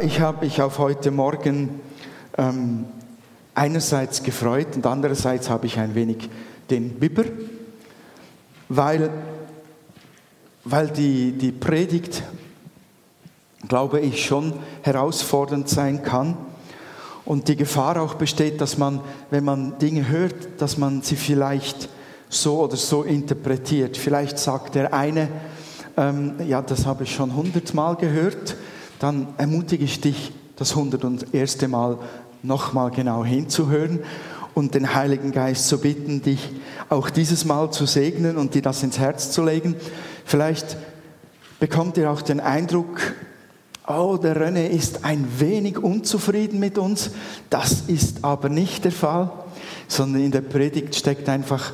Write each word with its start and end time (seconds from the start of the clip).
Ich 0.00 0.20
habe 0.20 0.44
mich 0.44 0.62
auf 0.62 0.78
heute 0.78 1.10
Morgen 1.10 1.80
ähm, 2.36 2.84
einerseits 3.54 4.22
gefreut 4.22 4.76
und 4.76 4.86
andererseits 4.86 5.50
habe 5.50 5.66
ich 5.66 5.76
ein 5.78 5.96
wenig 5.96 6.30
den 6.70 6.90
Bibber, 7.00 7.24
weil, 8.68 9.10
weil 10.62 10.88
die, 10.88 11.32
die 11.32 11.50
Predigt, 11.50 12.22
glaube 13.66 13.98
ich, 13.98 14.24
schon 14.24 14.52
herausfordernd 14.82 15.68
sein 15.68 16.04
kann 16.04 16.36
und 17.24 17.48
die 17.48 17.56
Gefahr 17.56 18.00
auch 18.00 18.14
besteht, 18.14 18.60
dass 18.60 18.78
man, 18.78 19.00
wenn 19.30 19.44
man 19.44 19.78
Dinge 19.80 20.08
hört, 20.08 20.60
dass 20.60 20.78
man 20.78 21.02
sie 21.02 21.16
vielleicht 21.16 21.88
so 22.28 22.60
oder 22.60 22.76
so 22.76 23.02
interpretiert. 23.02 23.96
Vielleicht 23.96 24.38
sagt 24.38 24.76
der 24.76 24.94
eine, 24.94 25.28
ähm, 25.96 26.34
ja, 26.46 26.62
das 26.62 26.86
habe 26.86 27.02
ich 27.02 27.12
schon 27.12 27.34
hundertmal 27.34 27.96
gehört, 27.96 28.54
dann 28.98 29.28
ermutige 29.36 29.84
ich 29.84 30.00
dich, 30.00 30.32
das 30.56 30.74
hundert 30.74 31.04
und 31.04 31.34
erste 31.34 31.68
Mal 31.68 31.98
nochmal 32.42 32.90
genau 32.90 33.24
hinzuhören 33.24 34.00
und 34.54 34.74
den 34.74 34.94
Heiligen 34.94 35.32
Geist 35.32 35.68
zu 35.68 35.80
bitten, 35.80 36.22
dich 36.22 36.50
auch 36.88 37.10
dieses 37.10 37.44
Mal 37.44 37.70
zu 37.70 37.86
segnen 37.86 38.36
und 38.36 38.54
dir 38.54 38.62
das 38.62 38.82
ins 38.82 38.98
Herz 38.98 39.30
zu 39.30 39.44
legen. 39.44 39.76
Vielleicht 40.24 40.76
bekommt 41.60 41.96
ihr 41.96 42.10
auch 42.10 42.22
den 42.22 42.40
Eindruck, 42.40 43.00
oh, 43.86 44.18
der 44.20 44.36
René 44.36 44.66
ist 44.66 45.04
ein 45.04 45.26
wenig 45.38 45.78
unzufrieden 45.78 46.58
mit 46.58 46.76
uns. 46.76 47.10
Das 47.50 47.82
ist 47.86 48.24
aber 48.24 48.48
nicht 48.48 48.84
der 48.84 48.92
Fall, 48.92 49.30
sondern 49.86 50.22
in 50.22 50.30
der 50.30 50.42
Predigt 50.42 50.94
steckt 50.94 51.28
einfach 51.28 51.72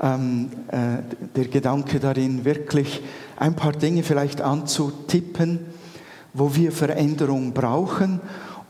ähm, 0.00 0.50
äh, 0.68 1.02
der 1.36 1.44
Gedanke 1.46 2.00
darin, 2.00 2.44
wirklich 2.44 3.02
ein 3.36 3.54
paar 3.54 3.72
Dinge 3.72 4.02
vielleicht 4.02 4.40
anzutippen, 4.40 5.60
wo 6.34 6.54
wir 6.54 6.72
Veränderung 6.72 7.52
brauchen 7.52 8.20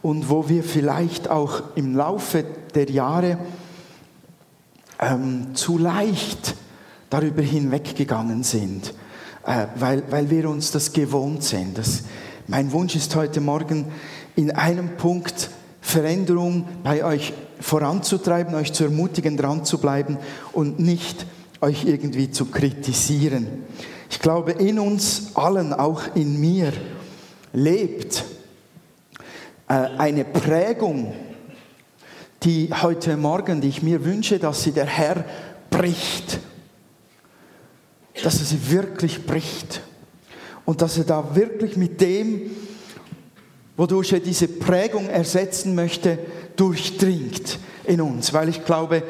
und 0.03 0.29
wo 0.29 0.49
wir 0.49 0.65
vielleicht 0.65 1.29
auch 1.29 1.63
im 1.75 1.97
Laufe 1.97 2.45
der 2.75 2.91
Jahre 2.91 3.39
ähm, 4.99 5.55
zu 5.55 5.79
leicht 5.79 6.57
darüber 7.11 7.43
hinweggegangen 7.43 8.43
sind, 8.43 8.95
äh, 9.47 9.67
weil, 9.77 10.03
weil 10.11 10.31
wir 10.31 10.49
uns 10.49 10.71
das 10.71 10.93
gewohnt 10.93 11.45
sind. 11.45 11.79
Das, 11.79 12.03
mein 12.49 12.73
Wunsch 12.73 12.97
ist 12.97 13.15
heute 13.15 13.41
Morgen 13.41 13.87
in 14.35 14.51
einem 14.51 14.97
Punkt 14.97 15.51
Veränderung 15.81 16.67
bei 16.83 17.05
euch 17.05 17.33
voranzutreiben, 17.61 18.55
euch 18.55 18.73
zu 18.73 18.85
ermutigen, 18.85 19.37
dran 19.37 19.65
zu 19.65 19.79
bleiben 19.79 20.17
und 20.53 20.81
nicht 20.81 21.27
euch 21.61 21.85
irgendwie 21.85 22.31
zu 22.31 22.47
kritisieren. 22.47 23.47
Ich 24.11 24.21
glaube, 24.21 24.53
in 24.53 24.79
uns 24.79 25.33
allen, 25.35 25.73
auch 25.73 26.03
in 26.15 26.41
mir, 26.41 26.73
lebt 27.53 28.25
äh, 29.69 29.75
eine 29.75 30.25
Prägung, 30.25 31.15
die 32.43 32.71
heute 32.73 33.17
Morgen, 33.17 33.61
die 33.61 33.69
ich 33.69 33.83
mir 33.83 34.05
wünsche, 34.05 34.39
dass 34.39 34.63
sie 34.63 34.73
der 34.73 34.87
Herr 34.87 35.25
bricht. 35.71 36.41
Dass 38.23 38.41
er 38.41 38.47
sie 38.47 38.71
wirklich 38.71 39.27
bricht. 39.27 39.81
Und 40.65 40.83
dass 40.83 40.99
er 40.99 41.05
da 41.05 41.35
wirklich 41.35 41.77
mit 41.77 42.01
dem, 42.01 42.51
wodurch 43.77 44.13
er 44.13 44.21
diese 44.21 44.49
Prägung 44.49 45.09
ersetzen 45.09 45.75
möchte, 45.75 46.19
durchdringt 46.57 47.59
in 47.85 48.01
uns. 48.01 48.33
Weil 48.33 48.49
ich 48.49 48.65
glaube, 48.65 49.03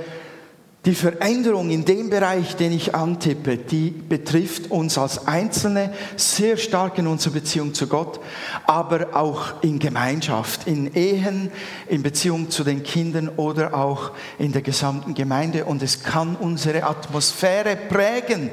die 0.84 0.94
Veränderung 0.96 1.70
in 1.70 1.84
dem 1.84 2.10
Bereich, 2.10 2.56
den 2.56 2.72
ich 2.72 2.92
antippe, 2.92 3.56
die 3.56 3.90
betrifft 3.90 4.70
uns 4.72 4.98
als 4.98 5.28
Einzelne 5.28 5.94
sehr 6.16 6.56
stark 6.56 6.98
in 6.98 7.06
unserer 7.06 7.34
Beziehung 7.34 7.72
zu 7.72 7.86
Gott, 7.86 8.18
aber 8.66 9.14
auch 9.14 9.62
in 9.62 9.78
Gemeinschaft, 9.78 10.66
in 10.66 10.92
Ehen, 10.92 11.52
in 11.88 12.02
Beziehung 12.02 12.50
zu 12.50 12.64
den 12.64 12.82
Kindern 12.82 13.28
oder 13.28 13.74
auch 13.74 14.10
in 14.40 14.50
der 14.50 14.62
gesamten 14.62 15.14
Gemeinde. 15.14 15.66
Und 15.66 15.82
es 15.82 16.02
kann 16.02 16.34
unsere 16.34 16.82
Atmosphäre 16.82 17.76
prägen, 17.76 18.50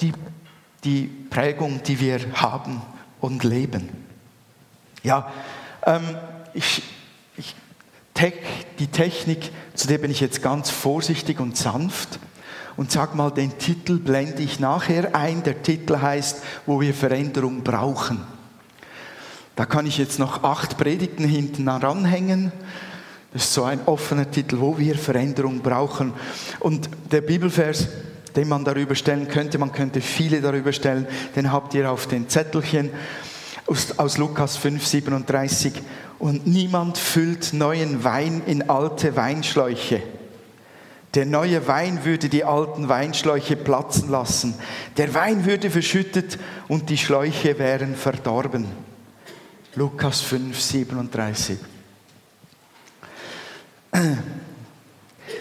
die, 0.00 0.12
die 0.82 1.02
Prägung, 1.30 1.84
die 1.84 2.00
wir 2.00 2.18
haben 2.34 2.82
und 3.20 3.44
leben. 3.44 3.90
Ja, 5.04 5.32
ähm, 5.86 6.02
ich, 6.52 6.82
die 8.78 8.86
Technik, 8.88 9.50
zu 9.74 9.88
der 9.88 9.98
bin 9.98 10.10
ich 10.10 10.20
jetzt 10.20 10.42
ganz 10.42 10.70
vorsichtig 10.70 11.40
und 11.40 11.56
sanft. 11.56 12.18
Und 12.76 12.90
sag 12.90 13.14
mal, 13.14 13.30
den 13.30 13.58
Titel 13.58 13.98
blende 13.98 14.42
ich 14.42 14.60
nachher 14.60 15.14
ein. 15.14 15.42
Der 15.42 15.62
Titel 15.62 15.98
heißt, 16.00 16.42
wo 16.66 16.80
wir 16.80 16.94
Veränderung 16.94 17.62
brauchen. 17.62 18.24
Da 19.56 19.66
kann 19.66 19.86
ich 19.86 19.98
jetzt 19.98 20.18
noch 20.18 20.44
acht 20.44 20.78
Predigten 20.78 21.24
hinten 21.24 21.68
ranhängen. 21.68 22.52
Das 23.32 23.44
ist 23.44 23.54
so 23.54 23.64
ein 23.64 23.80
offener 23.86 24.30
Titel, 24.30 24.60
wo 24.60 24.78
wir 24.78 24.96
Veränderung 24.96 25.60
brauchen. 25.60 26.14
Und 26.58 26.88
der 27.12 27.20
Bibelvers, 27.20 27.88
den 28.34 28.48
man 28.48 28.64
darüber 28.64 28.94
stellen 28.94 29.28
könnte, 29.28 29.58
man 29.58 29.72
könnte 29.72 30.00
viele 30.00 30.40
darüber 30.40 30.72
stellen, 30.72 31.06
den 31.36 31.52
habt 31.52 31.74
ihr 31.74 31.90
auf 31.90 32.06
den 32.06 32.28
Zettelchen 32.28 32.90
aus, 33.66 33.98
aus 33.98 34.18
Lukas 34.18 34.56
5, 34.56 34.84
37 34.84 35.74
und 36.20 36.46
niemand 36.46 36.98
füllt 36.98 37.54
neuen 37.54 38.04
Wein 38.04 38.42
in 38.46 38.68
alte 38.68 39.16
Weinschläuche. 39.16 40.02
Der 41.14 41.24
neue 41.24 41.66
Wein 41.66 42.04
würde 42.04 42.28
die 42.28 42.44
alten 42.44 42.88
Weinschläuche 42.88 43.56
platzen 43.56 44.10
lassen. 44.10 44.54
Der 44.96 45.12
Wein 45.14 45.44
würde 45.44 45.70
verschüttet 45.70 46.38
und 46.68 46.88
die 46.88 46.98
Schläuche 46.98 47.58
wären 47.58 47.96
verdorben. 47.96 48.66
Lukas 49.74 50.20
5, 50.20 50.60
37. 50.60 51.58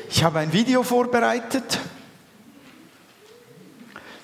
Ich 0.10 0.24
habe 0.24 0.40
ein 0.40 0.54
Video 0.54 0.82
vorbereitet, 0.82 1.80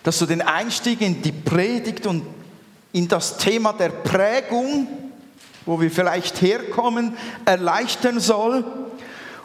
das 0.04 0.18
so 0.18 0.26
den 0.26 0.42
Einstieg 0.42 1.02
in 1.02 1.22
die 1.22 1.32
Predigt 1.32 2.08
und 2.08 2.24
in 2.94 3.08
das 3.08 3.38
Thema 3.38 3.74
der 3.74 3.90
Prägung 3.90 5.05
wo 5.66 5.82
wir 5.82 5.92
vielleicht 5.92 6.42
herkommen, 6.42 7.16
erleichtern 7.46 8.20
soll 8.20 8.64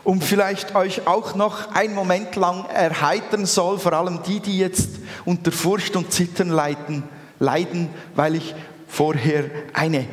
und 0.05 0.25
vielleicht 0.25 0.75
euch 0.75 1.07
auch 1.07 1.35
noch 1.35 1.75
einen 1.75 1.95
Moment 1.95 2.37
lang 2.37 2.65
erheitern 2.67 3.47
soll, 3.47 3.79
vor 3.79 3.93
allem 3.93 4.21
die, 4.27 4.41
die 4.41 4.59
jetzt 4.59 4.91
unter 5.25 5.53
Furcht 5.53 5.97
und 5.97 6.13
Zittern 6.13 6.49
leiden, 6.49 7.05
leiden 7.39 7.89
weil 8.15 8.37
ich 8.37 8.55
vorher 8.89 9.45
eine 9.73 10.07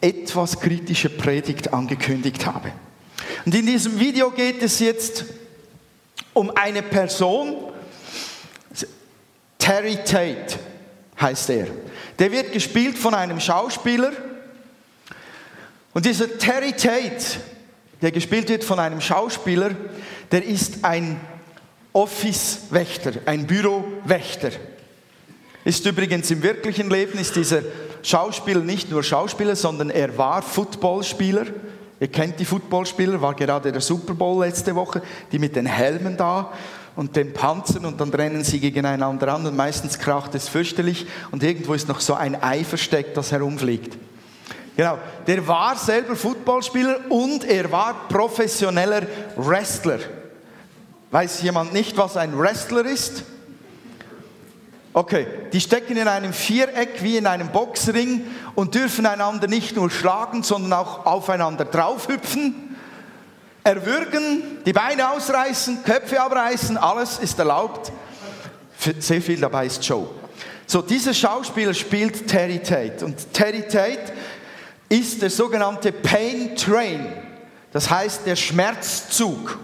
etwas 0.00 0.58
kritische 0.60 1.10
Predigt 1.10 1.72
angekündigt 1.72 2.46
habe. 2.46 2.72
Und 3.44 3.54
in 3.54 3.66
diesem 3.66 3.98
Video 3.98 4.30
geht 4.30 4.62
es 4.62 4.78
jetzt 4.78 5.24
um 6.32 6.50
eine 6.54 6.82
Person, 6.82 7.56
Terry 9.58 9.96
Tate 9.96 10.58
heißt 11.20 11.50
er. 11.50 11.68
Der 12.18 12.32
wird 12.32 12.52
gespielt 12.52 12.98
von 12.98 13.14
einem 13.14 13.38
Schauspieler, 13.38 14.12
und 15.94 16.06
dieser 16.06 16.38
Terry 16.38 16.72
Tate, 16.72 17.38
der 18.00 18.10
gespielt 18.10 18.48
wird 18.48 18.64
von 18.64 18.78
einem 18.78 19.00
Schauspieler, 19.00 19.70
der 20.30 20.44
ist 20.44 20.84
ein 20.84 21.20
Office-Wächter, 21.92 23.12
ein 23.26 23.46
Bürowächter. 23.46 24.50
Ist 25.64 25.86
übrigens 25.86 26.30
im 26.30 26.42
wirklichen 26.42 26.90
Leben 26.90 27.18
ist 27.18 27.36
dieser 27.36 27.62
Schauspieler 28.02 28.60
nicht 28.60 28.90
nur 28.90 29.02
Schauspieler, 29.02 29.54
sondern 29.54 29.90
er 29.90 30.16
war 30.18 30.42
Footballspieler. 30.42 31.46
Ihr 32.00 32.08
kennt 32.08 32.40
die 32.40 32.44
Footballspieler, 32.44 33.20
war 33.20 33.34
gerade 33.34 33.70
der 33.70 33.80
Super 33.80 34.14
Bowl 34.14 34.44
letzte 34.44 34.74
Woche, 34.74 35.02
die 35.30 35.38
mit 35.38 35.54
den 35.54 35.66
Helmen 35.66 36.16
da 36.16 36.52
und 36.96 37.14
den 37.14 37.32
Panzern 37.32 37.84
und 37.84 38.00
dann 38.00 38.10
rennen 38.10 38.42
sie 38.42 38.58
gegeneinander 38.58 39.32
an 39.32 39.46
und 39.46 39.56
meistens 39.56 39.98
kracht 39.98 40.34
es 40.34 40.48
fürchterlich 40.48 41.06
und 41.30 41.42
irgendwo 41.42 41.74
ist 41.74 41.88
noch 41.88 42.00
so 42.00 42.14
ein 42.14 42.42
Ei 42.42 42.64
versteckt, 42.64 43.16
das 43.16 43.30
herumfliegt. 43.30 43.96
Genau, 44.76 44.98
der 45.26 45.46
war 45.46 45.76
selber 45.76 46.16
Footballspieler 46.16 47.10
und 47.10 47.44
er 47.44 47.70
war 47.70 48.08
professioneller 48.08 49.02
Wrestler. 49.36 49.98
Weiß 51.10 51.42
jemand 51.42 51.74
nicht, 51.74 51.96
was 51.98 52.16
ein 52.16 52.38
Wrestler 52.38 52.86
ist? 52.86 53.24
Okay, 54.94 55.26
die 55.52 55.60
stecken 55.60 55.96
in 55.96 56.08
einem 56.08 56.32
Viereck 56.32 57.02
wie 57.02 57.16
in 57.16 57.26
einem 57.26 57.48
Boxring 57.48 58.26
und 58.54 58.74
dürfen 58.74 59.06
einander 59.06 59.46
nicht 59.46 59.76
nur 59.76 59.90
schlagen, 59.90 60.42
sondern 60.42 60.72
auch 60.74 61.06
aufeinander 61.06 61.64
draufhüpfen, 61.64 62.76
erwürgen, 63.64 64.58
die 64.66 64.72
Beine 64.72 65.10
ausreißen, 65.10 65.82
Köpfe 65.82 66.20
abreißen, 66.20 66.76
alles 66.76 67.18
ist 67.18 67.38
erlaubt. 67.38 67.92
Sehr 68.98 69.22
viel 69.22 69.40
dabei 69.40 69.66
ist 69.66 69.84
Show. 69.84 70.08
So, 70.66 70.82
dieser 70.82 71.14
Schauspieler 71.14 71.74
spielt 71.74 72.26
Terry 72.26 72.58
Tate 72.58 73.04
und 73.04 73.32
Terry 73.32 73.62
Tate 73.62 74.12
ist 74.92 75.22
der 75.22 75.30
sogenannte 75.30 75.90
Pain 75.90 76.54
Train. 76.54 77.10
Das 77.72 77.88
heißt 77.88 78.26
der 78.26 78.36
Schmerzzug. 78.36 79.58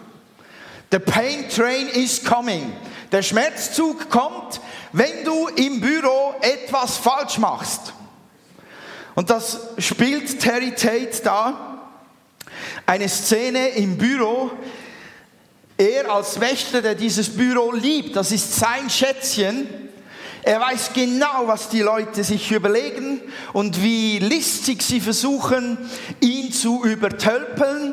The 0.90 0.98
Pain 0.98 1.50
Train 1.50 1.88
is 1.88 2.24
coming. 2.24 2.72
Der 3.12 3.20
Schmerzzug 3.20 4.08
kommt, 4.08 4.58
wenn 4.92 5.24
du 5.24 5.48
im 5.48 5.82
Büro 5.82 6.34
etwas 6.40 6.96
falsch 6.96 7.36
machst. 7.36 7.92
Und 9.14 9.28
das 9.28 9.58
spielt 9.76 10.40
Terry 10.40 10.74
Tate 10.74 11.22
da. 11.22 11.90
Eine 12.86 13.10
Szene 13.10 13.68
im 13.68 13.98
Büro. 13.98 14.50
Er 15.76 16.10
als 16.10 16.40
Wächter, 16.40 16.80
der 16.80 16.94
dieses 16.94 17.28
Büro 17.28 17.72
liebt, 17.72 18.16
das 18.16 18.32
ist 18.32 18.56
sein 18.56 18.88
Schätzchen. 18.88 19.87
Er 20.48 20.62
weiß 20.62 20.94
genau, 20.94 21.42
was 21.44 21.68
die 21.68 21.82
Leute 21.82 22.24
sich 22.24 22.50
überlegen 22.50 23.20
und 23.52 23.82
wie 23.82 24.18
listig 24.18 24.80
sie 24.80 24.98
versuchen, 24.98 25.76
ihn 26.20 26.50
zu 26.50 26.86
übertölpeln 26.86 27.92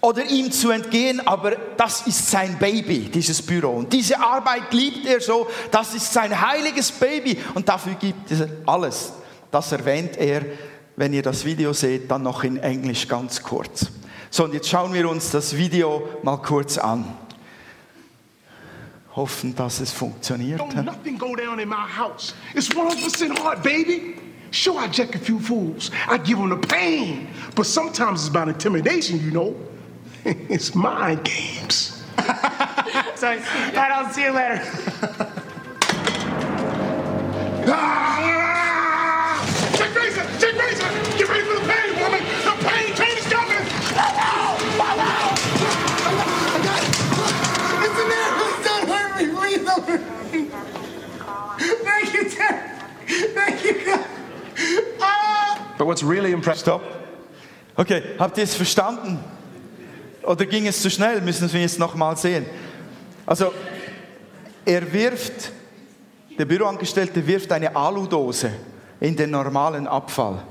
oder 0.00 0.24
ihm 0.24 0.50
zu 0.50 0.70
entgehen, 0.70 1.24
aber 1.24 1.52
das 1.76 2.04
ist 2.08 2.32
sein 2.32 2.58
Baby, 2.58 3.08
dieses 3.14 3.40
Büro. 3.40 3.68
Und 3.68 3.92
diese 3.92 4.18
Arbeit 4.18 4.72
liebt 4.72 5.06
er 5.06 5.20
so, 5.20 5.46
das 5.70 5.94
ist 5.94 6.12
sein 6.12 6.40
heiliges 6.40 6.90
Baby 6.90 7.38
und 7.54 7.68
dafür 7.68 7.94
gibt 7.94 8.28
er 8.32 8.48
alles. 8.66 9.12
Das 9.52 9.70
erwähnt 9.70 10.16
er, 10.16 10.46
wenn 10.96 11.12
ihr 11.12 11.22
das 11.22 11.44
Video 11.44 11.72
seht, 11.72 12.10
dann 12.10 12.24
noch 12.24 12.42
in 12.42 12.56
Englisch 12.56 13.06
ganz 13.06 13.40
kurz. 13.40 13.86
So, 14.30 14.42
und 14.42 14.52
jetzt 14.52 14.68
schauen 14.68 14.92
wir 14.92 15.08
uns 15.08 15.30
das 15.30 15.56
Video 15.56 16.08
mal 16.24 16.38
kurz 16.38 16.76
an. 16.76 17.04
Hoffen, 19.14 19.54
dass 19.54 19.80
es 19.80 19.92
funktioniert. 19.92 20.60
Don't 20.60 20.84
nothing 20.84 21.18
go 21.18 21.34
down 21.34 21.58
in 21.58 21.68
my 21.68 21.86
house. 21.86 22.34
It's 22.54 22.68
100% 22.68 23.38
hard, 23.38 23.62
baby. 23.62 24.16
Sure, 24.50 24.78
I 24.78 24.88
jack 24.88 25.14
a 25.14 25.18
few 25.18 25.38
fools. 25.38 25.90
I 26.08 26.18
give 26.18 26.38
them 26.38 26.50
the 26.50 26.56
pain. 26.56 27.28
But 27.54 27.66
sometimes 27.66 28.20
it's 28.20 28.28
about 28.28 28.48
intimidation, 28.48 29.20
you 29.22 29.30
know. 29.30 29.54
it's 30.24 30.74
mind 30.74 31.24
games. 31.24 32.02
So, 33.14 33.28
all 33.28 33.36
right, 33.36 33.92
I'll 33.92 34.12
see 34.12 34.22
you 34.22 34.32
later. 34.32 34.62
Ah! 37.70 38.47
Thank 51.84 52.14
you, 52.14 52.24
Ted. 52.30 53.34
Thank 53.34 53.64
you, 53.64 53.74
God. 53.84 54.04
Ah! 55.00 55.74
But 55.78 55.86
what's 55.86 56.02
really 56.02 56.32
impressive, 56.32 56.62
Stopp. 56.62 56.82
Okay, 57.76 58.02
habt 58.18 58.36
ihr 58.38 58.44
es 58.44 58.54
verstanden? 58.54 59.18
Oder 60.22 60.46
ging 60.46 60.66
es 60.66 60.82
zu 60.82 60.90
schnell? 60.90 61.20
Müssen 61.20 61.52
wir 61.52 61.60
jetzt 61.60 61.78
nochmal 61.78 62.16
sehen. 62.16 62.44
Also, 63.24 63.52
er 64.64 64.92
wirft, 64.92 65.52
der 66.38 66.44
Büroangestellte 66.44 67.26
wirft 67.26 67.50
eine 67.52 67.74
Aludose 67.74 68.50
in 69.00 69.16
den 69.16 69.30
normalen 69.30 69.86
Abfall. 69.86 70.42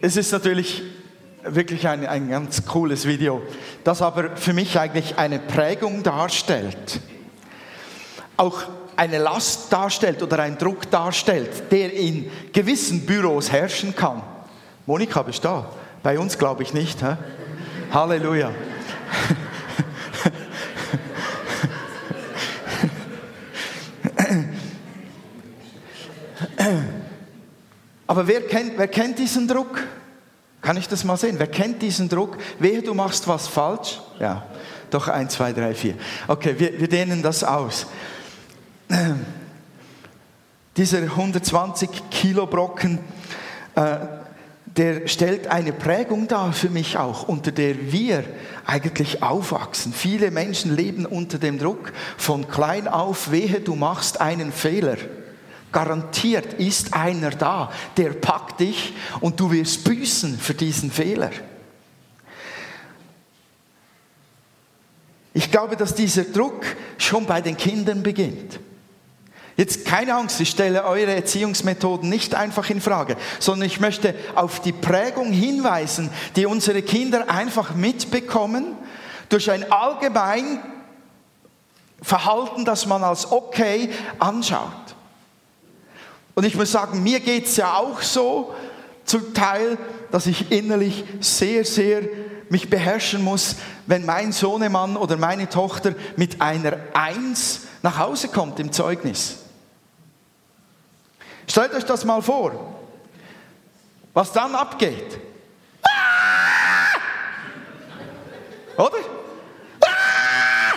Es 0.00 0.16
ist 0.16 0.32
natürlich 0.32 0.82
wirklich 1.42 1.86
ein, 1.88 2.06
ein 2.06 2.28
ganz 2.28 2.64
cooles 2.66 3.06
Video, 3.06 3.42
das 3.84 4.02
aber 4.02 4.36
für 4.36 4.52
mich 4.52 4.78
eigentlich 4.78 5.16
eine 5.16 5.38
Prägung 5.38 6.02
darstellt. 6.02 7.00
Auch 8.38 8.62
eine 8.96 9.18
Last 9.18 9.70
darstellt 9.72 10.22
oder 10.22 10.38
einen 10.38 10.56
Druck 10.56 10.90
darstellt, 10.90 11.70
der 11.70 11.92
in 11.92 12.30
gewissen 12.52 13.04
Büros 13.04 13.52
herrschen 13.52 13.94
kann. 13.94 14.22
Monika, 14.86 15.22
bist 15.22 15.44
du 15.44 15.48
da? 15.48 15.70
Bei 16.02 16.18
uns 16.18 16.38
glaube 16.38 16.62
ich 16.62 16.72
nicht. 16.72 17.02
Hä? 17.02 17.16
Halleluja. 17.92 18.50
Aber 28.06 28.26
wer 28.26 28.40
kennt, 28.46 28.78
wer 28.78 28.88
kennt 28.88 29.18
diesen 29.18 29.46
Druck? 29.46 29.82
Kann 30.62 30.76
ich 30.76 30.88
das 30.88 31.04
mal 31.04 31.16
sehen? 31.16 31.38
Wer 31.38 31.46
kennt 31.46 31.82
diesen 31.82 32.08
Druck? 32.08 32.38
Wehe, 32.58 32.82
du 32.82 32.94
machst 32.94 33.28
was 33.28 33.46
falsch? 33.46 34.00
Ja, 34.18 34.44
doch 34.90 35.08
eins, 35.08 35.34
zwei, 35.34 35.52
drei, 35.52 35.74
vier. 35.74 35.94
Okay, 36.26 36.54
wir, 36.58 36.80
wir 36.80 36.88
dehnen 36.88 37.22
das 37.22 37.44
aus. 37.44 37.86
Dieser 40.76 41.02
120 41.02 41.88
Kilo 42.10 42.46
Brocken, 42.46 42.98
äh, 43.74 43.96
der 44.64 45.08
stellt 45.08 45.48
eine 45.48 45.72
Prägung 45.72 46.28
dar 46.28 46.52
für 46.52 46.70
mich 46.70 46.96
auch, 46.96 47.26
unter 47.26 47.50
der 47.50 47.90
wir 47.90 48.24
eigentlich 48.64 49.22
aufwachsen. 49.22 49.92
Viele 49.92 50.30
Menschen 50.30 50.74
leben 50.76 51.04
unter 51.04 51.38
dem 51.38 51.58
Druck 51.58 51.92
von 52.16 52.48
klein 52.48 52.86
auf, 52.86 53.32
wehe, 53.32 53.60
du 53.60 53.74
machst 53.74 54.20
einen 54.20 54.52
Fehler. 54.52 54.96
Garantiert 55.72 56.54
ist 56.54 56.94
einer 56.94 57.30
da, 57.30 57.70
der 57.96 58.10
packt 58.10 58.60
dich 58.60 58.94
und 59.20 59.38
du 59.40 59.50
wirst 59.50 59.84
büßen 59.84 60.38
für 60.38 60.54
diesen 60.54 60.90
Fehler. 60.90 61.30
Ich 65.34 65.50
glaube, 65.50 65.76
dass 65.76 65.94
dieser 65.94 66.24
Druck 66.24 66.64
schon 66.96 67.26
bei 67.26 67.40
den 67.40 67.56
Kindern 67.56 68.02
beginnt. 68.02 68.60
Jetzt 69.58 69.84
keine 69.84 70.14
Angst, 70.14 70.40
ich 70.40 70.50
stelle 70.50 70.84
eure 70.84 71.12
Erziehungsmethoden 71.16 72.08
nicht 72.08 72.36
einfach 72.36 72.70
in 72.70 72.80
Frage, 72.80 73.16
sondern 73.40 73.66
ich 73.66 73.80
möchte 73.80 74.14
auf 74.36 74.60
die 74.60 74.70
Prägung 74.72 75.32
hinweisen, 75.32 76.10
die 76.36 76.46
unsere 76.46 76.80
Kinder 76.80 77.28
einfach 77.28 77.74
mitbekommen 77.74 78.76
durch 79.28 79.50
ein 79.50 79.68
allgemein 79.72 80.60
Verhalten, 82.00 82.64
das 82.64 82.86
man 82.86 83.02
als 83.02 83.32
okay 83.32 83.90
anschaut. 84.20 84.70
Und 86.36 86.44
ich 86.44 86.54
muss 86.54 86.70
sagen, 86.70 87.02
mir 87.02 87.18
geht 87.18 87.46
es 87.46 87.56
ja 87.56 87.78
auch 87.78 88.00
so 88.00 88.54
zum 89.04 89.34
Teil, 89.34 89.76
dass 90.12 90.28
ich 90.28 90.52
innerlich 90.52 91.02
sehr, 91.18 91.64
sehr 91.64 92.02
mich 92.48 92.70
beherrschen 92.70 93.24
muss, 93.24 93.56
wenn 93.88 94.06
mein 94.06 94.30
Sohnemann 94.30 94.96
oder 94.96 95.16
meine 95.16 95.48
Tochter 95.48 95.96
mit 96.14 96.40
einer 96.40 96.76
Eins 96.94 97.62
nach 97.82 97.98
Hause 97.98 98.28
kommt 98.28 98.60
im 98.60 98.70
Zeugnis. 98.70 99.37
Stellt 101.50 101.72
euch 101.74 101.84
das 101.84 102.04
mal 102.04 102.20
vor, 102.20 102.52
was 104.12 104.30
dann 104.32 104.54
abgeht. 104.54 105.18
Ah! 105.82 106.98
Oder? 108.76 108.98
Ah! 109.80 110.74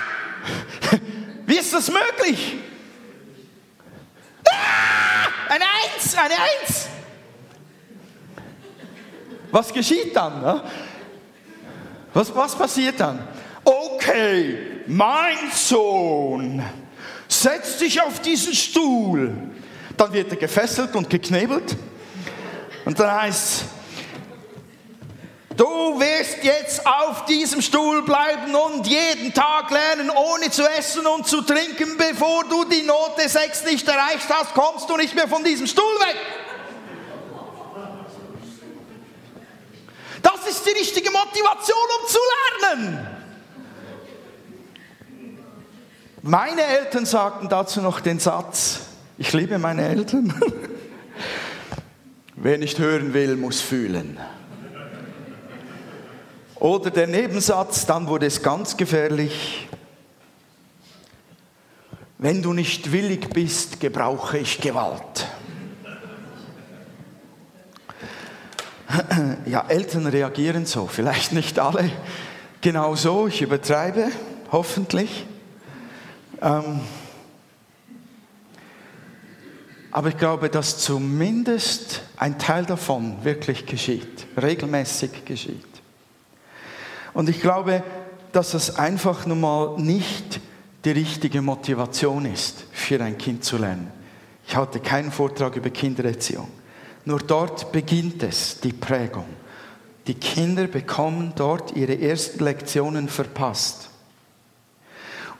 Wie 1.46 1.58
ist 1.58 1.74
das 1.74 1.92
möglich? 1.92 2.58
Ah! 4.48 5.28
Eine 5.50 5.66
Eins, 5.66 6.16
eine 6.16 6.36
Eins. 6.36 6.88
Was 9.52 9.74
geschieht 9.74 10.16
dann? 10.16 10.42
ne? 10.42 10.64
Was, 12.14 12.34
was 12.34 12.56
passiert 12.56 12.98
dann? 13.00 13.28
Okay, 13.64 14.84
mein 14.88 15.52
Sohn, 15.54 16.64
setz 17.28 17.78
dich 17.78 18.02
auf 18.02 18.22
diesen 18.22 18.54
Stuhl. 18.54 19.51
Dann 19.98 20.14
wird 20.14 20.32
er 20.32 20.38
gefesselt 20.38 20.96
und 20.96 21.10
geknebelt. 21.10 21.76
Und 22.86 23.00
dann 23.00 23.22
heißt 23.22 23.66
du 25.62 26.00
wirst 26.00 26.44
jetzt 26.44 26.86
auf 26.88 27.26
diesem 27.26 27.62
Stuhl 27.62 28.02
bleiben 28.02 28.56
und 28.56 28.88
jeden 28.88 29.32
Tag 29.34 29.70
lernen, 29.70 30.10
ohne 30.10 30.50
zu 30.50 30.68
essen 30.68 31.06
und 31.06 31.28
zu 31.28 31.42
trinken, 31.42 31.98
bevor 31.98 32.44
du 32.46 32.66
die 32.66 32.82
Note 32.82 33.30
6 33.30 33.66
nicht 33.66 33.88
erreicht 33.88 34.28
hast, 34.30 34.54
kommst 34.56 34.90
du 34.90 34.98
nicht 34.98 35.14
mehr 35.14 35.28
von 35.28 35.44
diesem 35.44 35.68
Stuhl 35.68 35.84
weg. 36.00 36.18
Das 40.24 40.48
ist 40.50 40.66
die 40.66 40.72
richtige 40.72 41.12
Motivation, 41.12 41.78
um 42.00 42.08
zu 42.08 42.20
lernen. 42.62 43.08
Meine 46.24 46.64
Eltern 46.64 47.06
sagten 47.06 47.50
dazu 47.50 47.82
noch 47.82 48.00
den 48.00 48.20
Satz, 48.20 48.80
ich 49.22 49.34
liebe 49.34 49.60
meine 49.60 49.88
Eltern, 49.88 50.34
wer 52.36 52.58
nicht 52.58 52.80
hören 52.80 53.14
will, 53.14 53.36
muss 53.36 53.62
fühlen. 53.62 54.18
Oder 56.56 56.90
der 56.90 57.06
Nebensatz, 57.06 57.86
dann 57.86 58.08
wurde 58.08 58.26
es 58.26 58.42
ganz 58.42 58.78
gefährlich, 58.78 59.68
wenn 62.18 62.42
du 62.42 62.54
nicht 62.54 62.92
willig 62.92 63.30
bist, 63.30 63.80
gebrauche 63.80 64.40
ich 64.40 64.60
Gewalt. 64.60 65.28
Ja, 69.46 69.68
Eltern 69.68 70.08
reagieren 70.08 70.66
so, 70.66 70.88
vielleicht 70.88 71.32
nicht 71.32 71.60
alle 71.60 71.92
genau 72.60 72.96
so, 72.96 73.28
ich 73.28 73.44
übertreibe, 73.44 74.08
hoffentlich. 74.52 75.28
Ähm, 76.42 76.82
aber 79.92 80.10
ich 80.10 80.18
glaube, 80.18 80.50
dass 80.50 80.80
zumindest 80.80 82.02
ein 82.18 82.40
Teil 82.40 82.66
davon 82.66 83.24
wirklich 83.24 83.66
geschieht, 83.66 84.26
regelmäßig 84.42 85.26
geschieht. 85.26 85.66
Und 87.14 87.30
ich 87.30 87.42
glaube, 87.42 87.84
dass 88.32 88.54
es 88.54 88.78
einfach 88.78 89.26
nun 89.26 89.42
mal 89.42 89.78
nicht 89.78 90.40
die 90.86 90.92
richtige 90.92 91.42
Motivation 91.42 92.26
ist, 92.26 92.64
für 92.72 93.04
ein 93.04 93.18
Kind 93.18 93.44
zu 93.44 93.58
lernen. 93.58 93.92
Ich 94.48 94.56
halte 94.56 94.80
keinen 94.80 95.12
Vortrag 95.12 95.56
über 95.56 95.70
Kindererziehung. 95.70 96.48
Nur 97.06 97.20
dort 97.20 97.72
beginnt 97.72 98.24
es, 98.24 98.60
die 98.60 98.74
Prägung. 98.74 99.26
Die 100.08 100.14
Kinder 100.14 100.68
bekommen 100.68 101.34
dort 101.36 101.76
ihre 101.76 102.00
ersten 102.00 102.44
Lektionen 102.44 103.10
verpasst. 103.10 103.90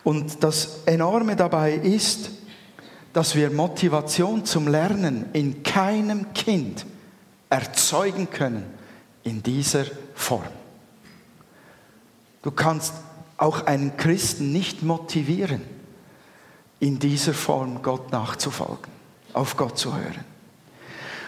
Und 0.04 0.44
das 0.44 0.84
Enorme 0.86 1.36
dabei 1.36 1.74
ist, 1.74 2.32
dass 3.14 3.36
wir 3.36 3.52
Motivation 3.52 4.46
zum 4.46 4.68
Lernen 4.68 5.26
in 5.34 5.64
keinem 5.64 6.34
Kind 6.34 6.86
erzeugen 7.50 8.30
können 8.30 8.64
in 9.24 9.44
dieser 9.44 9.86
Form. 10.16 10.44
Du 12.42 12.52
kannst 12.52 12.94
auch 13.38 13.66
einen 13.66 13.98
Christen 13.98 14.52
nicht 14.52 14.84
motivieren, 14.84 15.62
in 16.80 17.00
dieser 17.00 17.34
Form 17.34 17.82
Gott 17.82 18.12
nachzufolgen, 18.12 18.92
auf 19.34 19.58
Gott 19.58 19.78
zu 19.78 19.96
hören. 19.96 20.26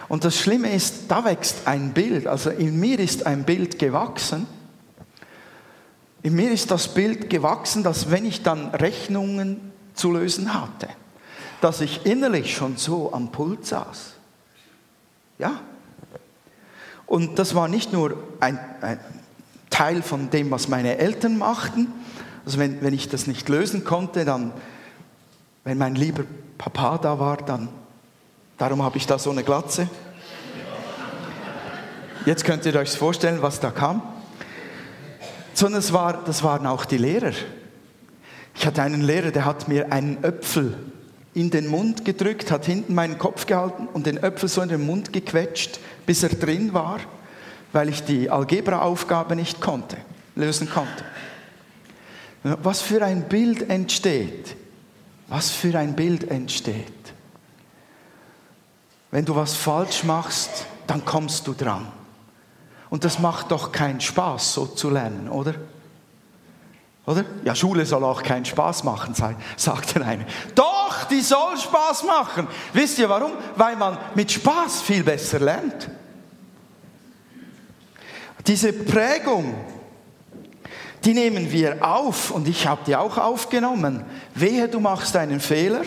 Und 0.08 0.24
das 0.24 0.38
Schlimme 0.38 0.72
ist, 0.72 1.04
da 1.08 1.24
wächst 1.24 1.66
ein 1.66 1.92
Bild, 1.92 2.26
also 2.26 2.50
in 2.50 2.78
mir 2.78 2.98
ist 2.98 3.26
ein 3.26 3.44
Bild 3.44 3.78
gewachsen. 3.78 4.46
In 6.22 6.34
mir 6.34 6.50
ist 6.50 6.70
das 6.70 6.92
Bild 6.92 7.30
gewachsen, 7.30 7.82
dass 7.82 8.10
wenn 8.10 8.24
ich 8.26 8.42
dann 8.42 8.68
Rechnungen 8.68 9.72
zu 9.94 10.10
lösen 10.10 10.54
hatte, 10.54 10.88
dass 11.64 11.80
ich 11.80 12.04
innerlich 12.04 12.54
schon 12.54 12.76
so 12.76 13.10
am 13.14 13.32
Pult 13.32 13.64
saß. 13.64 14.12
Ja. 15.38 15.60
Und 17.06 17.38
das 17.38 17.54
war 17.54 17.68
nicht 17.68 17.90
nur 17.90 18.18
ein, 18.38 18.58
ein 18.82 19.00
Teil 19.70 20.02
von 20.02 20.28
dem, 20.28 20.50
was 20.50 20.68
meine 20.68 20.98
Eltern 20.98 21.38
machten. 21.38 21.90
Also 22.44 22.58
wenn, 22.58 22.82
wenn 22.82 22.92
ich 22.92 23.08
das 23.08 23.26
nicht 23.26 23.48
lösen 23.48 23.82
konnte, 23.82 24.26
dann, 24.26 24.52
wenn 25.64 25.78
mein 25.78 25.94
lieber 25.94 26.24
Papa 26.58 26.98
da 26.98 27.18
war, 27.18 27.38
dann, 27.38 27.70
darum 28.58 28.82
habe 28.82 28.98
ich 28.98 29.06
da 29.06 29.18
so 29.18 29.30
eine 29.30 29.42
Glatze. 29.42 29.88
Jetzt 32.26 32.44
könnt 32.44 32.66
ihr 32.66 32.76
euch 32.76 32.90
vorstellen, 32.90 33.40
was 33.40 33.60
da 33.60 33.70
kam. 33.70 34.02
Sondern 35.54 35.78
es 35.78 35.94
war, 35.94 36.24
das 36.24 36.42
waren 36.42 36.66
auch 36.66 36.84
die 36.84 36.98
Lehrer. 36.98 37.32
Ich 38.54 38.66
hatte 38.66 38.82
einen 38.82 39.00
Lehrer, 39.00 39.30
der 39.30 39.46
hat 39.46 39.66
mir 39.66 39.90
einen 39.90 40.22
Öpfel 40.22 40.92
in 41.34 41.50
den 41.50 41.66
Mund 41.66 42.04
gedrückt, 42.04 42.50
hat 42.50 42.64
hinten 42.64 42.94
meinen 42.94 43.18
Kopf 43.18 43.46
gehalten 43.46 43.88
und 43.92 44.06
den 44.06 44.18
Öpfel 44.18 44.48
so 44.48 44.62
in 44.62 44.68
den 44.68 44.86
Mund 44.86 45.12
gequetscht, 45.12 45.80
bis 46.06 46.22
er 46.22 46.28
drin 46.30 46.72
war, 46.72 47.00
weil 47.72 47.88
ich 47.88 48.04
die 48.04 48.30
Algebra-Aufgabe 48.30 49.34
nicht 49.34 49.60
konnte, 49.60 49.96
lösen 50.36 50.70
konnte. 50.70 51.04
Was 52.44 52.82
für 52.82 53.04
ein 53.04 53.28
Bild 53.28 53.68
entsteht. 53.68 54.56
Was 55.28 55.50
für 55.50 55.76
ein 55.78 55.96
Bild 55.96 56.30
entsteht. 56.30 56.92
Wenn 59.10 59.24
du 59.24 59.34
was 59.34 59.54
falsch 59.54 60.04
machst, 60.04 60.66
dann 60.86 61.04
kommst 61.04 61.46
du 61.46 61.54
dran. 61.54 61.86
Und 62.90 63.04
das 63.04 63.18
macht 63.18 63.50
doch 63.50 63.72
keinen 63.72 64.00
Spaß, 64.00 64.54
so 64.54 64.66
zu 64.66 64.90
lernen, 64.90 65.28
oder? 65.28 65.54
Oder? 67.06 67.24
Ja, 67.44 67.54
Schule 67.54 67.84
soll 67.84 68.02
auch 68.02 68.22
keinen 68.22 68.46
Spaß 68.46 68.84
machen, 68.84 69.14
sagt 69.56 69.94
der 69.94 70.06
eine. 70.06 70.26
Doch, 70.54 71.04
die 71.04 71.20
soll 71.20 71.58
Spaß 71.58 72.04
machen. 72.04 72.48
Wisst 72.72 72.98
ihr 72.98 73.08
warum? 73.08 73.32
Weil 73.56 73.76
man 73.76 73.98
mit 74.14 74.32
Spaß 74.32 74.80
viel 74.82 75.04
besser 75.04 75.38
lernt. 75.38 75.90
Diese 78.46 78.72
Prägung, 78.72 79.54
die 81.04 81.12
nehmen 81.12 81.52
wir 81.52 81.86
auf 81.86 82.30
und 82.30 82.48
ich 82.48 82.66
habe 82.66 82.80
die 82.86 82.96
auch 82.96 83.18
aufgenommen. 83.18 84.04
Wehe, 84.34 84.68
du 84.68 84.80
machst 84.80 85.16
einen 85.16 85.40
Fehler, 85.40 85.82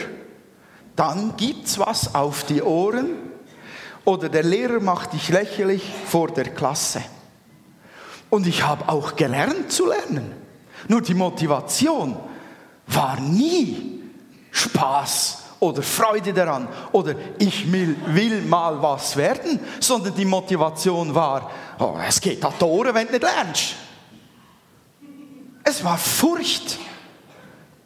dann 0.96 1.36
gibt's 1.38 1.80
was 1.80 2.14
auf 2.14 2.44
die 2.44 2.62
Ohren 2.62 3.10
oder 4.06 4.30
der 4.30 4.44
Lehrer 4.44 4.80
macht 4.80 5.14
dich 5.14 5.30
lächerlich 5.30 5.92
vor 6.06 6.30
der 6.30 6.46
Klasse. 6.46 7.02
Und 8.30 8.46
ich 8.46 8.66
habe 8.66 8.90
auch 8.90 9.16
gelernt 9.16 9.72
zu 9.72 9.88
lernen. 9.88 10.32
Nur 10.88 11.02
die 11.02 11.14
Motivation 11.14 12.16
war 12.88 13.20
nie 13.20 14.02
Spaß 14.52 15.44
oder 15.60 15.82
Freude 15.82 16.34
daran 16.34 16.68
oder 16.92 17.16
ich 17.40 17.72
will, 17.72 17.96
will 18.08 18.42
mal 18.44 18.82
was 18.82 19.16
werden, 19.16 19.60
sondern 19.80 20.14
die 20.16 20.26
Motivation 20.26 21.14
war, 21.14 21.50
oh, 21.80 21.96
es 22.08 22.22
geht 22.22 22.44
die 22.44 22.64
Ohren, 22.64 22.94
wenn 22.94 23.08
du 23.08 23.14
nicht 23.14 23.24
lernst. 23.24 23.76
Es 25.64 25.84
war 25.84 25.98
Furcht, 25.98 26.78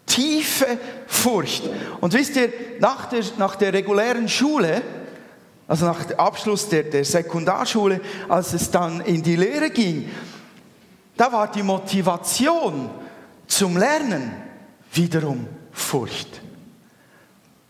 tiefe 0.05 0.77
Furcht. 1.07 1.63
Und 1.99 2.13
wisst 2.13 2.35
ihr, 2.35 2.51
nach 2.79 3.07
der, 3.07 3.23
nach 3.37 3.55
der 3.55 3.73
regulären 3.73 4.27
Schule, 4.27 4.81
also 5.67 5.85
nach 5.85 6.03
dem 6.03 6.19
Abschluss 6.19 6.67
der, 6.67 6.83
der 6.83 7.05
Sekundarschule, 7.05 8.01
als 8.27 8.53
es 8.53 8.69
dann 8.69 9.01
in 9.01 9.23
die 9.23 9.37
Lehre 9.37 9.69
ging, 9.69 10.11
da 11.21 11.31
war 11.31 11.51
die 11.51 11.61
Motivation 11.61 12.89
zum 13.45 13.77
Lernen 13.77 14.31
wiederum 14.91 15.45
Furcht. 15.71 16.41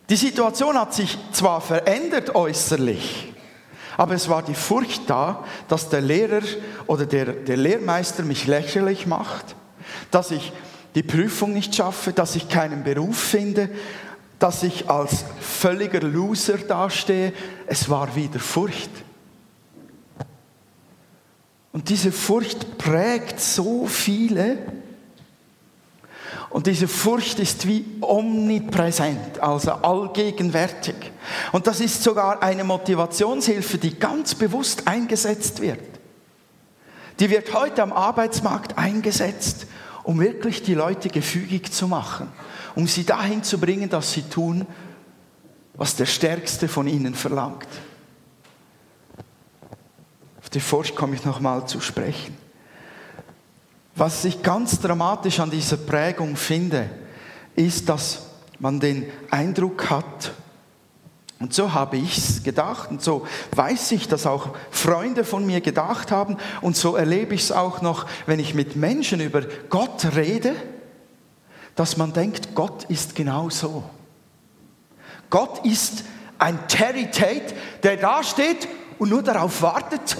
Die 0.10 0.16
Situation 0.16 0.80
hat 0.80 0.94
sich 0.94 1.18
zwar 1.34 1.60
verändert 1.60 2.34
äußerlich, 2.34 3.34
aber 3.98 4.14
es 4.14 4.30
war 4.30 4.42
die 4.42 4.56
Furcht 4.56 5.10
da, 5.10 5.44
dass 5.68 5.90
der 5.90 6.00
Lehrer 6.00 6.44
oder 6.88 7.06
der, 7.06 7.26
der 7.26 7.58
Lehrmeister 7.58 8.24
mich 8.24 8.48
lächerlich 8.48 9.06
macht, 9.06 9.58
dass 10.12 10.32
ich 10.32 10.54
die 10.96 11.04
Prüfung 11.04 11.52
nicht 11.52 11.76
schaffe, 11.76 12.14
dass 12.14 12.38
ich 12.38 12.48
keinen 12.48 12.86
Beruf 12.86 13.20
finde, 13.20 13.70
dass 14.40 14.64
ich 14.64 14.90
als 14.90 15.26
völliger 15.42 16.00
Loser 16.00 16.58
dastehe. 16.58 17.34
Es 17.68 17.90
war 17.90 18.16
wieder 18.16 18.40
Furcht. 18.40 18.92
Und 21.74 21.90
diese 21.90 22.12
Furcht 22.12 22.78
prägt 22.78 23.40
so 23.40 23.86
viele. 23.86 24.58
Und 26.50 26.68
diese 26.68 26.90
Furcht 26.90 27.40
ist 27.40 27.66
wie 27.66 27.86
omnipräsent, 28.02 29.40
also 29.40 29.72
allgegenwärtig. 29.72 30.96
Und 31.54 31.66
das 31.66 31.80
ist 31.80 32.04
sogar 32.04 32.44
eine 32.44 32.66
Motivationshilfe, 32.66 33.78
die 33.78 33.98
ganz 33.98 34.36
bewusst 34.36 34.86
eingesetzt 34.86 35.62
wird. 35.62 35.80
Die 37.20 37.30
wird 37.30 37.54
heute 37.54 37.84
am 37.84 37.94
Arbeitsmarkt 37.94 38.78
eingesetzt, 38.78 39.68
um 40.04 40.20
wirklich 40.20 40.64
die 40.64 40.74
Leute 40.74 41.08
gefügig 41.08 41.72
zu 41.72 41.88
machen, 41.88 42.28
um 42.76 42.88
sie 42.88 43.06
dahin 43.06 43.44
zu 43.44 43.58
bringen, 43.58 43.90
dass 43.90 44.12
sie 44.12 44.24
tun, 44.24 44.66
was 45.76 45.96
der 45.96 46.06
Stärkste 46.06 46.68
von 46.68 46.88
ihnen 46.88 47.16
verlangt 47.16 47.68
die 50.54 50.60
Furcht 50.60 50.96
komme 50.96 51.16
ich 51.16 51.26
nochmal 51.26 51.68
zu 51.68 51.80
sprechen. 51.80 52.38
Was 53.96 54.26
ich 54.26 54.42
ganz 54.42 54.80
dramatisch 54.80 55.40
an 55.40 55.52
dieser 55.52 55.78
Prägung 55.78 56.36
finde, 56.36 56.90
ist, 57.56 57.90
dass 57.90 58.28
man 58.60 58.80
den 58.80 59.06
Eindruck 59.30 59.90
hat, 59.90 60.34
und 61.40 61.56
so 61.56 61.74
habe 61.74 61.98
ich 61.98 62.20
es 62.20 62.44
gedacht 62.44 62.92
und 62.92 63.02
so 63.02 63.26
weiß 63.56 63.94
ich, 63.94 64.08
dass 64.08 64.28
auch 64.28 64.50
Freunde 64.70 65.24
von 65.24 65.44
mir 65.44 65.60
gedacht 65.60 66.12
haben 66.12 66.38
und 66.62 66.78
so 66.78 66.96
erlebe 66.96 67.34
ich 67.34 67.42
es 67.42 67.52
auch 67.52 67.82
noch, 67.82 68.06
wenn 68.28 68.40
ich 68.40 68.54
mit 68.54 68.76
Menschen 68.76 69.20
über 69.20 69.42
Gott 69.70 70.06
rede, 70.16 70.56
dass 71.76 71.98
man 71.98 72.14
denkt, 72.14 72.54
Gott 72.54 72.84
ist 72.86 73.16
genau 73.16 73.50
so. 73.50 73.84
Gott 75.32 75.66
ist 75.66 76.04
ein 76.38 76.68
Terry 76.68 77.10
Tate, 77.10 77.56
der 77.82 77.98
da 77.98 78.24
steht 78.24 78.68
und 79.00 79.10
nur 79.10 79.24
darauf 79.24 79.64
wartet, 79.64 80.18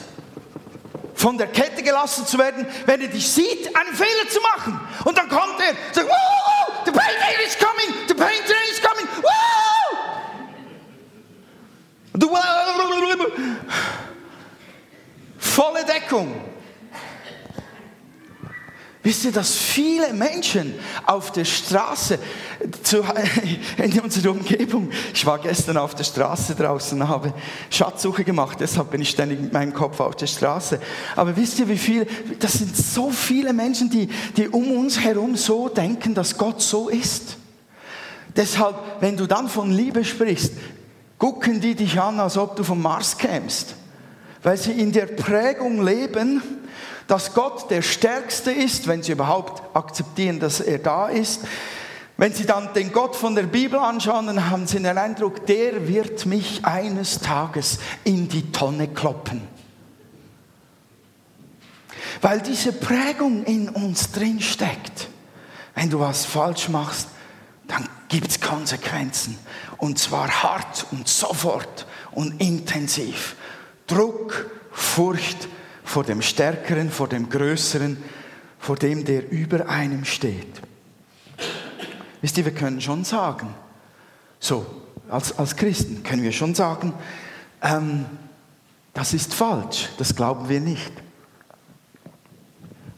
von 1.22 1.38
der 1.38 1.48
Kette 1.48 1.84
gelassen 1.84 2.26
zu 2.26 2.40
werden, 2.40 2.66
wenn 2.88 3.00
er 3.00 3.08
dich 3.08 3.32
sieht, 3.32 3.76
einen 3.76 3.96
Fehler 3.96 4.28
zu 4.28 4.42
machen. 4.42 4.80
Und 5.06 5.16
dann 5.16 5.30
kommt 5.30 5.60
er, 5.60 5.76
sagt, 5.94 6.10
oh, 6.10 6.72
the 6.86 6.92
painter 6.92 7.46
is 7.46 7.56
coming, 7.58 7.96
the 8.08 8.14
painter 8.16 8.56
is 8.72 8.82
coming! 8.82 9.08
Du, 12.14 12.36
volle 15.38 15.86
Deckung. 15.86 16.51
Wisst 19.04 19.26
ihr, 19.26 19.32
dass 19.32 19.56
viele 19.56 20.14
Menschen 20.14 20.76
auf 21.08 21.32
der 21.32 21.46
Straße, 21.46 22.20
zu, 22.84 23.04
in 23.78 24.00
unserer 24.00 24.32
Umgebung, 24.32 24.92
ich 25.12 25.26
war 25.26 25.40
gestern 25.40 25.78
auf 25.78 25.96
der 25.96 26.04
Straße 26.04 26.54
draußen 26.54 27.08
habe 27.08 27.34
Schatzsuche 27.72 28.24
gemacht, 28.24 28.60
deshalb 28.60 28.92
bin 28.92 29.02
ich 29.02 29.10
ständig 29.10 29.42
mit 29.42 29.54
meinem 29.54 29.74
Kopf 29.74 30.00
auf 30.00 30.16
der 30.16 30.28
Straße. 30.28 30.80
Aber 31.16 31.36
wisst 31.36 31.58
ihr, 31.58 31.68
wie 31.68 31.80
viel, 31.80 32.06
das 32.40 32.54
sind 32.54 32.78
so 32.78 33.10
viele 33.10 33.54
Menschen, 33.54 33.90
die, 33.90 34.08
die 34.38 34.48
um 34.48 34.72
uns 34.72 35.00
herum 35.00 35.36
so 35.36 35.68
denken, 35.68 36.14
dass 36.14 36.38
Gott 36.38 36.62
so 36.62 36.88
ist. 36.88 37.38
Deshalb, 38.36 38.76
wenn 39.00 39.18
du 39.18 39.26
dann 39.26 39.50
von 39.50 39.72
Liebe 39.72 40.06
sprichst, 40.06 40.54
gucken 41.18 41.60
die 41.60 41.74
dich 41.74 42.00
an, 42.00 42.20
als 42.20 42.38
ob 42.38 42.56
du 42.56 42.64
vom 42.64 42.82
Mars 42.82 43.18
kämst. 43.18 43.74
Weil 44.44 44.58
sie 44.58 44.72
in 44.72 44.92
der 44.92 45.08
Prägung 45.08 45.84
leben, 45.84 46.61
dass 47.12 47.34
Gott 47.34 47.70
der 47.70 47.82
Stärkste 47.82 48.52
ist, 48.52 48.88
wenn 48.88 49.04
sie 49.04 49.12
überhaupt 49.12 49.76
akzeptieren, 49.76 50.40
dass 50.40 50.62
er 50.62 50.80
da 50.80 51.10
ist. 51.10 51.42
Wenn 52.16 52.34
Sie 52.34 52.46
dann 52.46 52.74
den 52.74 52.94
Gott 52.94 53.18
von 53.18 53.36
der 53.36 53.44
Bibel 53.44 53.78
anschauen, 53.78 54.28
dann 54.28 54.50
haben 54.50 54.66
Sie 54.66 54.82
den 54.82 54.98
Eindruck, 54.98 55.46
der 55.46 55.90
wird 55.90 56.26
mich 56.26 56.64
eines 56.64 57.20
Tages 57.20 57.80
in 58.06 58.30
die 58.30 58.54
Tonne 58.54 58.88
kloppen. 58.88 59.46
Weil 62.22 62.40
diese 62.40 62.72
Prägung 62.72 63.44
in 63.44 63.68
uns 63.68 64.14
drin 64.14 64.40
steckt. 64.40 65.10
Wenn 65.76 65.90
du 65.90 66.00
was 66.00 66.24
falsch 66.24 66.70
machst, 66.70 67.10
dann 67.68 67.90
gibt 68.08 68.32
es 68.32 68.40
Konsequenzen. 68.40 69.38
Und 69.76 70.00
zwar 70.00 70.30
hart 70.44 70.86
und 70.92 71.10
sofort 71.10 71.86
und 72.12 72.40
intensiv. 72.40 73.36
Druck, 73.86 74.50
Furcht 74.72 75.50
vor 75.92 76.06
dem 76.06 76.22
Stärkeren, 76.22 76.90
vor 76.90 77.10
dem 77.10 77.30
Größeren, 77.30 77.98
vor 78.58 78.78
dem, 78.78 79.04
der 79.04 79.30
über 79.30 79.68
einem 79.68 80.06
steht. 80.06 80.62
Wisst 82.22 82.38
ihr, 82.38 82.46
wir 82.46 82.54
können 82.54 82.80
schon 82.80 83.04
sagen, 83.04 83.54
so, 84.40 84.66
als, 85.10 85.38
als 85.38 85.56
Christen 85.56 86.02
können 86.02 86.24
wir 86.24 86.32
schon 86.32 86.56
sagen, 86.56 86.94
ähm, 87.62 88.06
das 88.94 89.14
ist 89.14 89.34
falsch, 89.34 89.90
das 89.98 90.16
glauben 90.16 90.48
wir 90.48 90.62
nicht. 90.62 90.92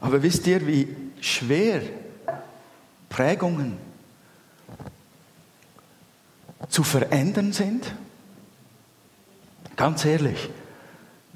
Aber 0.00 0.22
wisst 0.22 0.46
ihr, 0.46 0.64
wie 0.66 0.94
schwer 1.20 1.82
Prägungen 3.08 3.76
zu 6.68 6.84
verändern 6.84 7.52
sind? 7.52 7.92
Ganz 9.76 10.04
ehrlich, 10.04 10.50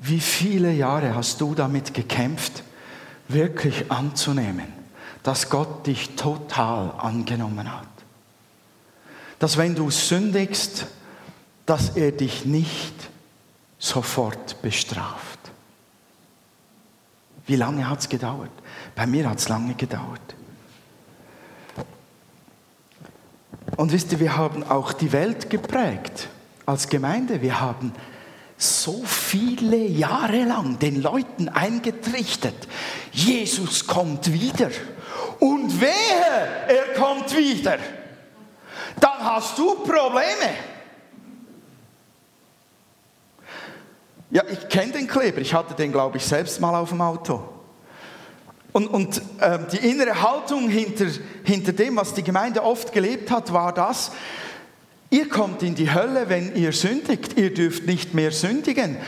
wie 0.00 0.20
viele 0.20 0.72
Jahre 0.72 1.14
hast 1.14 1.40
du 1.40 1.54
damit 1.54 1.92
gekämpft, 1.94 2.62
wirklich 3.28 3.90
anzunehmen, 3.90 4.72
dass 5.22 5.50
Gott 5.50 5.86
dich 5.86 6.16
total 6.16 6.92
angenommen 6.98 7.72
hat? 7.72 7.86
Dass 9.38 9.56
wenn 9.56 9.74
du 9.74 9.90
sündigst, 9.90 10.86
dass 11.66 11.90
er 11.90 12.12
dich 12.12 12.44
nicht 12.44 12.94
sofort 13.78 14.60
bestraft. 14.62 15.38
Wie 17.46 17.56
lange 17.56 17.88
hat 17.88 18.00
es 18.00 18.08
gedauert? 18.08 18.50
Bei 18.94 19.06
mir 19.06 19.28
hat 19.28 19.38
es 19.38 19.48
lange 19.48 19.74
gedauert. 19.74 20.20
Und 23.76 23.92
wisst 23.92 24.12
ihr, 24.12 24.20
wir 24.20 24.36
haben 24.36 24.64
auch 24.64 24.92
die 24.92 25.12
Welt 25.12 25.50
geprägt 25.50 26.28
als 26.66 26.88
Gemeinde. 26.88 27.42
Wir 27.42 27.60
haben 27.60 27.92
so 28.58 29.02
viele 29.04 29.76
Jahre 29.76 30.42
lang 30.42 30.80
den 30.80 31.00
Leuten 31.00 31.48
eingetrichtert, 31.48 32.66
Jesus 33.12 33.86
kommt 33.86 34.32
wieder. 34.32 34.70
Und 35.38 35.80
wehe, 35.80 35.88
er 36.66 36.94
kommt 36.94 37.34
wieder. 37.36 37.78
Dann 39.00 39.24
hast 39.24 39.56
du 39.56 39.76
Probleme. 39.76 40.54
Ja, 44.30 44.42
ich 44.50 44.68
kenne 44.68 44.92
den 44.92 45.06
Kleber. 45.06 45.40
Ich 45.40 45.54
hatte 45.54 45.74
den, 45.74 45.92
glaube 45.92 46.18
ich, 46.18 46.26
selbst 46.26 46.60
mal 46.60 46.74
auf 46.74 46.90
dem 46.90 47.00
Auto. 47.00 47.42
Und, 48.72 48.88
und 48.88 49.22
äh, 49.40 49.58
die 49.72 49.88
innere 49.88 50.20
Haltung 50.20 50.68
hinter, 50.68 51.06
hinter 51.44 51.72
dem, 51.72 51.96
was 51.96 52.12
die 52.12 52.22
Gemeinde 52.22 52.62
oft 52.62 52.92
gelebt 52.92 53.30
hat, 53.30 53.52
war 53.52 53.72
das, 53.72 54.10
Ihr 55.10 55.30
kommt 55.30 55.62
in 55.62 55.74
die 55.74 55.90
Hölle, 55.90 56.28
wenn 56.28 56.54
ihr 56.54 56.72
sündigt. 56.72 57.38
Ihr 57.38 57.54
dürft 57.54 57.86
nicht 57.86 58.12
mehr 58.12 58.30
sündigen. 58.30 58.98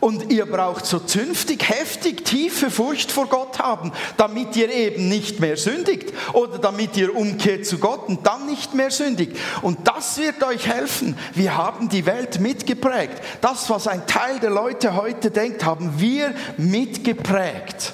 Und 0.00 0.32
ihr 0.32 0.44
braucht 0.44 0.86
so 0.86 0.98
zünftig, 0.98 1.68
heftig, 1.68 2.24
tiefe 2.24 2.68
Furcht 2.68 3.12
vor 3.12 3.28
Gott 3.28 3.60
haben, 3.60 3.92
damit 4.16 4.56
ihr 4.56 4.72
eben 4.72 5.08
nicht 5.08 5.38
mehr 5.38 5.56
sündigt. 5.56 6.12
Oder 6.32 6.58
damit 6.58 6.96
ihr 6.96 7.14
umkehrt 7.14 7.64
zu 7.64 7.78
Gott 7.78 8.08
und 8.08 8.26
dann 8.26 8.46
nicht 8.46 8.74
mehr 8.74 8.90
sündigt. 8.90 9.36
Und 9.62 9.86
das 9.86 10.18
wird 10.18 10.42
euch 10.42 10.66
helfen. 10.66 11.16
Wir 11.32 11.56
haben 11.56 11.88
die 11.88 12.06
Welt 12.06 12.40
mitgeprägt. 12.40 13.22
Das, 13.40 13.70
was 13.70 13.86
ein 13.86 14.04
Teil 14.08 14.40
der 14.40 14.50
Leute 14.50 14.96
heute 14.96 15.30
denkt, 15.30 15.64
haben 15.64 15.92
wir 15.98 16.34
mitgeprägt 16.56 17.92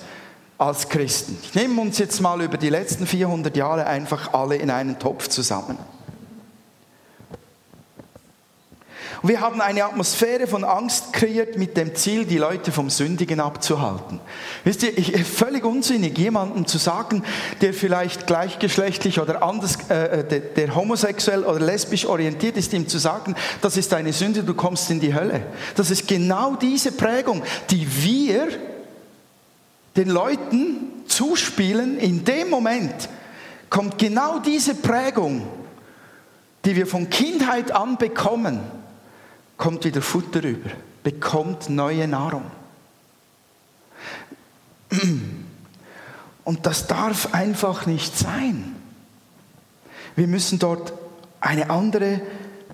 als 0.57 0.89
Christen. 0.89 1.37
Ich 1.43 1.55
nehme 1.55 1.83
uns 1.83 1.99
jetzt 1.99 2.19
mal 2.23 2.41
über 2.41 2.57
die 2.57 2.71
letzten 2.71 3.07
400 3.07 3.55
Jahre 3.59 3.87
einfach 3.87 4.33
alle 4.33 4.57
in 4.57 4.71
einen 4.71 4.99
Topf 4.99 5.29
zusammen. 5.29 5.77
Und 9.23 9.29
wir 9.29 9.41
haben 9.41 9.61
eine 9.61 9.85
Atmosphäre 9.85 10.49
von 10.49 10.65
Angst 10.65 11.13
kreiert 11.13 11.57
mit 11.57 11.77
dem 11.77 11.95
Ziel, 11.95 12.25
die 12.25 12.39
Leute 12.39 12.73
vom 12.73 12.91
Sündigen 12.91 13.39
abzuhalten. 13.39 14.19
Wisst 14.65 14.83
ihr, 14.83 14.99
ich, 14.99 15.25
völlig 15.25 15.65
unsinnig, 15.65 16.19
jemandem 16.19 16.67
zu 16.67 16.79
sagen, 16.79 17.23
der 17.61 17.73
vielleicht 17.73 18.27
gleichgeschlechtlich 18.27 19.21
oder 19.21 19.45
anders, 19.45 19.79
äh, 19.89 20.21
äh, 20.21 20.25
der, 20.25 20.41
der 20.41 20.75
homosexuell 20.75 21.45
oder 21.45 21.61
lesbisch 21.61 22.05
orientiert 22.05 22.57
ist, 22.57 22.73
ihm 22.73 22.89
zu 22.89 22.99
sagen, 22.99 23.37
das 23.61 23.77
ist 23.77 23.95
eine 23.95 24.13
Sünde, 24.13 24.43
du 24.43 24.55
kommst 24.55 24.91
in 24.91 24.99
die 24.99 25.15
Hölle. 25.15 25.47
Das 25.77 25.93
ist 25.93 26.09
genau 26.09 26.57
diese 26.57 26.91
Prägung, 26.91 27.45
die 27.71 27.87
wir 28.03 28.49
den 29.95 30.09
Leuten 30.09 31.05
zuspielen. 31.07 31.97
In 31.99 32.25
dem 32.25 32.51
Moment 32.51 33.09
kommt 33.71 33.99
genau 33.99 34.41
diese 34.41 34.75
Prägung, 34.75 35.47
die 36.65 36.75
wir 36.75 36.89
von 36.89 37.09
Kindheit 37.09 37.71
an 37.71 37.99
bekommen 37.99 38.82
kommt 39.63 39.85
wieder 39.85 40.03
Futter 40.03 40.43
rüber, 40.43 40.71
bekommt 41.05 41.71
neue 41.71 42.09
Nahrung. 42.09 42.51
Und 46.43 46.67
das 46.67 46.89
darf 46.89 47.33
einfach 47.33 47.87
nicht 47.87 48.19
sein. 48.19 48.75
Wir 50.17 50.27
müssen 50.27 50.59
dort 50.59 50.93
eine 51.39 51.71
andere 51.71 52.21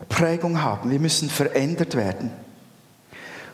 Prägung 0.09 0.63
haben. 0.63 0.91
Wir 0.91 0.99
müssen 0.99 1.29
verändert 1.29 1.95
werden. 1.95 2.31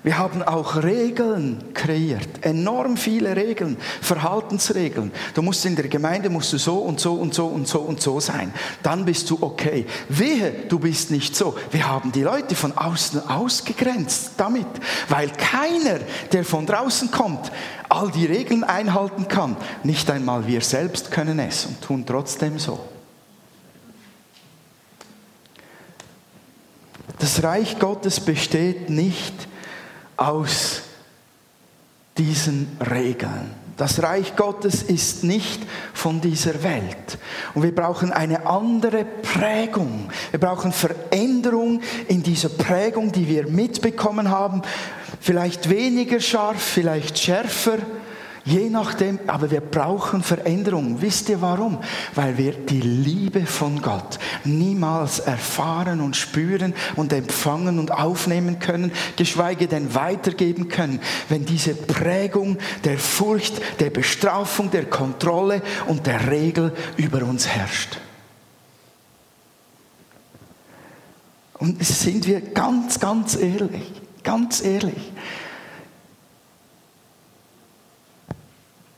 Wir 0.05 0.19
haben 0.19 0.43
auch 0.43 0.83
Regeln 0.83 1.73
kreiert, 1.73 2.29
enorm 2.43 2.99
viele 2.99 3.35
Regeln, 3.37 3.79
Verhaltensregeln. 4.03 5.11
Du 5.33 5.41
musst 5.41 5.65
in 5.65 5.77
der 5.77 5.89
Gemeinde 5.89 6.29
musst 6.29 6.53
du 6.53 6.59
so 6.59 6.77
und 6.77 7.01
so 7.01 7.15
und 7.15 7.33
so 7.33 7.47
und 7.47 7.67
so 7.67 7.79
und 7.81 8.03
so 8.03 8.21
sein. 8.21 8.53
Dann 8.83 9.07
bist 9.07 9.31
du 9.31 9.39
okay. 9.41 9.87
Wehe, 10.11 10.67
du 10.69 10.79
bist 10.79 11.11
nicht 11.11 11.35
so. 11.35 11.57
Wir 11.71 11.89
haben 11.89 12.13
die 12.13 12.23
Leute 12.23 12.55
von 12.55 12.77
außen 12.77 13.31
ausgegrenzt 13.31 14.33
damit, 14.37 14.67
weil 15.09 15.31
keiner, 15.31 16.01
der 16.33 16.45
von 16.45 16.67
draußen 16.67 17.11
kommt, 17.11 17.51
all 17.89 18.11
die 18.11 18.27
Regeln 18.27 18.63
einhalten 18.63 19.27
kann. 19.27 19.57
Nicht 19.85 20.11
einmal 20.11 20.47
wir 20.47 20.61
selbst 20.61 21.11
können 21.13 21.39
es 21.39 21.65
und 21.65 21.81
tun 21.81 22.05
trotzdem 22.05 22.59
so. 22.59 22.79
Das 27.19 27.43
Reich 27.43 27.79
Gottes 27.79 28.21
besteht 28.21 28.91
nicht 28.91 29.49
aus 30.17 30.83
diesen 32.17 32.77
Regeln. 32.81 33.51
Das 33.77 34.03
Reich 34.03 34.37
Gottes 34.37 34.83
ist 34.83 35.25
nicht 35.25 35.61
von 35.93 36.21
dieser 36.21 36.63
Welt. 36.63 37.19
Und 37.55 37.65
wir 37.65 37.75
brauchen 37.75 38.13
eine 38.13 38.47
andere 38.47 39.05
Prägung. 39.05 40.11
Wir 40.31 40.39
brauchen 40.39 40.73
Veränderung 40.73 41.81
in 42.07 42.23
dieser 42.23 42.51
Prägung, 42.51 43.11
die 43.11 43.29
wir 43.29 43.49
mitbekommen 43.49 44.31
haben. 44.31 44.63
Vielleicht 45.21 45.71
weniger 45.71 46.21
scharf, 46.21 46.63
vielleicht 46.63 47.19
schärfer 47.19 47.79
Je 48.47 48.69
nachdem, 48.69 49.19
aber 49.27 49.51
wir 49.51 49.63
brauchen 49.63 50.23
Veränderung. 50.23 51.01
Wisst 51.01 51.31
ihr 51.31 51.41
warum? 51.41 51.79
Weil 52.15 52.37
wir 52.37 52.53
die 52.53 52.83
Liebe 52.83 53.47
von 53.47 53.81
Gott 53.81 54.19
niemals 54.45 55.19
erfahren 55.19 56.03
und 56.03 56.15
spüren 56.15 56.75
und 56.95 57.15
empfangen 57.15 57.79
und 57.79 57.91
aufnehmen 57.91 58.59
können, 58.59 58.93
geschweige 59.17 59.67
denn 59.67 59.95
weitergeben 59.95 60.69
können, 60.69 61.01
wenn 61.31 61.47
diese 61.47 61.75
Prägung 61.75 62.59
der 62.85 62.99
Furcht, 62.99 63.63
der 63.81 63.89
Bestrafung, 63.89 64.71
der 64.71 64.85
Kontrolle 64.85 65.63
und 65.87 66.07
der 66.07 66.31
Regel 66.31 66.75
über 66.99 67.23
uns 67.23 67.47
herrscht. 67.49 67.99
Und 71.55 71.83
sind 71.83 72.27
wir 72.27 72.43
ganz, 72.43 73.01
ganz 73.01 73.37
ehrlich, 73.37 73.91
ganz 74.23 74.63
ehrlich. 74.63 75.13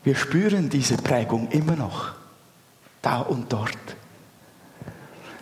Wir 0.07 0.15
spüren 0.15 0.69
diese 0.69 0.97
Prägung 0.99 1.49
immer 1.51 1.75
noch, 1.75 2.13
da 3.03 3.23
und 3.23 3.53
dort. 3.53 3.77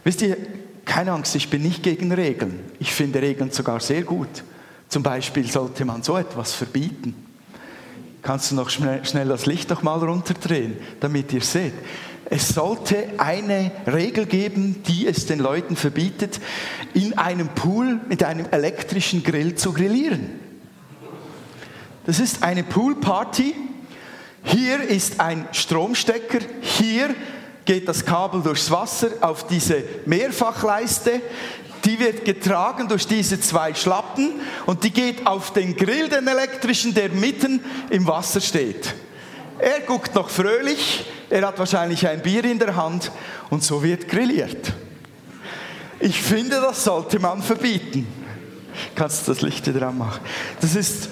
Wisst 0.04 0.22
ihr, 0.22 0.38
keine 0.86 1.12
Angst, 1.12 1.34
ich 1.34 1.50
bin 1.50 1.60
nicht 1.60 1.82
gegen 1.82 2.10
Regeln. 2.10 2.60
Ich 2.78 2.94
finde 2.94 3.20
Regeln 3.20 3.50
sogar 3.50 3.78
sehr 3.80 4.04
gut. 4.04 4.42
Zum 4.88 5.02
Beispiel 5.02 5.46
sollte 5.50 5.84
man 5.84 6.02
so 6.02 6.16
etwas 6.16 6.54
verbieten. 6.54 7.14
Kannst 8.22 8.52
du 8.52 8.54
noch 8.54 8.70
schnell, 8.70 9.28
das 9.28 9.44
Licht 9.44 9.68
noch 9.68 9.82
mal 9.82 9.98
runterdrehen, 9.98 10.78
damit 11.00 11.34
ihr 11.34 11.42
seht? 11.42 11.74
Es 12.30 12.48
sollte 12.48 13.08
eine 13.18 13.70
Regel 13.86 14.24
geben, 14.24 14.82
die 14.84 15.06
es 15.06 15.26
den 15.26 15.40
Leuten 15.40 15.76
verbietet, 15.76 16.40
in 16.94 17.18
einem 17.18 17.48
Pool 17.48 18.00
mit 18.08 18.24
einem 18.24 18.46
elektrischen 18.50 19.22
Grill 19.24 19.56
zu 19.56 19.74
grillieren. 19.74 20.30
Das 22.06 22.18
ist 22.18 22.42
eine 22.42 22.64
Poolparty 22.64 23.54
hier 24.44 24.80
ist 24.82 25.20
ein 25.20 25.48
Stromstecker, 25.52 26.38
hier 26.60 27.14
geht 27.64 27.88
das 27.88 28.04
Kabel 28.04 28.42
durchs 28.42 28.70
Wasser 28.70 29.08
auf 29.20 29.46
diese 29.46 29.82
Mehrfachleiste. 30.06 31.20
Die 31.84 31.98
wird 31.98 32.24
getragen 32.24 32.88
durch 32.88 33.06
diese 33.06 33.40
zwei 33.40 33.74
Schlappen 33.74 34.40
und 34.66 34.84
die 34.84 34.90
geht 34.90 35.26
auf 35.26 35.52
den 35.52 35.76
Grill, 35.76 36.08
den 36.08 36.26
elektrischen, 36.26 36.94
der 36.94 37.10
mitten 37.10 37.60
im 37.90 38.06
Wasser 38.06 38.40
steht. 38.40 38.94
Er 39.58 39.80
guckt 39.80 40.14
noch 40.14 40.30
fröhlich, 40.30 41.04
er 41.30 41.46
hat 41.46 41.58
wahrscheinlich 41.58 42.06
ein 42.06 42.22
Bier 42.22 42.44
in 42.44 42.58
der 42.58 42.76
Hand 42.76 43.12
und 43.50 43.62
so 43.62 43.82
wird 43.82 44.08
grilliert. 44.08 44.72
Ich 46.00 46.20
finde, 46.20 46.60
das 46.60 46.84
sollte 46.84 47.18
man 47.18 47.42
verbieten. 47.42 48.06
Kannst 48.94 49.26
du 49.26 49.32
das 49.32 49.42
Licht 49.42 49.66
wieder 49.66 49.88
anmachen? 49.88 50.20
Das 50.60 50.74
ist. 50.74 51.08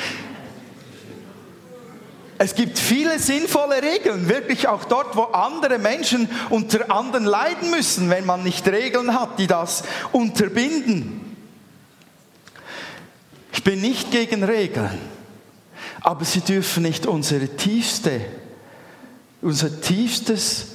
Es 2.38 2.54
gibt 2.54 2.78
viele 2.78 3.18
sinnvolle 3.18 3.82
Regeln, 3.82 4.28
wirklich 4.28 4.68
auch 4.68 4.84
dort, 4.86 5.16
wo 5.16 5.24
andere 5.24 5.80
Menschen 5.80 6.28
unter 6.50 6.92
anderen 6.92 7.24
leiden 7.26 7.70
müssen, 7.72 8.10
wenn 8.10 8.26
man 8.26 8.44
nicht 8.44 8.68
Regeln 8.68 9.18
hat, 9.18 9.40
die 9.40 9.48
das 9.48 9.84
unterbinden. 10.12 11.22
Ich 13.54 13.64
bin 13.64 13.80
nicht 13.80 14.12
gegen 14.12 14.44
Regeln, 14.44 15.00
aber 16.02 16.26
sie 16.26 16.42
dürfen 16.42 16.84
nicht 16.84 17.06
unsere 17.06 17.48
tiefste, 17.48 18.20
unser 19.42 19.80
tiefstes 19.80 20.74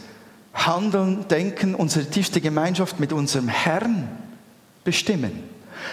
Handeln, 0.54 1.28
Denken, 1.28 1.74
unsere 1.74 2.06
tiefste 2.06 2.40
Gemeinschaft 2.40 2.98
mit 2.98 3.12
unserem 3.12 3.48
Herrn 3.48 4.08
bestimmen. 4.82 5.44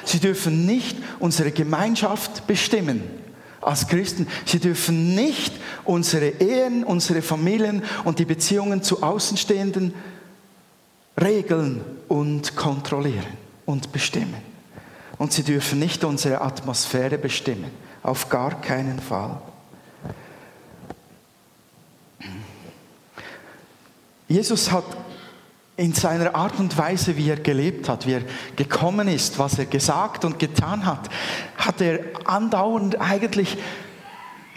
Sie 0.05 0.19
dürfen 0.19 0.65
nicht 0.65 0.97
unsere 1.19 1.51
Gemeinschaft 1.51 2.47
bestimmen 2.47 3.26
als 3.67 3.87
Christen. 3.87 4.27
Sie 4.45 4.59
dürfen 4.59 5.13
nicht 5.15 5.53
unsere 5.83 6.27
Ehen, 6.27 6.83
unsere 6.83 7.21
Familien 7.21 7.83
und 8.03 8.19
die 8.19 8.25
Beziehungen 8.25 8.81
zu 8.81 9.03
Außenstehenden 9.03 9.93
regeln 11.19 11.81
und 12.07 12.55
kontrollieren 12.55 13.25
und 13.65 13.91
bestimmen. 13.91 14.41
Und 15.17 15.33
sie 15.33 15.43
dürfen 15.43 15.79
nicht 15.79 16.03
unsere 16.03 16.41
Atmosphäre 16.41 17.17
bestimmen. 17.17 17.71
Auf 18.03 18.29
gar 18.29 18.61
keinen 18.61 18.99
Fall. 18.99 19.41
Jesus 24.27 24.71
hat 24.71 24.85
in 25.77 25.93
seiner 25.93 26.33
Art 26.33 26.59
und 26.59 26.75
Weise, 26.75 27.15
wie 27.17 27.29
er 27.29 27.37
gelebt 27.37 27.87
hat, 27.87 28.07
wie 28.07 28.13
er 28.13 28.23
gekommen 28.55 29.07
ist, 29.07 29.37
was 29.37 29.59
er 29.59 29.65
gesagt 29.65 30.25
und 30.25 30.39
getan 30.39 30.85
hat, 30.87 31.07
hat 31.55 31.81
er 31.81 31.99
andauernd 32.25 32.99
eigentlich 32.99 33.57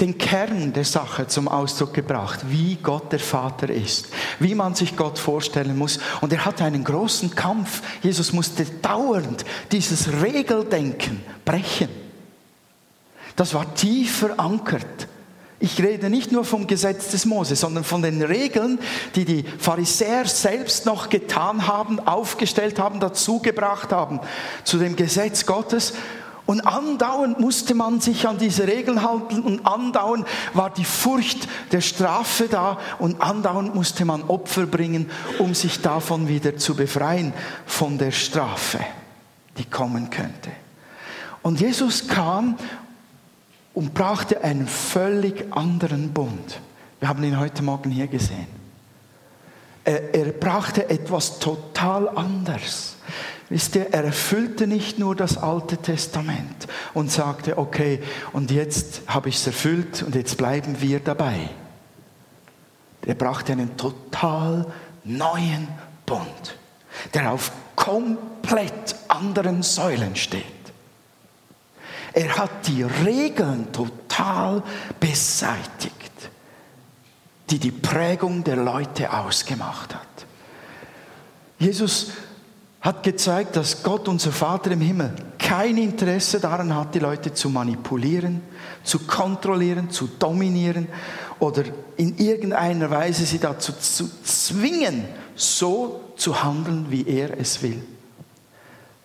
den 0.01 0.17
Kern 0.17 0.73
der 0.73 0.87
Sache 0.87 1.27
zum 1.27 1.47
Ausdruck 1.47 1.93
gebracht, 1.93 2.41
wie 2.49 2.77
Gott 2.77 3.13
der 3.13 3.19
Vater 3.19 3.69
ist, 3.69 4.09
wie 4.39 4.55
man 4.55 4.75
sich 4.75 4.97
Gott 4.97 5.19
vorstellen 5.19 5.77
muss. 5.77 6.01
Und 6.23 6.33
er 6.33 6.47
hatte 6.47 6.65
einen 6.65 6.85
großen 6.85 7.35
Kampf. 7.35 7.83
Jesus 8.03 8.33
musste 8.33 8.65
dauernd 8.65 9.45
dieses 9.71 10.23
Regeldenken 10.23 11.23
brechen. 11.45 11.91
Das 13.37 13.53
war 13.53 13.75
tief 13.75 14.17
verankert. 14.21 15.07
Ich 15.63 15.79
rede 15.83 16.09
nicht 16.09 16.33
nur 16.33 16.45
vom 16.47 16.67
Gesetz 16.67 17.11
des 17.11 17.27
Mose, 17.27 17.55
sondern 17.55 17.85
von 17.85 18.01
den 18.01 18.23
Regeln, 18.23 18.79
die 19.15 19.27
die 19.27 19.45
Pharisäer 19.59 20.25
selbst 20.25 20.87
noch 20.87 21.11
getan 21.11 21.67
haben, 21.67 22.01
aufgestellt 22.01 22.79
haben, 22.79 22.99
dazugebracht 22.99 23.93
haben 23.93 24.21
zu 24.65 24.79
dem 24.79 24.97
Gesetz 24.97 25.45
Gottes. 25.45 25.93
Und 26.47 26.63
andauernd 26.63 27.39
musste 27.39 27.75
man 27.75 28.01
sich 28.01 28.27
an 28.27 28.39
diese 28.39 28.67
Regeln 28.67 29.03
halten 29.03 29.43
und 29.43 29.67
andauernd 29.67 30.27
war 30.55 30.71
die 30.71 30.85
Furcht 30.85 31.47
der 31.71 31.83
Strafe 31.83 32.49
da 32.49 32.79
und 32.99 33.21
andauernd 33.21 33.75
musste 33.75 34.07
man 34.07 34.23
Opfer 34.25 34.65
bringen, 34.65 35.11
um 35.39 35.55
sich 35.55 35.83
davon 35.83 36.27
wieder 36.27 36.57
zu 36.57 36.75
befreien, 36.75 37.35
von 37.67 37.99
der 37.99 38.13
Strafe, 38.13 38.81
die 39.59 39.67
kommen 39.67 40.09
könnte. 40.09 40.51
Und 41.43 41.61
Jesus 41.61 42.09
kam 42.09 42.57
und 43.75 43.95
brachte 43.95 44.43
einen 44.43 44.67
völlig 44.67 45.47
anderen 45.53 46.13
Bund. 46.13 46.61
Wir 46.99 47.09
haben 47.09 47.23
ihn 47.25 47.39
heute 47.39 47.63
Morgen 47.63 47.91
hier 47.91 48.09
gesehen. 48.09 48.47
Er, 49.85 50.15
er 50.15 50.33
brachte 50.33 50.91
etwas 50.91 51.39
total 51.39 52.09
anderes. 52.09 52.97
Wisst 53.49 53.75
ihr, 53.75 53.93
er 53.93 54.05
erfüllte 54.05 54.67
nicht 54.67 54.99
nur 54.99 55.17
das 55.17 55.37
Alte 55.37 55.77
Testament 55.77 56.69
und 56.95 57.11
sagte, 57.11 57.59
okay, 57.59 58.01
und 58.33 58.51
jetzt 58.51 59.03
habe 59.09 59.29
ich 59.29 59.37
es 59.37 59.47
erfüllt 59.47 60.03
und 60.05 60.15
jetzt 60.15 60.37
bleiben 60.37 60.81
wir 60.81 61.01
dabei. 61.01 61.49
Er 63.05 63.15
brachte 63.15 63.53
einen 63.53 63.77
total 63.77 64.67
neuen 65.05 65.67
Bund, 66.07 66.57
der 67.15 67.33
auf 67.33 67.51
komplett 67.75 68.95
anderen 69.09 69.63
Säulen 69.63 70.15
steht. 70.15 70.60
Er 72.13 72.37
hat 72.37 72.67
die 72.67 72.83
Regeln 72.83 73.73
total 73.73 74.63
beseitigt, 74.99 75.95
die 77.51 77.59
die 77.59 77.71
Prägung 77.71 78.43
der 78.45 78.57
Leute 78.57 79.13
ausgemacht 79.13 79.95
hat. 79.95 80.07
Jesus 81.59 82.13
hat 82.81 83.03
gezeigt, 83.03 83.57
dass 83.57 83.83
Gott, 83.83 84.09
unser 84.09 84.33
Vater 84.33 84.71
im 84.71 84.81
Himmel, 84.81 85.15
kein 85.39 85.77
Interesse 85.77 86.41
daran 86.41 86.75
hat, 86.75 86.95
die 86.95 86.99
Leute 86.99 87.35
zu 87.35 87.51
manipulieren, 87.51 88.41
zu 88.83 89.01
kontrollieren, 89.01 89.91
zu 89.91 90.07
dominieren 90.07 90.89
oder 91.39 91.65
in 91.97 92.17
irgendeiner 92.17 92.91
Weise 92.91 93.27
sie 93.27 93.39
dazu 93.39 93.73
zu 93.73 94.09
zwingen, 94.23 95.05
so 95.35 96.13
zu 96.17 96.43
handeln, 96.43 96.87
wie 96.89 97.07
er 97.07 97.39
es 97.39 97.63
will. 97.63 97.83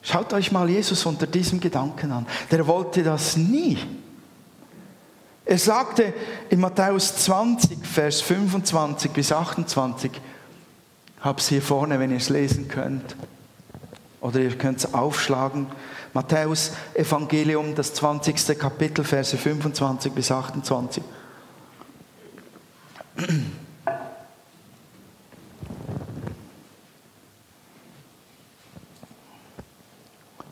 Schaut 0.05 0.33
euch 0.33 0.51
mal 0.51 0.69
Jesus 0.69 1.03
unter 1.07 1.25
diesem 1.25 1.59
Gedanken 1.59 2.11
an. 2.11 2.27
Der 2.51 2.67
wollte 2.67 3.01
das 3.01 3.37
nie. 3.37 3.79
Er 5.43 5.57
sagte 5.57 6.13
in 6.51 6.59
Matthäus 6.59 7.15
20, 7.15 7.83
Vers 7.83 8.21
25 8.21 9.11
bis 9.11 9.31
28, 9.31 10.11
habe 11.21 11.39
es 11.39 11.47
hier 11.47 11.61
vorne, 11.61 11.99
wenn 11.99 12.11
ihr 12.11 12.17
es 12.17 12.29
lesen 12.29 12.67
könnt. 12.67 13.15
Oder 14.21 14.41
ihr 14.41 14.55
könnt 14.55 14.77
es 14.77 14.93
aufschlagen. 14.93 15.65
Matthäus 16.13 16.73
Evangelium, 16.93 17.73
das 17.73 17.95
20. 17.95 18.59
Kapitel, 18.59 19.03
Verse 19.03 19.35
25 19.35 20.13
bis 20.13 20.31
28. 20.31 21.03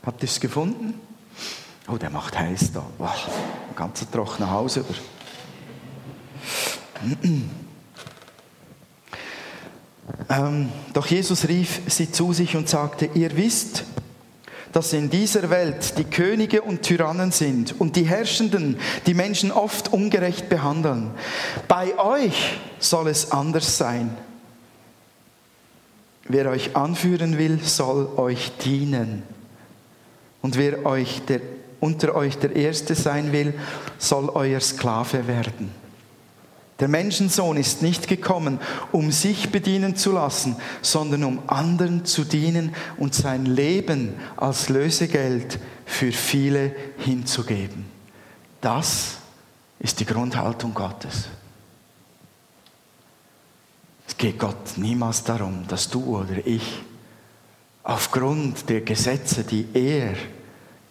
Habt 0.04 0.22
ihr 0.22 0.28
es 0.28 0.38
gefunden? 0.38 1.00
Oh, 1.88 1.96
der 1.96 2.10
macht 2.10 2.38
heiß 2.38 2.72
da. 2.72 2.84
Wow, 2.98 3.28
ein 3.70 3.76
ganzer 3.76 4.10
trockener 4.10 4.50
Haus 4.50 4.76
über. 4.76 4.94
ähm, 10.28 10.70
doch 10.92 11.06
Jesus 11.06 11.48
rief 11.48 11.80
sie 11.86 12.10
zu 12.10 12.32
sich 12.32 12.56
und 12.56 12.68
sagte, 12.68 13.10
ihr 13.14 13.36
wisst, 13.36 13.84
dass 14.72 14.92
in 14.92 15.08
dieser 15.08 15.50
Welt 15.50 15.98
die 15.98 16.04
Könige 16.04 16.62
und 16.62 16.82
Tyrannen 16.82 17.30
sind 17.30 17.80
und 17.80 17.96
die 17.96 18.04
Herrschenden 18.04 18.78
die 19.06 19.14
Menschen 19.14 19.52
oft 19.52 19.92
ungerecht 19.92 20.48
behandeln. 20.48 21.12
Bei 21.68 21.98
euch 21.98 22.58
soll 22.78 23.08
es 23.08 23.30
anders 23.30 23.78
sein. 23.78 24.16
Wer 26.26 26.50
euch 26.50 26.74
anführen 26.74 27.38
will, 27.38 27.60
soll 27.62 28.08
euch 28.16 28.52
dienen. 28.64 29.33
Und 30.44 30.58
wer 30.58 30.84
euch 30.84 31.22
der, 31.26 31.40
unter 31.80 32.14
euch 32.14 32.36
der 32.36 32.54
Erste 32.54 32.94
sein 32.94 33.32
will, 33.32 33.54
soll 33.96 34.28
euer 34.28 34.60
Sklave 34.60 35.26
werden. 35.26 35.70
Der 36.80 36.88
Menschensohn 36.88 37.56
ist 37.56 37.80
nicht 37.80 38.08
gekommen, 38.08 38.60
um 38.92 39.10
sich 39.10 39.50
bedienen 39.50 39.96
zu 39.96 40.12
lassen, 40.12 40.56
sondern 40.82 41.24
um 41.24 41.40
anderen 41.46 42.04
zu 42.04 42.24
dienen 42.24 42.74
und 42.98 43.14
sein 43.14 43.46
Leben 43.46 44.12
als 44.36 44.68
Lösegeld 44.68 45.58
für 45.86 46.12
viele 46.12 46.76
hinzugeben. 46.98 47.86
Das 48.60 49.16
ist 49.78 49.98
die 49.98 50.04
Grundhaltung 50.04 50.74
Gottes. 50.74 51.28
Es 54.06 54.14
geht 54.14 54.38
Gott 54.38 54.76
niemals 54.76 55.24
darum, 55.24 55.66
dass 55.68 55.88
du 55.88 56.18
oder 56.18 56.46
ich 56.46 56.82
aufgrund 57.84 58.68
der 58.68 58.80
Gesetze, 58.80 59.44
die 59.44 59.66
er 59.72 60.14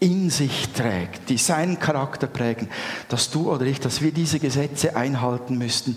in 0.03 0.29
sich 0.29 0.67
trägt, 0.73 1.29
die 1.29 1.37
seinen 1.37 1.79
Charakter 1.79 2.27
prägen, 2.27 2.67
dass 3.07 3.31
du 3.31 3.49
oder 3.49 3.65
ich, 3.65 3.79
dass 3.79 4.01
wir 4.01 4.11
diese 4.11 4.37
Gesetze 4.37 4.97
einhalten 4.97 5.57
müssten, 5.57 5.95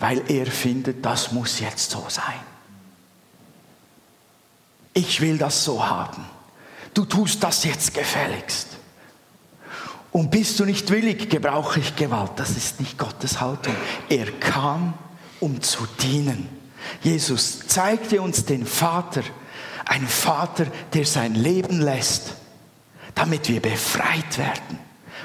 weil 0.00 0.22
er 0.28 0.46
findet, 0.46 1.04
das 1.04 1.32
muss 1.32 1.60
jetzt 1.60 1.90
so 1.90 2.02
sein. 2.08 2.40
Ich 4.94 5.20
will 5.20 5.36
das 5.36 5.64
so 5.64 5.86
haben. 5.86 6.24
Du 6.94 7.04
tust 7.04 7.42
das 7.44 7.64
jetzt 7.64 7.92
gefälligst. 7.92 8.68
Und 10.12 10.30
bist 10.30 10.58
du 10.58 10.64
nicht 10.64 10.90
willig, 10.90 11.28
gebrauche 11.28 11.80
ich 11.80 11.94
Gewalt. 11.94 12.32
Das 12.36 12.50
ist 12.50 12.80
nicht 12.80 12.96
Gottes 12.96 13.40
Haltung. 13.40 13.74
Er 14.08 14.30
kam 14.32 14.94
um 15.40 15.60
zu 15.60 15.86
dienen. 16.00 16.48
Jesus 17.02 17.66
zeigte 17.66 18.22
uns 18.22 18.46
den 18.46 18.64
Vater, 18.64 19.22
ein 19.84 20.06
Vater, 20.06 20.66
der 20.94 21.04
sein 21.04 21.34
Leben 21.34 21.80
lässt, 21.80 22.34
damit 23.14 23.48
wir 23.48 23.60
befreit 23.60 24.38
werden 24.38 24.78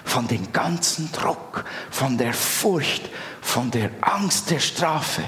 von 0.04 0.28
dem 0.28 0.52
ganzen 0.54 1.12
Druck, 1.12 1.66
von 1.92 2.18
der 2.18 2.34
Furcht, 2.34 3.10
von 3.42 3.72
der 3.72 3.90
Angst 4.02 4.50
der 4.50 4.60
Strafe. 4.60 5.24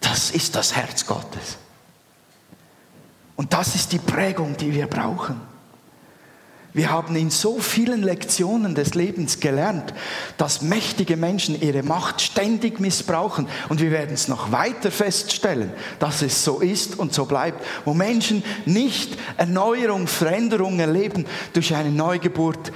Das 0.00 0.30
ist 0.30 0.54
das 0.54 0.74
Herz 0.74 1.06
Gottes. 1.06 1.58
Und 3.36 3.52
das 3.52 3.74
ist 3.74 3.92
die 3.92 3.98
Prägung, 3.98 4.56
die 4.56 4.72
wir 4.72 4.86
brauchen. 4.86 5.40
Wir 6.74 6.90
haben 6.90 7.14
in 7.14 7.30
so 7.30 7.60
vielen 7.60 8.02
Lektionen 8.02 8.74
des 8.74 8.94
Lebens 8.94 9.38
gelernt, 9.38 9.94
dass 10.36 10.60
mächtige 10.60 11.16
Menschen 11.16 11.60
ihre 11.62 11.84
Macht 11.84 12.20
ständig 12.20 12.80
missbrauchen. 12.80 13.46
Und 13.68 13.80
wir 13.80 13.92
werden 13.92 14.12
es 14.12 14.26
noch 14.26 14.50
weiter 14.50 14.90
feststellen, 14.90 15.70
dass 16.00 16.20
es 16.20 16.42
so 16.42 16.58
ist 16.58 16.98
und 16.98 17.14
so 17.14 17.26
bleibt, 17.26 17.64
wo 17.84 17.94
Menschen 17.94 18.42
nicht 18.66 19.16
Erneuerung, 19.36 20.08
Veränderung 20.08 20.80
erleben 20.80 21.26
durch 21.52 21.72
eine 21.76 21.92
Neugeburt, 21.92 22.72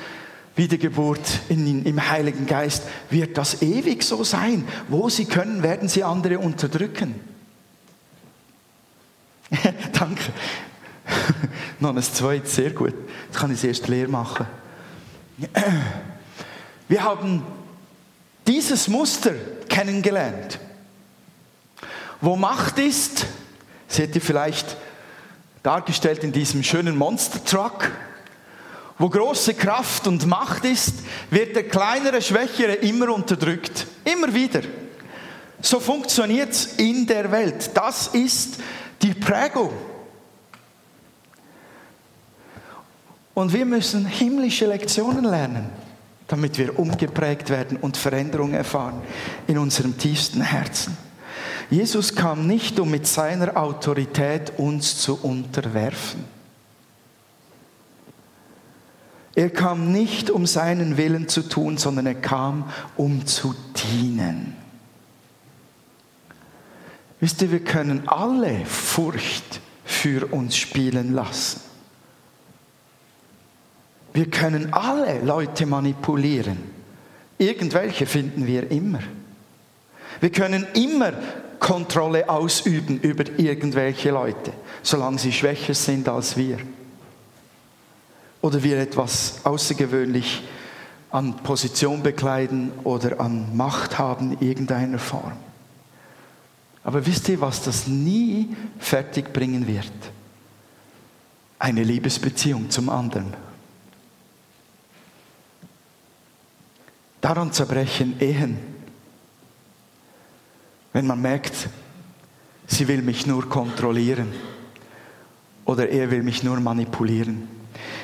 Wiedergeburt 0.54 1.40
in, 1.48 1.84
im 1.84 2.08
Heiligen 2.08 2.46
Geist, 2.46 2.84
wird 3.10 3.36
das 3.36 3.62
ewig 3.62 4.04
so 4.04 4.22
sein. 4.22 4.64
Wo 4.86 5.08
sie 5.08 5.24
können, 5.24 5.64
werden 5.64 5.88
sie 5.88 6.04
andere 6.04 6.38
unterdrücken. 6.38 7.16
Danke. 9.92 10.32
Noch 11.80 11.94
ein 11.94 12.02
zweites, 12.02 12.54
sehr 12.54 12.70
gut. 12.70 12.94
Jetzt 13.26 13.38
kann 13.38 13.50
ich 13.50 13.58
es 13.58 13.64
erst 13.64 13.88
leer 13.88 14.08
machen. 14.08 14.46
Wir 16.88 17.04
haben 17.04 17.42
dieses 18.46 18.88
Muster 18.88 19.32
kennengelernt. 19.68 20.58
Wo 22.20 22.34
Macht 22.34 22.78
ist, 22.78 23.26
seht 23.86 24.14
ihr 24.14 24.20
vielleicht 24.20 24.76
dargestellt 25.62 26.24
in 26.24 26.32
diesem 26.32 26.62
schönen 26.62 26.96
Monster 26.96 27.44
Truck. 27.44 27.90
Wo 28.98 29.08
große 29.08 29.54
Kraft 29.54 30.08
und 30.08 30.26
Macht 30.26 30.64
ist, 30.64 30.94
wird 31.30 31.54
der 31.54 31.68
kleinere, 31.68 32.20
schwächere 32.20 32.74
immer 32.74 33.14
unterdrückt. 33.14 33.86
Immer 34.04 34.34
wieder. 34.34 34.62
So 35.60 35.78
funktioniert 35.78 36.50
es 36.50 36.66
in 36.78 37.06
der 37.06 37.30
Welt. 37.30 37.70
Das 37.74 38.08
ist 38.08 38.58
die 39.02 39.14
Prägung. 39.14 39.70
Und 43.38 43.52
wir 43.52 43.66
müssen 43.66 44.04
himmlische 44.04 44.66
Lektionen 44.66 45.22
lernen, 45.22 45.66
damit 46.26 46.58
wir 46.58 46.76
umgeprägt 46.76 47.50
werden 47.50 47.76
und 47.76 47.96
Veränderung 47.96 48.52
erfahren 48.52 49.00
in 49.46 49.58
unserem 49.58 49.96
tiefsten 49.96 50.40
Herzen. 50.40 50.96
Jesus 51.70 52.16
kam 52.16 52.48
nicht, 52.48 52.80
um 52.80 52.90
mit 52.90 53.06
seiner 53.06 53.56
Autorität 53.56 54.54
uns 54.56 54.98
zu 54.98 55.20
unterwerfen. 55.22 56.24
Er 59.36 59.50
kam 59.50 59.92
nicht, 59.92 60.30
um 60.30 60.44
seinen 60.44 60.96
Willen 60.96 61.28
zu 61.28 61.42
tun, 61.42 61.78
sondern 61.78 62.06
er 62.06 62.16
kam, 62.16 62.68
um 62.96 63.24
zu 63.24 63.54
dienen. 63.92 64.56
Wisst 67.20 67.40
ihr, 67.40 67.52
wir 67.52 67.62
können 67.62 68.08
alle 68.08 68.64
Furcht 68.66 69.60
für 69.84 70.26
uns 70.32 70.56
spielen 70.56 71.12
lassen. 71.12 71.67
Wir 74.18 74.28
können 74.28 74.72
alle 74.72 75.20
Leute 75.20 75.64
manipulieren. 75.64 76.58
Irgendwelche 77.38 78.04
finden 78.04 78.48
wir 78.48 78.68
immer. 78.68 78.98
Wir 80.18 80.30
können 80.30 80.66
immer 80.74 81.12
Kontrolle 81.60 82.28
ausüben 82.28 82.98
über 82.98 83.22
irgendwelche 83.36 84.10
Leute, 84.10 84.52
solange 84.82 85.20
sie 85.20 85.30
schwächer 85.30 85.72
sind 85.72 86.08
als 86.08 86.36
wir. 86.36 86.58
Oder 88.40 88.60
wir 88.64 88.78
etwas 88.78 89.38
außergewöhnlich 89.44 90.42
an 91.12 91.36
Position 91.36 92.02
bekleiden 92.02 92.72
oder 92.82 93.20
an 93.20 93.56
Macht 93.56 94.00
haben 94.00 94.32
in 94.32 94.48
irgendeiner 94.48 94.98
Form. 94.98 95.34
Aber 96.82 97.06
wisst 97.06 97.28
ihr, 97.28 97.40
was 97.40 97.62
das 97.62 97.86
nie 97.86 98.48
fertig 98.80 99.32
bringen 99.32 99.68
wird? 99.68 99.92
Eine 101.60 101.84
Liebesbeziehung 101.84 102.68
zum 102.68 102.88
anderen. 102.88 103.47
Daran 107.20 107.52
zerbrechen 107.52 108.20
Ehen. 108.20 108.58
Wenn 110.92 111.06
man 111.06 111.20
merkt, 111.20 111.68
sie 112.66 112.88
will 112.88 113.02
mich 113.02 113.26
nur 113.26 113.48
kontrollieren 113.48 114.32
oder 115.64 115.88
er 115.88 116.10
will 116.10 116.22
mich 116.22 116.42
nur 116.42 116.60
manipulieren. 116.60 117.48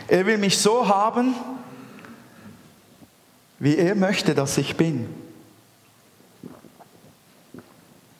Er 0.06 0.26
will 0.26 0.38
mich 0.38 0.58
so 0.58 0.86
haben, 0.86 1.34
wie 3.58 3.76
er 3.76 3.94
möchte, 3.94 4.34
dass 4.34 4.58
ich 4.58 4.76
bin. 4.76 5.08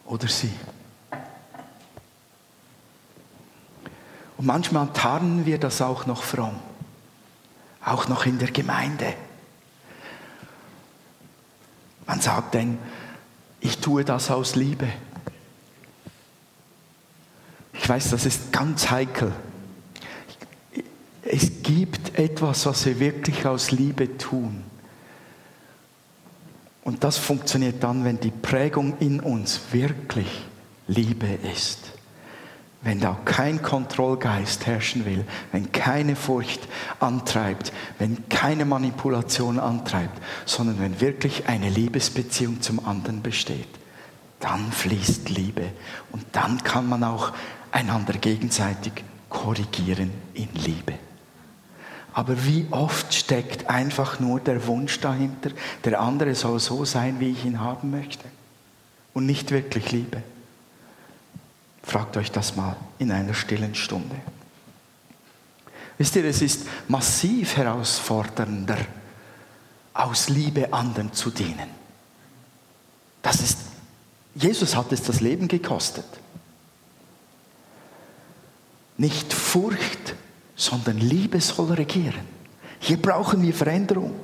Oder 0.06 0.28
sie. 0.28 0.52
Und 4.36 4.46
manchmal 4.46 4.88
tarnen 4.92 5.44
wir 5.44 5.58
das 5.58 5.82
auch 5.82 6.06
noch 6.06 6.22
fromm, 6.22 6.58
auch 7.84 8.08
noch 8.08 8.26
in 8.26 8.38
der 8.38 8.50
Gemeinde. 8.50 9.14
Man 12.06 12.20
sagt 12.20 12.54
dann, 12.54 12.78
ich 13.60 13.78
tue 13.78 14.04
das 14.04 14.30
aus 14.30 14.56
Liebe. 14.56 14.88
Ich 17.72 17.88
weiß, 17.88 18.10
das 18.10 18.26
ist 18.26 18.52
ganz 18.52 18.90
heikel. 18.90 19.32
Es 21.22 21.62
gibt 21.62 22.18
etwas, 22.18 22.66
was 22.66 22.84
wir 22.84 23.00
wirklich 23.00 23.46
aus 23.46 23.70
Liebe 23.70 24.18
tun. 24.18 24.62
Und 26.82 27.02
das 27.02 27.16
funktioniert 27.16 27.82
dann, 27.82 28.04
wenn 28.04 28.20
die 28.20 28.30
Prägung 28.30 28.98
in 28.98 29.20
uns 29.20 29.60
wirklich 29.72 30.44
Liebe 30.86 31.26
ist 31.26 31.93
wenn 32.84 33.00
da 33.00 33.18
kein 33.24 33.62
Kontrollgeist 33.62 34.66
herrschen 34.66 35.06
will, 35.06 35.24
wenn 35.52 35.72
keine 35.72 36.16
Furcht 36.16 36.68
antreibt, 37.00 37.72
wenn 37.98 38.28
keine 38.28 38.66
Manipulation 38.66 39.58
antreibt, 39.58 40.20
sondern 40.44 40.78
wenn 40.78 41.00
wirklich 41.00 41.48
eine 41.48 41.70
Liebesbeziehung 41.70 42.60
zum 42.60 42.84
anderen 42.86 43.22
besteht, 43.22 43.68
dann 44.38 44.70
fließt 44.70 45.30
Liebe 45.30 45.72
und 46.12 46.24
dann 46.32 46.62
kann 46.62 46.86
man 46.86 47.02
auch 47.02 47.32
einander 47.72 48.12
gegenseitig 48.12 48.92
korrigieren 49.30 50.10
in 50.34 50.48
Liebe. 50.52 50.94
Aber 52.12 52.44
wie 52.44 52.66
oft 52.70 53.12
steckt 53.12 53.68
einfach 53.68 54.20
nur 54.20 54.38
der 54.38 54.66
Wunsch 54.68 55.00
dahinter, 55.00 55.50
der 55.84 56.00
andere 56.00 56.34
soll 56.34 56.60
so 56.60 56.84
sein, 56.84 57.18
wie 57.18 57.30
ich 57.30 57.44
ihn 57.44 57.60
haben 57.60 57.90
möchte 57.90 58.24
und 59.14 59.26
nicht 59.26 59.50
wirklich 59.50 59.90
Liebe. 59.90 60.22
Fragt 61.84 62.16
euch 62.16 62.32
das 62.32 62.56
mal 62.56 62.76
in 62.98 63.12
einer 63.12 63.34
stillen 63.34 63.74
Stunde. 63.74 64.16
Wisst 65.98 66.16
ihr, 66.16 66.24
es 66.24 66.42
ist 66.42 66.66
massiv 66.88 67.56
herausfordernder, 67.56 68.78
aus 69.92 70.28
Liebe 70.28 70.72
anderen 70.72 71.12
zu 71.12 71.30
dienen. 71.30 71.68
Das 73.22 73.40
ist, 73.40 73.58
Jesus 74.34 74.74
hat 74.74 74.90
es 74.92 75.02
das 75.02 75.20
Leben 75.20 75.46
gekostet. 75.46 76.06
Nicht 78.96 79.32
Furcht, 79.32 80.14
sondern 80.56 80.98
Liebe 80.98 81.40
soll 81.40 81.72
regieren. 81.74 82.26
Hier 82.80 83.00
brauchen 83.00 83.42
wir 83.42 83.54
Veränderung. 83.54 84.14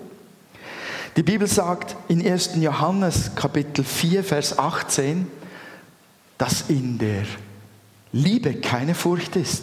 Die 1.16 1.22
Bibel 1.22 1.46
sagt 1.46 1.96
in 2.08 2.26
1. 2.26 2.52
Johannes 2.56 3.34
Kapitel 3.34 3.84
4, 3.84 4.24
Vers 4.24 4.58
18, 4.58 5.30
dass 6.38 6.68
in 6.68 6.98
der 6.98 7.24
Liebe 8.12 8.54
keine 8.54 8.94
Furcht 8.94 9.36
ist. 9.36 9.62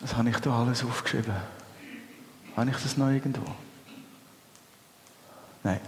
Was 0.00 0.14
habe 0.14 0.30
ich 0.30 0.36
da 0.38 0.60
alles 0.60 0.84
aufgeschrieben? 0.84 1.34
Habe 2.56 2.70
ich 2.70 2.76
das 2.76 2.96
noch 2.96 3.08
irgendwo? 3.08 3.42
Nein. 5.64 5.80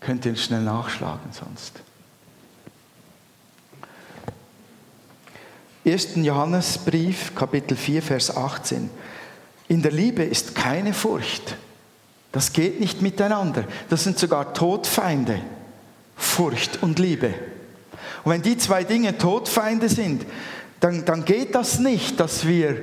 Könnt 0.00 0.26
ihr 0.26 0.36
schnell 0.36 0.62
nachschlagen 0.62 1.32
sonst? 1.32 1.80
1. 5.84 6.16
Johannesbrief, 6.16 7.34
Kapitel 7.34 7.76
4, 7.76 8.02
Vers 8.02 8.36
18. 8.36 8.90
In 9.68 9.82
der 9.82 9.92
Liebe 9.92 10.22
ist 10.22 10.54
keine 10.54 10.92
Furcht. 10.92 11.56
Das 12.30 12.52
geht 12.52 12.78
nicht 12.78 13.00
miteinander. 13.00 13.64
Das 13.88 14.04
sind 14.04 14.18
sogar 14.18 14.52
Todfeinde. 14.52 15.40
Furcht 16.18 16.82
und 16.82 16.98
Liebe. 16.98 17.32
Und 18.24 18.32
wenn 18.32 18.42
die 18.42 18.58
zwei 18.58 18.84
Dinge 18.84 19.16
Todfeinde 19.16 19.88
sind, 19.88 20.26
dann, 20.80 21.04
dann 21.04 21.24
geht 21.24 21.54
das 21.54 21.78
nicht, 21.78 22.20
dass 22.20 22.46
wir 22.46 22.76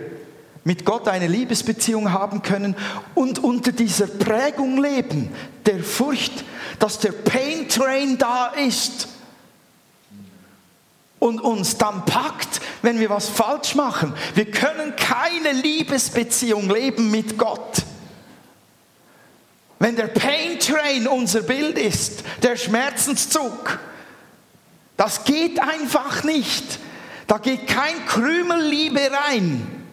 mit 0.63 0.83
Gott 0.83 1.07
eine 1.07 1.27
Liebesbeziehung 1.27 2.11
haben 2.11 2.41
können 2.41 2.75
und 3.13 3.43
unter 3.43 3.71
dieser 3.71 4.07
Prägung 4.07 4.81
leben, 4.81 5.29
der 5.65 5.83
Furcht, 5.83 6.43
dass 6.79 6.97
der 6.97 7.11
Pain 7.11 7.69
Train 7.69 8.17
da 8.17 8.47
ist 8.47 9.09
und 11.19 11.39
uns 11.39 11.77
dann 11.77 12.05
packt, 12.05 12.61
wenn 12.81 12.99
wir 12.99 13.09
was 13.09 13.29
falsch 13.29 13.75
machen. 13.75 14.13
Wir 14.33 14.49
können 14.49 14.95
keine 14.95 15.51
Liebesbeziehung 15.53 16.69
leben 16.69 17.11
mit 17.11 17.37
Gott. 17.37 17.83
Wenn 19.79 19.95
der 19.95 20.07
Pain 20.07 20.59
Train 20.59 21.07
unser 21.07 21.41
Bild 21.41 21.77
ist, 21.77 22.23
der 22.41 22.55
Schmerzenszug, 22.55 23.79
das 24.97 25.25
geht 25.25 25.59
einfach 25.59 26.23
nicht. 26.23 26.79
Da 27.27 27.37
geht 27.37 27.67
kein 27.67 28.05
Krümel 28.05 28.61
Liebe 28.61 29.01
rein. 29.11 29.85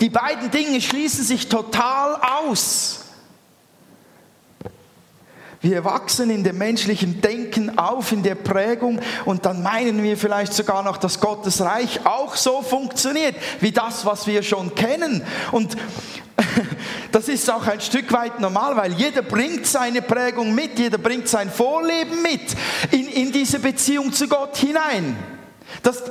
Die 0.00 0.10
beiden 0.10 0.50
Dinge 0.50 0.80
schließen 0.80 1.24
sich 1.24 1.48
total 1.48 2.16
aus. 2.16 3.00
Wir 5.60 5.84
wachsen 5.84 6.28
in 6.30 6.42
dem 6.42 6.58
menschlichen 6.58 7.20
Denken 7.20 7.78
auf, 7.78 8.10
in 8.10 8.24
der 8.24 8.34
Prägung 8.34 9.00
und 9.24 9.46
dann 9.46 9.62
meinen 9.62 10.02
wir 10.02 10.16
vielleicht 10.16 10.52
sogar 10.52 10.82
noch, 10.82 10.96
dass 10.96 11.20
Gottes 11.20 11.60
Reich 11.60 12.04
auch 12.04 12.34
so 12.34 12.62
funktioniert 12.62 13.36
wie 13.60 13.70
das, 13.70 14.04
was 14.04 14.26
wir 14.26 14.42
schon 14.42 14.74
kennen. 14.74 15.24
Und 15.52 15.76
das 17.12 17.28
ist 17.28 17.50
auch 17.50 17.66
ein 17.66 17.80
Stück 17.80 18.12
weit 18.12 18.40
normal, 18.40 18.76
weil 18.76 18.92
jeder 18.94 19.22
bringt 19.22 19.66
seine 19.66 20.02
Prägung 20.02 20.54
mit, 20.54 20.78
jeder 20.78 20.98
bringt 20.98 21.28
sein 21.28 21.50
Vorleben 21.50 22.22
mit 22.22 22.56
in, 22.90 23.08
in 23.08 23.32
diese 23.32 23.58
Beziehung 23.58 24.12
zu 24.12 24.28
Gott 24.28 24.56
hinein. 24.56 25.16
Das, 25.82 26.02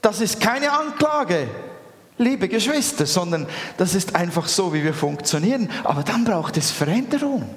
das 0.00 0.20
ist 0.20 0.40
keine 0.40 0.72
Anklage, 0.72 1.48
liebe 2.18 2.48
Geschwister, 2.48 3.06
sondern 3.06 3.46
das 3.76 3.94
ist 3.94 4.14
einfach 4.14 4.48
so, 4.48 4.72
wie 4.72 4.84
wir 4.84 4.94
funktionieren. 4.94 5.70
Aber 5.84 6.02
dann 6.02 6.24
braucht 6.24 6.56
es 6.56 6.70
Veränderung. 6.70 7.48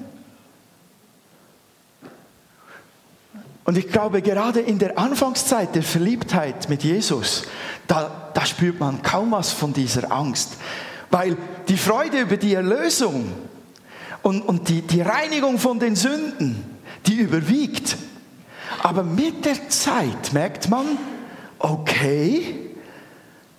Und 3.64 3.78
ich 3.78 3.88
glaube, 3.88 4.22
gerade 4.22 4.60
in 4.60 4.78
der 4.78 4.98
Anfangszeit 4.98 5.74
der 5.74 5.84
Verliebtheit 5.84 6.68
mit 6.68 6.82
Jesus, 6.82 7.44
da, 7.86 8.30
da 8.34 8.44
spürt 8.44 8.80
man 8.80 9.02
kaum 9.02 9.30
was 9.30 9.52
von 9.52 9.72
dieser 9.72 10.10
Angst. 10.10 10.56
Weil 11.12 11.36
die 11.68 11.76
Freude 11.76 12.22
über 12.22 12.38
die 12.38 12.54
Erlösung 12.54 13.30
und, 14.22 14.40
und 14.40 14.68
die, 14.68 14.80
die 14.80 15.02
Reinigung 15.02 15.58
von 15.58 15.78
den 15.78 15.94
Sünden, 15.94 16.64
die 17.06 17.16
überwiegt. 17.16 17.98
Aber 18.82 19.02
mit 19.02 19.44
der 19.44 19.68
Zeit 19.68 20.32
merkt 20.32 20.70
man, 20.70 20.98
okay, 21.58 22.70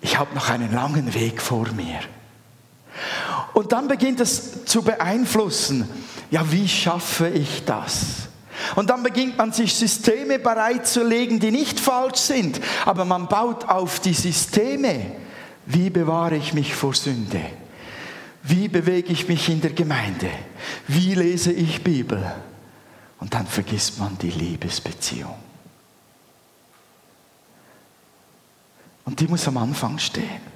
ich 0.01 0.17
habe 0.17 0.33
noch 0.33 0.49
einen 0.49 0.73
langen 0.73 1.13
Weg 1.13 1.41
vor 1.41 1.67
mir. 1.73 1.99
Und 3.53 3.71
dann 3.71 3.87
beginnt 3.87 4.19
es 4.19 4.65
zu 4.65 4.81
beeinflussen, 4.81 5.87
ja, 6.31 6.51
wie 6.51 6.67
schaffe 6.67 7.29
ich 7.29 7.63
das? 7.65 8.29
Und 8.75 8.89
dann 8.89 9.03
beginnt 9.03 9.37
man 9.37 9.51
sich 9.51 9.75
Systeme 9.75 10.39
bereitzulegen, 10.39 11.39
die 11.39 11.51
nicht 11.51 11.79
falsch 11.79 12.17
sind, 12.17 12.59
aber 12.85 13.05
man 13.05 13.27
baut 13.27 13.69
auf 13.69 13.99
die 13.99 14.13
Systeme. 14.13 15.22
Wie 15.65 15.89
bewahre 15.89 16.35
ich 16.35 16.53
mich 16.53 16.73
vor 16.75 16.93
Sünde? 16.93 17.41
Wie 18.43 18.67
bewege 18.67 19.11
ich 19.11 19.27
mich 19.27 19.47
in 19.49 19.61
der 19.61 19.71
Gemeinde? 19.71 20.29
Wie 20.87 21.15
lese 21.15 21.51
ich 21.53 21.83
Bibel? 21.83 22.33
Und 23.19 23.33
dann 23.33 23.47
vergisst 23.47 23.99
man 23.99 24.17
die 24.17 24.31
Liebesbeziehung. 24.31 25.35
Und 29.05 29.19
die 29.19 29.27
muss 29.27 29.47
am 29.47 29.57
Anfang 29.57 29.97
stehen. 29.99 30.52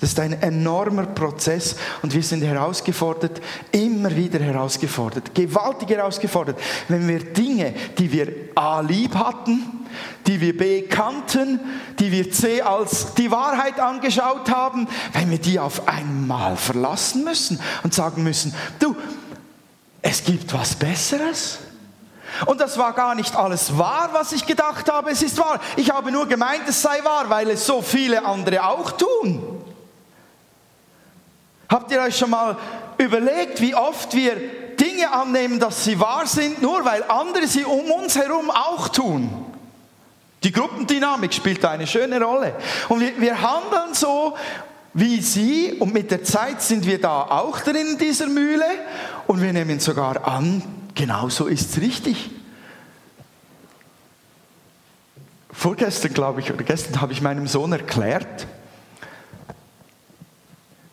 Das 0.00 0.10
ist 0.10 0.20
ein 0.20 0.42
enormer 0.42 1.06
Prozess 1.06 1.76
und 2.02 2.12
wir 2.12 2.22
sind 2.22 2.42
herausgefordert, 2.42 3.40
immer 3.72 4.14
wieder 4.14 4.38
herausgefordert, 4.38 5.34
gewaltig 5.34 5.90
herausgefordert, 5.90 6.58
wenn 6.88 7.08
wir 7.08 7.20
Dinge, 7.20 7.74
die 7.98 8.12
wir 8.12 8.32
A 8.54 8.80
lieb 8.80 9.14
hatten, 9.14 9.86
die 10.26 10.40
wir 10.40 10.56
B 10.56 10.82
kannten, 10.82 11.60
die 11.98 12.12
wir 12.12 12.30
C 12.30 12.60
als 12.60 13.14
die 13.14 13.30
Wahrheit 13.30 13.80
angeschaut 13.80 14.50
haben, 14.50 14.86
wenn 15.12 15.30
wir 15.30 15.38
die 15.38 15.58
auf 15.58 15.88
einmal 15.88 16.56
verlassen 16.56 17.24
müssen 17.24 17.58
und 17.82 17.94
sagen 17.94 18.22
müssen, 18.22 18.54
du, 18.78 18.94
es 20.02 20.22
gibt 20.24 20.52
was 20.52 20.74
Besseres. 20.74 21.58
Und 22.44 22.60
das 22.60 22.76
war 22.76 22.92
gar 22.92 23.14
nicht 23.14 23.34
alles 23.34 23.78
wahr, 23.78 24.10
was 24.12 24.32
ich 24.32 24.44
gedacht 24.44 24.92
habe, 24.92 25.10
es 25.10 25.22
ist 25.22 25.38
wahr. 25.38 25.58
Ich 25.76 25.90
habe 25.90 26.12
nur 26.12 26.26
gemeint, 26.26 26.62
es 26.68 26.82
sei 26.82 27.02
wahr, 27.02 27.30
weil 27.30 27.48
es 27.50 27.64
so 27.64 27.80
viele 27.80 28.24
andere 28.24 28.64
auch 28.64 28.92
tun. 28.92 29.45
Habt 31.76 31.90
ihr 31.90 32.00
euch 32.00 32.16
schon 32.16 32.30
mal 32.30 32.56
überlegt, 32.96 33.60
wie 33.60 33.74
oft 33.74 34.14
wir 34.14 34.34
Dinge 34.80 35.12
annehmen, 35.12 35.60
dass 35.60 35.84
sie 35.84 36.00
wahr 36.00 36.26
sind, 36.26 36.62
nur 36.62 36.82
weil 36.86 37.02
andere 37.02 37.46
sie 37.46 37.66
um 37.66 37.90
uns 37.90 38.16
herum 38.16 38.50
auch 38.50 38.88
tun? 38.88 39.30
Die 40.42 40.50
Gruppendynamik 40.52 41.34
spielt 41.34 41.62
eine 41.66 41.86
schöne 41.86 42.18
Rolle. 42.18 42.54
Und 42.88 43.00
wir, 43.00 43.20
wir 43.20 43.42
handeln 43.42 43.92
so 43.92 44.34
wie 44.94 45.20
sie 45.20 45.74
und 45.74 45.92
mit 45.92 46.10
der 46.10 46.24
Zeit 46.24 46.62
sind 46.62 46.86
wir 46.86 46.98
da 46.98 47.24
auch 47.24 47.60
drin 47.60 47.88
in 47.88 47.98
dieser 47.98 48.28
Mühle 48.28 48.64
und 49.26 49.42
wir 49.42 49.52
nehmen 49.52 49.78
sogar 49.78 50.26
an, 50.26 50.62
genau 50.94 51.28
so 51.28 51.44
ist 51.44 51.72
es 51.72 51.82
richtig. 51.82 52.30
Vorgestern, 55.52 56.14
glaube 56.14 56.40
ich, 56.40 56.50
oder 56.50 56.64
gestern 56.64 57.02
habe 57.02 57.12
ich 57.12 57.20
meinem 57.20 57.46
Sohn 57.46 57.72
erklärt, 57.72 58.46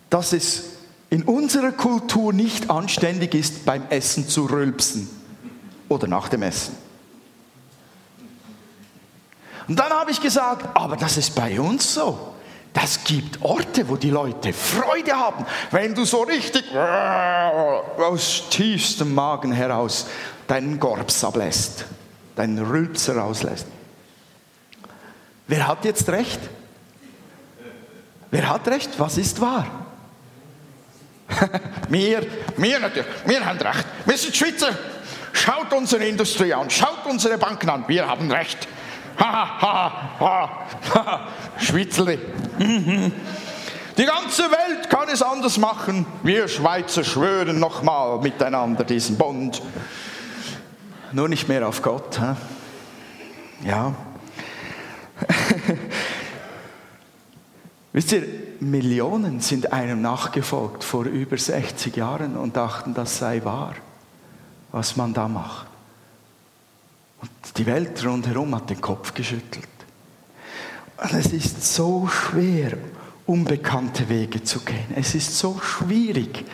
dass 0.10 0.34
es 0.34 0.73
in 1.14 1.22
unserer 1.22 1.72
Kultur 1.72 2.34
nicht 2.34 2.72
anständig 2.72 3.36
ist, 3.36 3.66
beim 3.66 3.86
Essen 3.92 4.28
zu 4.28 4.48
rülpsen 4.48 5.08
oder 5.88 6.08
nach 6.08 6.28
dem 6.28 6.42
Essen. 6.42 6.76
Und 9.68 9.78
dann 9.78 9.92
habe 9.92 10.10
ich 10.10 10.20
gesagt, 10.20 10.76
aber 10.76 10.98
das 10.98 11.18
ist 11.18 11.36
bei 11.36 11.62
uns 11.62 11.94
so. 11.94 12.34
Das 12.74 13.04
gibt 13.04 13.44
Orte, 13.44 13.88
wo 13.90 13.96
die 13.96 14.10
Leute 14.10 14.54
Freude 14.54 15.14
haben, 15.14 15.46
wenn 15.70 15.94
du 15.94 16.04
so 16.04 16.24
richtig 16.24 16.64
aus 16.76 18.46
tiefstem 18.50 19.14
Magen 19.14 19.52
heraus 19.52 20.08
deinen 20.48 20.80
Gorbs 20.80 21.24
ablässt, 21.24 21.86
deinen 22.36 22.58
Rülpser 22.58 23.18
rauslässt. 23.18 23.68
Wer 25.48 25.68
hat 25.68 25.86
jetzt 25.86 26.10
recht? 26.10 26.40
Wer 28.32 28.50
hat 28.50 28.68
recht? 28.68 28.90
Was 28.98 29.20
ist 29.20 29.40
wahr? 29.40 29.83
wir, 31.90 32.26
wir 32.58 32.80
natürlich, 32.80 33.08
wir 33.26 33.46
haben 33.46 33.60
recht. 33.60 33.86
Wir 34.06 34.18
sind 34.18 34.36
Schweizer. 34.36 34.70
Schaut 35.32 35.74
unsere 35.74 36.06
Industrie 36.06 36.54
an, 36.54 36.70
schaut 36.70 37.06
unsere 37.10 37.38
Banken 37.38 37.70
an, 37.70 37.84
wir 37.88 38.08
haben 38.08 38.32
recht. 38.32 38.68
Ha, 39.20 39.62
ha, 39.62 40.20
ha, 40.20 40.68
ha. 40.94 41.28
Schweizerli. 41.60 42.20
Mhm. 42.60 43.12
Die 43.98 44.06
ganze 44.06 44.44
Welt 44.44 44.90
kann 44.90 45.08
es 45.10 45.22
anders 45.22 45.58
machen. 45.58 46.06
Wir 46.24 46.48
Schweizer 46.48 47.04
schwören 47.04 47.60
nochmal 47.60 48.20
miteinander 48.20 48.84
diesen 48.84 49.18
Bund. 49.18 49.62
Nur 51.12 51.30
nicht 51.30 51.48
mehr 51.48 51.68
auf 51.68 51.84
Gott. 51.84 52.20
He? 52.20 53.68
Ja. 53.68 53.94
Wisst 57.94 58.12
ihr, 58.14 58.24
Millionen 58.64 59.40
sind 59.40 59.74
einem 59.74 60.02
nachgefolgt 60.02 60.84
vor 60.84 61.06
über 61.06 61.38
60 61.38 61.96
Jahren 61.96 62.36
und 62.36 62.56
dachten, 62.56 62.94
das 62.94 63.18
sei 63.18 63.44
wahr, 63.44 63.76
was 64.72 64.96
man 64.96 65.14
da 65.14 65.28
macht. 65.28 65.68
Und 67.22 67.30
die 67.58 67.66
Welt 67.66 68.06
rundherum 68.06 68.56
hat 68.56 68.70
den 68.70 68.82
Kopf 68.82 69.14
geschüttelt. 69.14 69.68
Und 70.98 71.14
es 71.14 71.34
ist 71.34 71.74
so 71.74 72.08
schwer, 72.08 72.78
unbekannte 73.26 74.10
Wege 74.10 74.44
zu 74.44 74.60
gehen. 74.60 74.94
Es 74.96 75.16
ist 75.16 75.38
so 75.38 75.60
schwierig, 75.60 76.46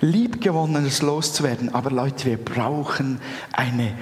Liebgewonnenes 0.00 1.02
loszuwerden. 1.02 1.74
Aber 1.74 1.90
Leute, 1.90 2.26
wir 2.26 2.38
brauchen 2.38 3.20
eine 3.52 3.94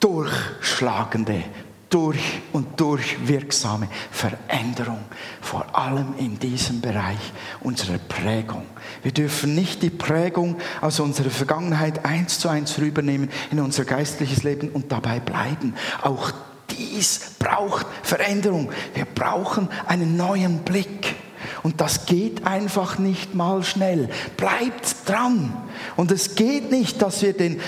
durchschlagende 0.00 1.44
durch 1.90 2.40
und 2.52 2.80
durch 2.80 3.26
wirksame 3.26 3.88
Veränderung, 4.10 5.00
vor 5.40 5.76
allem 5.76 6.14
in 6.18 6.38
diesem 6.38 6.80
Bereich 6.80 7.32
unserer 7.60 7.98
Prägung. 7.98 8.66
Wir 9.02 9.12
dürfen 9.12 9.54
nicht 9.54 9.82
die 9.82 9.90
Prägung 9.90 10.56
aus 10.80 11.00
unserer 11.00 11.30
Vergangenheit 11.30 12.04
eins 12.04 12.38
zu 12.38 12.48
eins 12.48 12.78
rübernehmen 12.78 13.30
in 13.50 13.60
unser 13.60 13.84
geistliches 13.84 14.42
Leben 14.42 14.70
und 14.70 14.90
dabei 14.92 15.20
bleiben. 15.20 15.74
Auch 16.02 16.32
dies 16.70 17.34
braucht 17.38 17.86
Veränderung. 18.02 18.70
Wir 18.94 19.04
brauchen 19.04 19.68
einen 19.86 20.16
neuen 20.16 20.60
Blick. 20.60 21.14
Und 21.62 21.80
das 21.80 22.06
geht 22.06 22.46
einfach 22.46 22.98
nicht 22.98 23.34
mal 23.34 23.62
schnell. 23.62 24.08
Bleibt 24.36 25.08
dran. 25.08 25.56
Und 25.96 26.10
es 26.10 26.34
geht 26.34 26.70
nicht, 26.70 27.02
dass 27.02 27.22
wir 27.22 27.34
den 27.34 27.60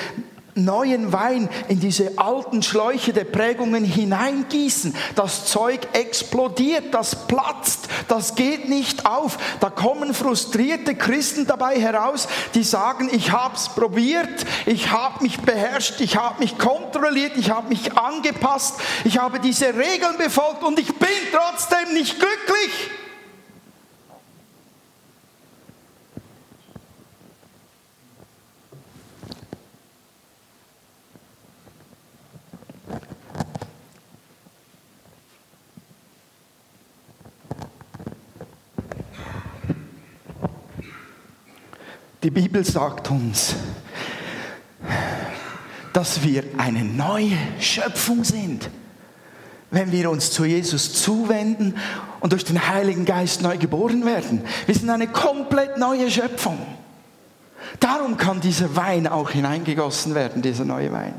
neuen 0.56 1.12
Wein 1.12 1.48
in 1.68 1.80
diese 1.80 2.18
alten 2.18 2.62
Schläuche 2.62 3.12
der 3.12 3.24
Prägungen 3.24 3.84
hineingießen. 3.84 4.94
Das 5.14 5.46
Zeug 5.46 5.80
explodiert, 5.92 6.92
das 6.92 7.26
platzt, 7.26 7.88
das 8.08 8.34
geht 8.34 8.68
nicht 8.68 9.06
auf. 9.06 9.38
Da 9.60 9.70
kommen 9.70 10.14
frustrierte 10.14 10.94
Christen 10.94 11.46
dabei 11.46 11.78
heraus, 11.78 12.28
die 12.54 12.64
sagen, 12.64 13.08
ich 13.12 13.32
habe 13.32 13.56
es 13.56 13.68
probiert, 13.68 14.46
ich 14.64 14.90
habe 14.90 15.22
mich 15.22 15.40
beherrscht, 15.40 16.00
ich 16.00 16.16
habe 16.16 16.40
mich 16.40 16.58
kontrolliert, 16.58 17.32
ich 17.36 17.50
habe 17.50 17.68
mich 17.68 17.96
angepasst, 17.96 18.80
ich 19.04 19.18
habe 19.18 19.40
diese 19.40 19.68
Regeln 19.68 20.16
befolgt 20.18 20.64
und 20.64 20.78
ich 20.78 20.94
bin 20.98 21.08
trotzdem 21.32 21.92
nicht 21.92 22.18
glücklich. 22.18 22.90
Die 42.26 42.32
Bibel 42.32 42.64
sagt 42.64 43.08
uns, 43.12 43.54
dass 45.92 46.24
wir 46.24 46.42
eine 46.58 46.82
neue 46.82 47.38
Schöpfung 47.60 48.24
sind, 48.24 48.68
wenn 49.70 49.92
wir 49.92 50.10
uns 50.10 50.32
zu 50.32 50.44
Jesus 50.44 51.00
zuwenden 51.04 51.76
und 52.18 52.32
durch 52.32 52.44
den 52.44 52.66
Heiligen 52.66 53.04
Geist 53.04 53.42
neu 53.42 53.56
geboren 53.58 54.04
werden. 54.04 54.42
Wir 54.66 54.74
sind 54.74 54.90
eine 54.90 55.06
komplett 55.06 55.78
neue 55.78 56.10
Schöpfung. 56.10 56.58
Darum 57.78 58.16
kann 58.16 58.40
dieser 58.40 58.74
Wein 58.74 59.06
auch 59.06 59.30
hineingegossen 59.30 60.16
werden, 60.16 60.42
dieser 60.42 60.64
neue 60.64 60.90
Wein. 60.90 61.14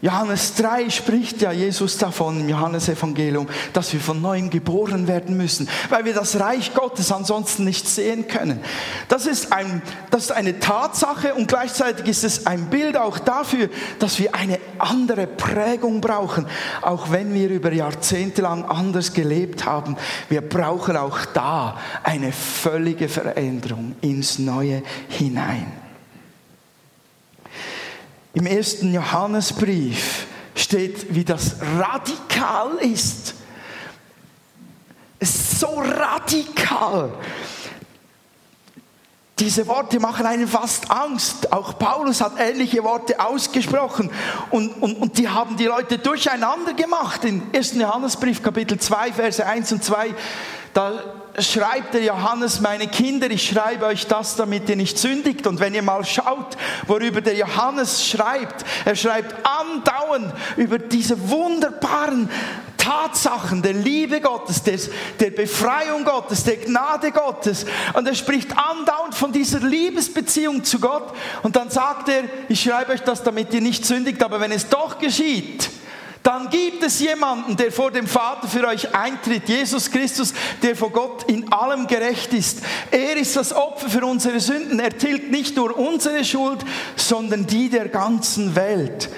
Johannes 0.00 0.54
3 0.54 0.90
spricht 0.90 1.42
ja 1.42 1.50
Jesus 1.50 1.98
davon 1.98 2.40
im 2.40 2.48
Johannesevangelium, 2.48 3.48
dass 3.72 3.92
wir 3.92 3.98
von 3.98 4.22
neuem 4.22 4.48
geboren 4.48 5.08
werden 5.08 5.36
müssen, 5.36 5.68
weil 5.88 6.04
wir 6.04 6.14
das 6.14 6.38
Reich 6.38 6.72
Gottes 6.72 7.10
ansonsten 7.10 7.64
nicht 7.64 7.88
sehen 7.88 8.28
können. 8.28 8.60
Das 9.08 9.26
ist, 9.26 9.52
ein, 9.52 9.82
das 10.10 10.26
ist 10.26 10.32
eine 10.32 10.60
Tatsache 10.60 11.34
und 11.34 11.48
gleichzeitig 11.48 12.06
ist 12.06 12.22
es 12.22 12.46
ein 12.46 12.66
Bild 12.70 12.96
auch 12.96 13.18
dafür, 13.18 13.70
dass 13.98 14.20
wir 14.20 14.36
eine 14.36 14.60
andere 14.78 15.26
Prägung 15.26 16.00
brauchen, 16.00 16.46
auch 16.80 17.10
wenn 17.10 17.34
wir 17.34 17.48
über 17.48 17.72
Jahrzehnte 17.72 18.42
lang 18.42 18.64
anders 18.66 19.12
gelebt 19.12 19.66
haben. 19.66 19.96
Wir 20.28 20.42
brauchen 20.42 20.96
auch 20.96 21.24
da 21.34 21.76
eine 22.04 22.30
völlige 22.30 23.08
Veränderung 23.08 23.96
ins 24.00 24.38
Neue 24.38 24.84
hinein. 25.08 25.87
Im 28.38 28.46
ersten 28.46 28.94
Johannesbrief 28.94 30.28
steht, 30.54 31.12
wie 31.12 31.24
das 31.24 31.56
radikal 31.76 32.76
ist. 32.78 33.34
Es 35.18 35.30
ist 35.30 35.58
so 35.58 35.80
radikal. 35.80 37.10
Diese 39.40 39.66
Worte 39.66 39.98
machen 39.98 40.24
einen 40.24 40.46
fast 40.46 40.88
Angst. 40.88 41.52
Auch 41.52 41.80
Paulus 41.80 42.20
hat 42.20 42.34
ähnliche 42.38 42.84
Worte 42.84 43.18
ausgesprochen. 43.18 44.08
Und, 44.50 44.70
und, 44.80 44.94
und 45.02 45.18
die 45.18 45.28
haben 45.28 45.56
die 45.56 45.66
Leute 45.66 45.98
durcheinander 45.98 46.74
gemacht. 46.74 47.24
Im 47.24 47.42
1. 47.52 47.74
Johannesbrief, 47.74 48.40
Kapitel 48.40 48.78
2, 48.78 49.14
Verse 49.14 49.44
1 49.44 49.72
und 49.72 49.82
2, 49.82 50.14
da 50.74 50.92
schreibt 51.42 51.94
der 51.94 52.02
Johannes, 52.02 52.60
meine 52.60 52.88
Kinder, 52.88 53.30
ich 53.30 53.46
schreibe 53.46 53.86
euch 53.86 54.06
das, 54.06 54.36
damit 54.36 54.68
ihr 54.68 54.76
nicht 54.76 54.98
sündigt. 54.98 55.46
Und 55.46 55.60
wenn 55.60 55.74
ihr 55.74 55.82
mal 55.82 56.04
schaut, 56.04 56.56
worüber 56.86 57.20
der 57.20 57.34
Johannes 57.34 58.06
schreibt, 58.06 58.64
er 58.84 58.96
schreibt 58.96 59.34
andauernd 59.46 60.32
über 60.56 60.78
diese 60.78 61.28
wunderbaren 61.28 62.30
Tatsachen 62.76 63.60
der 63.60 63.74
Liebe 63.74 64.20
Gottes, 64.20 64.62
des, 64.62 64.90
der 65.20 65.30
Befreiung 65.30 66.04
Gottes, 66.04 66.44
der 66.44 66.56
Gnade 66.56 67.12
Gottes. 67.12 67.66
Und 67.92 68.08
er 68.08 68.14
spricht 68.14 68.50
andauernd 68.56 69.14
von 69.14 69.30
dieser 69.30 69.60
Liebesbeziehung 69.60 70.64
zu 70.64 70.80
Gott. 70.80 71.14
Und 71.42 71.56
dann 71.56 71.70
sagt 71.70 72.08
er, 72.08 72.24
ich 72.48 72.62
schreibe 72.62 72.92
euch 72.92 73.02
das, 73.02 73.22
damit 73.22 73.52
ihr 73.52 73.60
nicht 73.60 73.84
sündigt. 73.84 74.22
Aber 74.22 74.40
wenn 74.40 74.52
es 74.52 74.68
doch 74.68 74.98
geschieht, 74.98 75.68
dann 76.22 76.50
gibt 76.50 76.82
es 76.82 77.00
jemanden, 77.00 77.56
der 77.56 77.72
vor 77.72 77.90
dem 77.90 78.06
Vater 78.06 78.48
für 78.48 78.66
euch 78.66 78.94
eintritt, 78.94 79.48
Jesus 79.48 79.90
Christus, 79.90 80.34
der 80.62 80.76
vor 80.76 80.90
Gott 80.90 81.24
in 81.24 81.50
allem 81.52 81.86
gerecht 81.86 82.32
ist. 82.34 82.60
Er 82.90 83.16
ist 83.16 83.36
das 83.36 83.52
Opfer 83.52 83.88
für 83.88 84.04
unsere 84.04 84.40
Sünden. 84.40 84.78
Er 84.80 84.96
tilgt 84.96 85.30
nicht 85.30 85.56
nur 85.56 85.78
unsere 85.78 86.24
Schuld, 86.24 86.64
sondern 86.96 87.46
die 87.46 87.68
der 87.68 87.88
ganzen 87.88 88.54
Welt. 88.54 89.08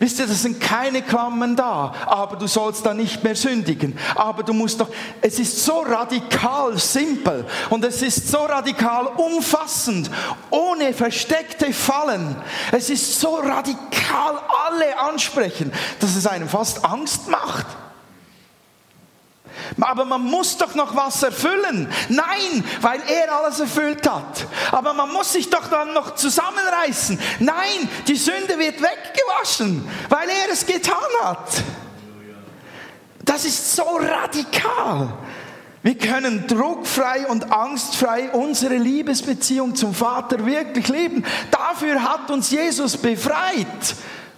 Wisst 0.00 0.20
ihr, 0.20 0.28
das 0.28 0.42
sind 0.42 0.60
keine 0.60 1.02
Klammern 1.02 1.56
da, 1.56 1.92
aber 2.06 2.36
du 2.36 2.46
sollst 2.46 2.86
da 2.86 2.94
nicht 2.94 3.24
mehr 3.24 3.34
sündigen. 3.34 3.98
Aber 4.14 4.44
du 4.44 4.52
musst 4.52 4.80
doch, 4.80 4.88
es 5.20 5.40
ist 5.40 5.64
so 5.64 5.80
radikal 5.80 6.78
simpel 6.78 7.44
und 7.68 7.84
es 7.84 8.00
ist 8.02 8.28
so 8.28 8.38
radikal 8.38 9.06
umfassend, 9.06 10.08
ohne 10.50 10.92
versteckte 10.92 11.72
Fallen. 11.72 12.36
Es 12.70 12.90
ist 12.90 13.18
so 13.18 13.36
radikal 13.36 14.40
alle 14.68 14.98
ansprechen, 15.00 15.72
dass 15.98 16.14
es 16.14 16.28
einem 16.28 16.48
fast 16.48 16.84
Angst 16.84 17.26
macht. 17.28 17.66
Aber 19.80 20.04
man 20.04 20.22
muss 20.22 20.56
doch 20.56 20.74
noch 20.74 20.94
was 20.96 21.22
erfüllen. 21.22 21.88
Nein, 22.08 22.64
weil 22.80 23.00
er 23.08 23.32
alles 23.32 23.60
erfüllt 23.60 24.08
hat. 24.08 24.46
Aber 24.72 24.92
man 24.92 25.12
muss 25.12 25.32
sich 25.32 25.48
doch 25.50 25.68
dann 25.68 25.92
noch 25.94 26.14
zusammenreißen. 26.14 27.18
Nein, 27.40 27.88
die 28.06 28.16
Sünde 28.16 28.58
wird 28.58 28.82
weggewaschen, 28.82 29.88
weil 30.08 30.28
er 30.28 30.52
es 30.52 30.66
getan 30.66 30.96
hat. 31.22 31.62
Das 33.24 33.44
ist 33.44 33.76
so 33.76 33.84
radikal. 33.84 35.12
Wir 35.82 35.96
können 35.96 36.46
druckfrei 36.46 37.26
und 37.28 37.52
angstfrei 37.52 38.30
unsere 38.32 38.76
Liebesbeziehung 38.76 39.76
zum 39.76 39.94
Vater 39.94 40.44
wirklich 40.44 40.88
leben. 40.88 41.24
Dafür 41.50 42.02
hat 42.02 42.30
uns 42.30 42.50
Jesus 42.50 42.96
befreit 42.96 43.66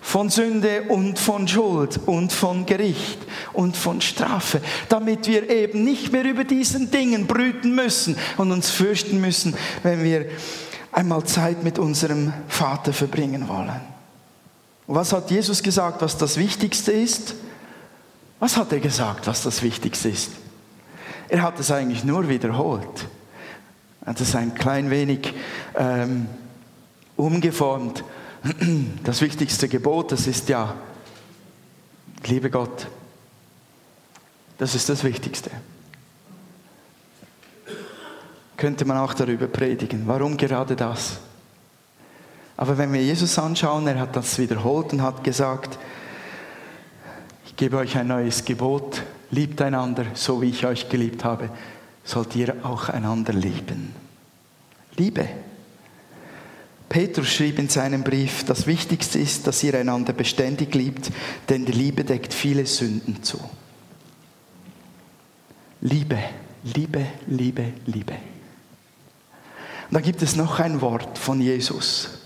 von 0.01 0.31
Sünde 0.31 0.85
und 0.89 1.19
von 1.19 1.47
Schuld 1.47 2.01
und 2.07 2.33
von 2.33 2.67
Gericht 2.67 3.19
und 3.53 3.77
von 3.77 4.01
Strafe, 4.01 4.61
damit 4.89 5.27
wir 5.27 5.49
eben 5.51 5.85
nicht 5.85 6.13
mehr 6.13 6.25
über 6.25 6.45
diesen 6.45 6.91
Dingen 6.91 7.27
brüten 7.27 7.75
müssen 7.75 8.17
und 8.37 8.51
uns 8.53 8.71
fürchten 8.71 9.21
müssen, 9.21 9.55
wenn 9.83 10.03
wir 10.03 10.27
einmal 10.93 11.25
Zeit 11.25 11.63
mit 11.63 11.79
unserem 11.79 12.33
Vater 12.49 12.93
verbringen 12.93 13.49
wollen. 13.49 13.81
Was 14.87 15.13
hat 15.13 15.31
Jesus 15.31 15.63
gesagt, 15.63 16.03
was 16.03 16.17
das 16.17 16.37
Wichtigste 16.37 16.91
ist? 16.91 17.35
Was 18.41 18.57
hat 18.57 18.73
er 18.73 18.81
gesagt, 18.81 19.27
was 19.27 19.43
das 19.43 19.63
Wichtigste 19.63 20.09
ist? 20.09 20.33
Er 21.29 21.43
hat 21.43 21.61
es 21.61 21.71
eigentlich 21.71 22.03
nur 22.03 22.29
wiederholt. 22.29 23.07
Er 24.01 24.09
hat 24.09 24.21
es 24.21 24.35
ein 24.35 24.55
klein 24.55 24.91
wenig 24.91 25.33
ähm, 25.77 26.27
umgeformt 27.17 28.03
das 29.05 29.21
wichtigste 29.21 29.69
Gebot, 29.69 30.13
das 30.13 30.27
ist 30.27 30.49
ja, 30.49 30.75
liebe 32.27 32.51
Gott. 32.51 32.87
Das 34.59 34.75
ist 34.75 34.89
das 34.89 35.05
Wichtigste. 35.05 35.51
Könnte 38.57 38.85
man 38.85 38.99
auch 38.99 39.15
darüber 39.15 39.47
predigen. 39.47 40.03
Warum 40.07 40.37
gerade 40.37 40.77
das? 40.77 41.19
Aber 42.59 42.77
wenn 42.77 42.93
wir 42.93 43.03
Jesus 43.03 43.39
anschauen, 43.39 43.87
er 43.87 43.99
hat 43.99 44.15
das 44.17 44.39
wiederholt 44.39 44.93
und 44.93 45.01
hat 45.01 45.25
gesagt, 45.25 45.79
ich 47.47 47.57
gebe 47.57 47.79
euch 47.79 47.97
ein 47.97 48.09
neues 48.09 48.45
Gebot, 48.45 49.03
liebt 49.31 49.63
einander, 49.63 50.05
so 50.13 50.43
wie 50.43 50.51
ich 50.51 50.67
euch 50.67 50.91
geliebt 50.91 51.25
habe, 51.25 51.49
sollt 52.05 52.37
ihr 52.37 52.57
auch 52.63 52.91
einander 52.91 53.33
lieben. 53.33 53.95
Liebe. 54.97 55.27
Petrus 56.91 57.29
schrieb 57.29 57.61
in 57.61 57.69
seinem 57.69 58.03
Brief, 58.03 58.43
das 58.43 58.67
Wichtigste 58.67 59.21
ist, 59.21 59.47
dass 59.47 59.63
ihr 59.63 59.75
einander 59.79 60.13
beständig 60.13 60.75
liebt, 60.75 61.13
denn 61.49 61.65
die 61.65 61.71
Liebe 61.71 62.03
deckt 62.03 62.35
viele 62.35 62.67
Sünden 62.67 63.23
zu. 63.23 63.39
Liebe, 65.83 66.19
Liebe, 66.65 67.07
Liebe, 67.29 67.73
Liebe. 67.87 68.15
Und 69.89 69.95
da 69.95 70.01
gibt 70.01 70.21
es 70.21 70.35
noch 70.35 70.59
ein 70.59 70.81
Wort 70.81 71.17
von 71.17 71.41
Jesus, 71.41 72.25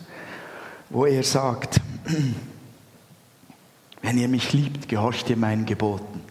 wo 0.89 1.05
er 1.05 1.23
sagt, 1.25 1.83
wenn 4.01 4.17
ihr 4.17 4.29
mich 4.29 4.55
liebt, 4.55 4.89
gehorcht 4.89 5.29
ihr 5.29 5.37
meinen 5.37 5.67
Geboten. 5.67 6.23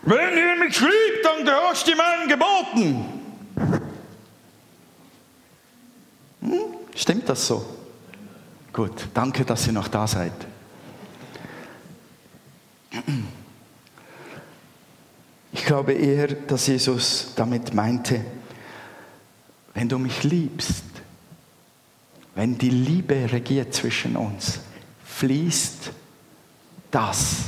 Wenn 0.00 0.38
ihr 0.38 0.56
mich 0.64 0.80
liebt, 0.80 1.24
dann 1.24 1.44
gehorcht 1.44 1.86
ihr 1.88 1.96
meinen 1.96 2.26
Geboten. 2.26 3.21
Stimmt 7.02 7.28
das 7.28 7.48
so? 7.48 7.66
Gut, 8.72 9.08
danke, 9.12 9.44
dass 9.44 9.66
ihr 9.66 9.72
noch 9.72 9.88
da 9.88 10.06
seid. 10.06 10.32
Ich 15.50 15.64
glaube 15.64 15.94
eher, 15.94 16.28
dass 16.28 16.68
Jesus 16.68 17.32
damit 17.34 17.74
meinte, 17.74 18.24
wenn 19.74 19.88
du 19.88 19.98
mich 19.98 20.22
liebst, 20.22 20.84
wenn 22.36 22.56
die 22.56 22.70
Liebe 22.70 23.32
regiert 23.32 23.74
zwischen 23.74 24.14
uns, 24.14 24.60
fließt 25.04 25.90
das 26.92 27.46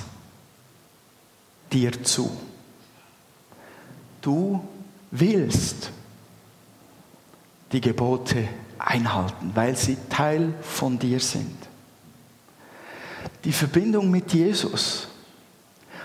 dir 1.71 2.03
zu. 2.03 2.37
Du 4.21 4.67
willst 5.13 5.93
die 7.71 7.81
Gebote 7.81 8.49
einhalten, 8.79 9.53
weil 9.55 9.77
sie 9.77 9.97
Teil 10.09 10.55
von 10.63 10.99
dir 10.99 11.21
sind. 11.21 11.57
Die 13.45 13.53
Verbindung 13.53 14.11
mit 14.11 14.33
Jesus 14.33 15.09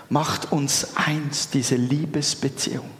macht 0.08 0.52
uns 0.52 0.96
eins, 0.96 1.48
diese 1.50 1.76
Liebesbeziehung. 1.76 2.90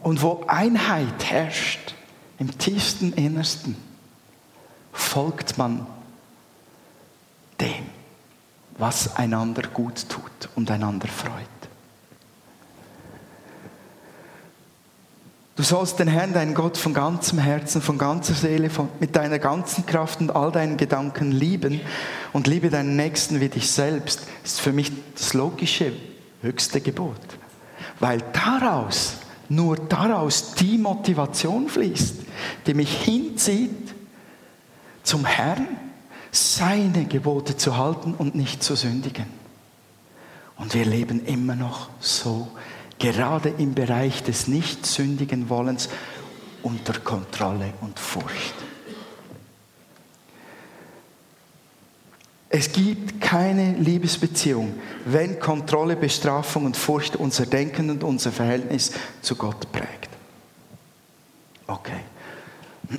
Und 0.00 0.22
wo 0.22 0.44
Einheit 0.46 1.24
herrscht, 1.24 1.94
im 2.38 2.56
tiefsten 2.56 3.12
Innersten, 3.12 3.76
folgt 4.92 5.58
man 5.58 5.86
dem, 7.60 7.84
was 8.78 9.14
einander 9.16 9.62
gut 9.68 10.08
tut 10.08 10.48
und 10.56 10.70
einander 10.70 11.08
freut. 11.08 11.59
Du 15.60 15.66
sollst 15.66 15.98
den 15.98 16.08
Herrn, 16.08 16.32
deinen 16.32 16.54
Gott, 16.54 16.78
von 16.78 16.94
ganzem 16.94 17.38
Herzen, 17.38 17.82
von 17.82 17.98
ganzer 17.98 18.32
Seele, 18.32 18.70
von, 18.70 18.88
mit 18.98 19.14
deiner 19.14 19.38
ganzen 19.38 19.84
Kraft 19.84 20.18
und 20.22 20.34
all 20.34 20.50
deinen 20.50 20.78
Gedanken 20.78 21.32
lieben 21.32 21.82
und 22.32 22.46
liebe 22.46 22.70
deinen 22.70 22.96
Nächsten 22.96 23.42
wie 23.42 23.50
dich 23.50 23.70
selbst, 23.70 24.22
ist 24.42 24.58
für 24.58 24.72
mich 24.72 24.90
das 25.14 25.34
logische, 25.34 25.92
höchste 26.40 26.80
Gebot. 26.80 27.20
Weil 27.98 28.22
daraus, 28.32 29.16
nur 29.50 29.76
daraus 29.76 30.54
die 30.54 30.78
Motivation 30.78 31.68
fließt, 31.68 32.14
die 32.66 32.72
mich 32.72 33.02
hinzieht 33.02 33.94
zum 35.02 35.26
Herrn, 35.26 35.68
seine 36.32 37.04
Gebote 37.04 37.58
zu 37.58 37.76
halten 37.76 38.14
und 38.16 38.34
nicht 38.34 38.62
zu 38.62 38.76
sündigen. 38.76 39.26
Und 40.56 40.72
wir 40.72 40.86
leben 40.86 41.26
immer 41.26 41.54
noch 41.54 41.90
so 42.00 42.48
gerade 43.00 43.48
im 43.48 43.74
Bereich 43.74 44.22
des 44.22 44.46
nicht 44.46 44.86
sündigen 44.86 45.48
Wollens 45.48 45.88
unter 46.62 47.00
Kontrolle 47.00 47.72
und 47.80 47.98
Furcht. 47.98 48.54
Es 52.52 52.70
gibt 52.72 53.20
keine 53.20 53.74
Liebesbeziehung, 53.74 54.74
wenn 55.04 55.38
Kontrolle, 55.38 55.96
Bestrafung 55.96 56.66
und 56.66 56.76
Furcht 56.76 57.16
unser 57.16 57.46
Denken 57.46 57.90
und 57.90 58.04
unser 58.04 58.32
Verhältnis 58.32 58.92
zu 59.22 59.36
Gott 59.36 59.70
prägt. 59.72 60.10
Okay. 61.66 62.00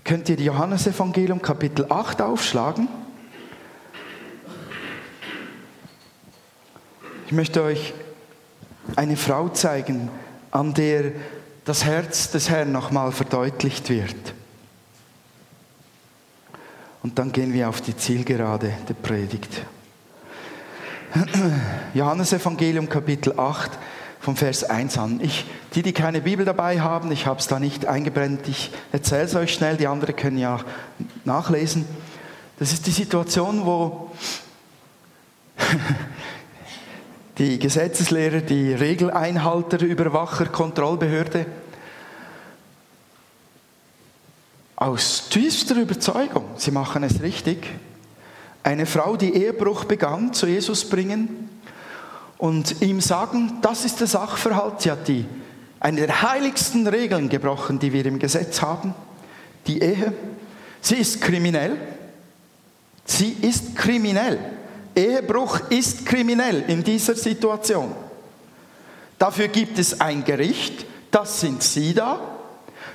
Könnt 0.05 0.29
ihr 0.29 0.37
Johannesevangelium 0.37 1.41
Kapitel 1.41 1.87
8 1.89 2.21
aufschlagen? 2.23 2.89
Ich 7.31 7.37
möchte 7.37 7.63
euch 7.63 7.95
eine 8.97 9.17
Frau 9.17 9.51
zeigen, 9.51 10.11
an 10.51 10.75
der 10.75 11.13
das 11.65 11.85
Herz 11.85 12.33
des 12.33 12.51
Herrn 12.51 12.73
nochmal 12.73 13.13
verdeutlicht 13.13 13.89
wird. 13.89 14.35
Und 17.05 17.21
dann 17.21 17.31
gehen 17.31 17.53
wir 17.53 17.69
auf 17.69 17.83
die 17.83 17.97
Zielgerade 17.97 18.73
der 18.89 18.95
Predigt. 18.95 19.63
Johannes 21.95 22.33
Evangelium 22.33 22.89
Kapitel 22.89 23.39
8 23.39 23.71
vom 24.19 24.35
Vers 24.35 24.65
1 24.65 24.99
an. 24.99 25.21
Ich, 25.23 25.45
die, 25.77 25.83
die 25.83 25.93
keine 25.93 26.23
Bibel 26.23 26.45
dabei 26.45 26.81
haben, 26.81 27.13
ich 27.13 27.27
habe 27.27 27.39
es 27.39 27.47
da 27.47 27.61
nicht 27.61 27.87
eingebrennt, 27.87 28.49
ich 28.49 28.73
erzähle 28.91 29.23
es 29.23 29.37
euch 29.37 29.55
schnell, 29.55 29.77
die 29.77 29.87
anderen 29.87 30.17
können 30.17 30.37
ja 30.37 30.59
nachlesen. 31.25 31.85
Das 32.59 32.73
ist 32.73 32.89
die 32.89 32.91
Situation, 32.91 33.67
wo 33.67 34.11
die 37.41 37.59
Gesetzeslehrer, 37.59 38.43
die 38.43 38.75
Regeleinhalter, 38.75 39.81
Überwacher, 39.81 40.45
Kontrollbehörde, 40.45 41.47
aus 44.77 45.31
tiefster 45.31 45.77
Überzeugung, 45.77 46.45
sie 46.57 46.71
machen 46.71 47.03
es 47.03 47.23
richtig, 47.23 47.67
eine 48.63 48.85
Frau, 48.85 49.17
die 49.17 49.35
Ehebruch 49.35 49.85
begann, 49.85 50.35
zu 50.35 50.47
Jesus 50.47 50.87
bringen 50.87 51.49
und 52.37 52.83
ihm 52.83 53.01
sagen, 53.01 53.55
das 53.63 53.87
ist 53.87 54.01
der 54.01 54.07
Sachverhalt, 54.07 54.83
sie 54.83 54.91
hat 54.91 55.09
die, 55.09 55.25
eine 55.81 56.03
der 56.03 56.21
heiligsten 56.21 56.87
Regeln 56.87 57.31
gebrochen, 57.31 57.79
die 57.79 57.95
wir 57.95 58.05
im 58.05 58.19
Gesetz 58.19 58.61
haben, 58.61 58.95
die 59.67 59.81
Ehe. 59.81 60.13
Sie 60.83 60.97
ist 60.97 61.23
kriminell. 61.23 61.79
Sie 63.07 63.35
ist 63.41 63.77
kriminell. 63.77 64.39
Ehebruch 64.95 65.61
ist 65.71 66.05
kriminell 66.05 66.65
in 66.69 66.83
dieser 66.83 67.15
Situation. 67.15 67.95
Dafür 69.19 69.49
gibt 69.49 69.79
es 69.79 70.01
ein 70.01 70.25
Gericht, 70.25 70.87
das 71.11 71.41
sind 71.41 71.63
Sie 71.63 71.95
da. 71.95 72.21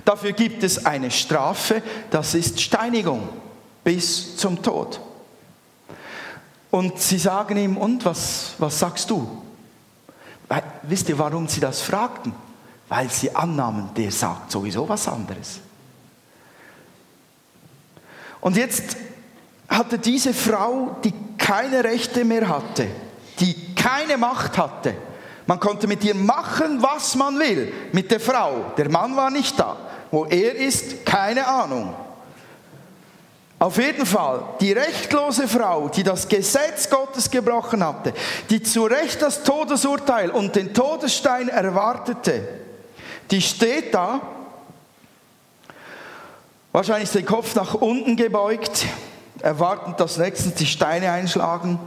Dafür 0.03 0.33
gibt 0.33 0.63
es 0.63 0.85
eine 0.85 1.09
Strafe, 1.09 1.81
das 2.11 2.35
ist 2.35 2.61
Steinigung 2.61 3.27
bis 3.83 4.37
zum 4.37 4.61
Tod. 4.61 4.99
Und 6.69 6.99
sie 6.99 7.17
sagen 7.17 7.57
ihm, 7.57 7.77
und 7.77 8.03
was, 8.05 8.53
was 8.57 8.79
sagst 8.79 9.09
du? 9.09 9.41
Weil, 10.47 10.63
wisst 10.83 11.09
ihr, 11.09 11.17
warum 11.17 11.47
sie 11.47 11.59
das 11.59 11.81
fragten? 11.81 12.33
Weil 12.89 13.09
sie 13.09 13.33
annahmen, 13.35 13.91
der 13.95 14.11
sagt 14.11 14.51
sowieso 14.51 14.87
was 14.87 15.07
anderes. 15.07 15.59
Und 18.41 18.57
jetzt 18.57 18.97
hatte 19.67 19.97
diese 19.97 20.33
Frau, 20.33 20.97
die 21.03 21.13
keine 21.37 21.83
Rechte 21.83 22.23
mehr 22.23 22.47
hatte, 22.47 22.87
die 23.39 23.75
keine 23.75 24.17
Macht 24.17 24.57
hatte, 24.57 24.95
man 25.47 25.59
konnte 25.59 25.87
mit 25.87 26.03
ihr 26.03 26.15
machen, 26.15 26.81
was 26.81 27.15
man 27.15 27.37
will, 27.37 27.71
mit 27.91 28.09
der 28.09 28.19
Frau. 28.19 28.73
Der 28.77 28.89
Mann 28.89 29.15
war 29.15 29.29
nicht 29.29 29.59
da. 29.59 29.77
Wo 30.09 30.25
er 30.25 30.55
ist, 30.55 31.05
keine 31.05 31.45
Ahnung. 31.45 31.93
Auf 33.59 33.77
jeden 33.77 34.05
Fall, 34.05 34.43
die 34.59 34.73
rechtlose 34.73 35.47
Frau, 35.47 35.87
die 35.87 36.03
das 36.03 36.27
Gesetz 36.27 36.89
Gottes 36.89 37.29
gebrochen 37.29 37.83
hatte, 37.83 38.13
die 38.49 38.61
zu 38.61 38.85
Recht 38.85 39.21
das 39.21 39.43
Todesurteil 39.43 40.29
und 40.29 40.55
den 40.55 40.73
Todesstein 40.73 41.47
erwartete, 41.47 42.47
die 43.31 43.41
steht 43.41 43.93
da, 43.93 44.19
wahrscheinlich 46.71 47.11
den 47.11 47.25
Kopf 47.25 47.55
nach 47.55 47.75
unten 47.75 48.17
gebeugt, 48.17 48.85
erwartend, 49.45 49.99
dass 49.99 50.17
nächstens 50.17 50.55
die 50.55 50.65
Steine 50.65 51.11
einschlagen. 51.11 51.79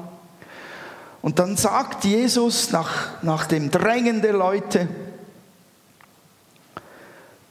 Und 1.21 1.41
dann 1.41 1.57
sagt 1.57 2.05
Jesus 2.05 2.71
nach, 2.71 3.23
nach 3.23 3.47
dem 3.47 3.71
Drängen 3.71 4.23
der 4.23 4.33
Leute, 4.33 4.89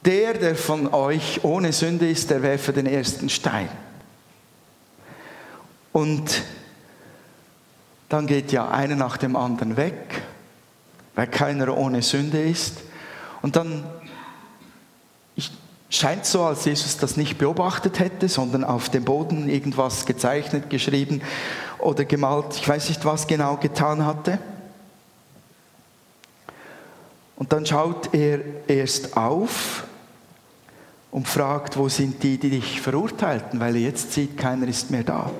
der, 0.06 0.32
der 0.32 0.56
von 0.56 0.94
euch 0.94 1.44
ohne 1.44 1.74
Sünde 1.74 2.08
ist, 2.08 2.30
der 2.30 2.42
werfe 2.42 2.72
den 2.72 2.86
ersten 2.86 3.28
Stein. 3.28 3.68
Und 5.92 6.42
dann 8.08 8.26
geht 8.26 8.50
ja 8.50 8.68
einer 8.68 8.96
nach 8.96 9.18
dem 9.18 9.36
anderen 9.36 9.76
weg, 9.76 10.22
weil 11.14 11.26
keiner 11.26 11.76
ohne 11.76 12.00
Sünde 12.00 12.40
ist. 12.40 12.78
Und 13.42 13.56
dann 13.56 13.84
Scheint 15.90 16.26
so, 16.26 16.44
als 16.44 16.64
Jesus 16.64 16.98
das 16.98 17.16
nicht 17.16 17.38
beobachtet 17.38 17.98
hätte, 17.98 18.28
sondern 18.28 18.62
auf 18.62 18.90
dem 18.90 19.04
Boden 19.04 19.48
irgendwas 19.48 20.04
gezeichnet, 20.04 20.68
geschrieben 20.68 21.22
oder 21.78 22.04
gemalt, 22.04 22.56
ich 22.56 22.68
weiß 22.68 22.90
nicht, 22.90 23.04
was 23.04 23.26
genau 23.26 23.56
getan 23.56 24.04
hatte. 24.04 24.38
Und 27.36 27.52
dann 27.52 27.64
schaut 27.64 28.12
er 28.14 28.40
erst 28.68 29.16
auf 29.16 29.84
und 31.10 31.26
fragt, 31.26 31.76
wo 31.76 31.88
sind 31.88 32.22
die, 32.22 32.36
die 32.36 32.50
dich 32.50 32.80
verurteilten, 32.80 33.60
weil 33.60 33.76
er 33.76 33.82
jetzt 33.82 34.12
sieht, 34.12 34.36
keiner 34.36 34.66
ist 34.68 34.90
mehr 34.90 35.04
da. 35.04 35.30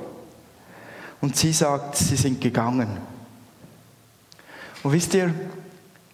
Und 1.21 1.37
sie 1.37 1.53
sagt, 1.53 1.97
sie 1.97 2.17
sind 2.17 2.41
gegangen. 2.41 2.97
Und 4.83 4.93
wisst 4.93 5.13
ihr, 5.15 5.35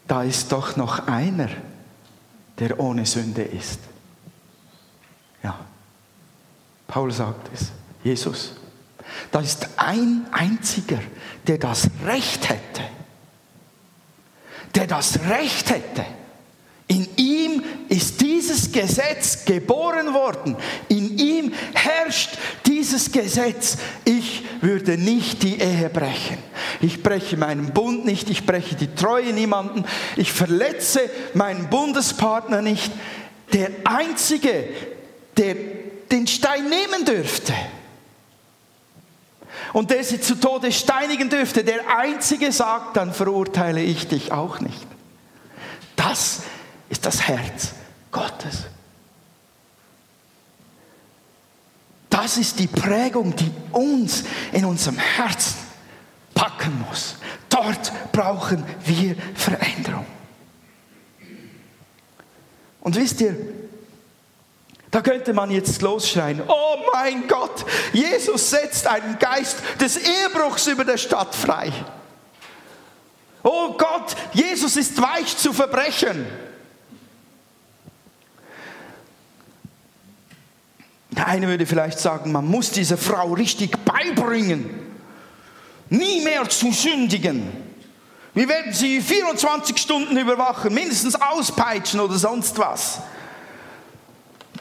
da 0.09 0.22
ist 0.22 0.51
doch 0.51 0.76
noch 0.76 1.07
einer, 1.07 1.49
der 2.59 2.80
ohne 2.80 3.05
Sünde 3.05 3.43
ist. 3.43 3.80
Ja, 5.43 5.59
Paul 6.95 7.11
sagt 7.11 7.51
es, 7.53 7.72
Jesus. 8.05 8.53
Da 9.32 9.40
ist 9.40 9.66
ein 9.74 10.28
einziger, 10.30 11.01
der 11.45 11.59
das 11.59 11.90
Recht 12.07 12.49
hätte, 12.49 12.82
der 14.76 14.86
das 14.86 15.18
Recht 15.28 15.70
hätte, 15.70 16.07
In 16.86 17.09
ihm 17.16 17.64
ist 17.88 18.20
dieses 18.20 18.70
Gesetz 18.70 19.45
geboren 19.45 20.14
worden. 20.14 20.55
In 20.88 21.18
ihm 21.18 21.53
herrscht 21.72 22.36
dieses 22.66 23.11
Gesetz. 23.11 23.78
Ich 24.05 24.45
würde 24.61 24.97
nicht 24.99 25.42
die 25.42 25.59
Ehe 25.59 25.88
brechen. 25.88 26.38
Ich 26.80 27.03
breche 27.03 27.38
meinen 27.38 27.72
Bund 27.72 28.05
nicht. 28.05 28.28
Ich 28.28 28.47
breche 28.47 28.76
die 28.76 28.95
Treue 28.95 29.32
niemanden. 29.32 29.84
Ich 30.16 30.32
verletze 30.32 31.01
meinen 31.32 31.70
Bundespartner 31.70 32.61
nicht. 32.62 32.92
Der 33.53 33.70
Einzige, 33.84 34.68
der 35.38 35.57
den 36.11 36.27
Stein 36.27 36.69
nehmen 36.69 37.05
dürfte 37.05 37.55
und 39.73 39.91
der 39.91 40.05
sie 40.05 40.21
zu 40.21 40.37
Tode 40.37 40.73
steinigen 40.73 41.29
dürfte, 41.29 41.65
der 41.65 41.99
Einzige 41.99 42.53
sagt, 42.53 42.97
dann 42.97 43.13
verurteile 43.13 43.83
ich 43.83 44.07
dich 44.07 44.33
auch 44.33 44.61
nicht. 44.61 44.87
Das 45.97 46.43
ist 46.89 47.05
das 47.05 47.23
Herz 47.23 47.73
Gottes. 48.11 48.67
Das 52.09 52.37
ist 52.37 52.61
die 52.61 52.69
Prägung, 52.69 53.35
die 53.35 53.51
uns 53.73 54.25
in 54.53 54.65
unserem 54.65 54.99
Herzen 54.99 55.59
packen 56.35 56.85
muss. 56.89 57.17
Dort 57.49 57.93
brauchen 58.13 58.65
wir 58.85 59.17
Veränderung. 59.35 60.07
Und 62.81 62.95
wisst 62.95 63.21
ihr, 63.21 63.37
da 64.95 65.01
könnte 65.01 65.32
man 65.32 65.51
jetzt 65.51 65.82
losschreien, 65.82 66.40
oh 66.47 66.76
mein 66.92 67.26
Gott, 67.26 67.66
Jesus 67.92 68.51
setzt 68.51 68.86
einen 68.86 69.18
Geist 69.18 69.57
des 69.80 69.97
Ehebruchs 69.97 70.68
über 70.68 70.84
der 70.84 70.99
Stadt 70.99 71.34
frei. 71.34 71.72
Oh 73.42 73.72
Gott, 73.72 74.14
Jesus 74.32 74.76
ist 74.76 75.03
weich 75.03 75.36
zu 75.36 75.53
Verbrechen. 75.53 76.24
Der 81.11 81.26
eine 81.26 81.49
würde 81.49 81.66
vielleicht 81.66 81.99
sagen, 81.99 82.30
man 82.30 82.47
muss 82.47 82.70
dieser 82.70 82.97
Frau 82.97 83.32
richtig 83.32 83.76
beibringen, 83.84 84.92
nie 85.88 86.22
mehr 86.22 86.49
zu 86.49 86.70
sündigen. 86.70 87.51
Wir 88.32 88.49
werden 88.49 88.72
sie 88.72 89.01
24 89.01 89.76
Stunden 89.76 90.16
überwachen, 90.16 90.72
mindestens 90.72 91.16
auspeitschen 91.16 91.99
oder 91.99 92.14
sonst 92.14 92.57
was. 92.59 93.01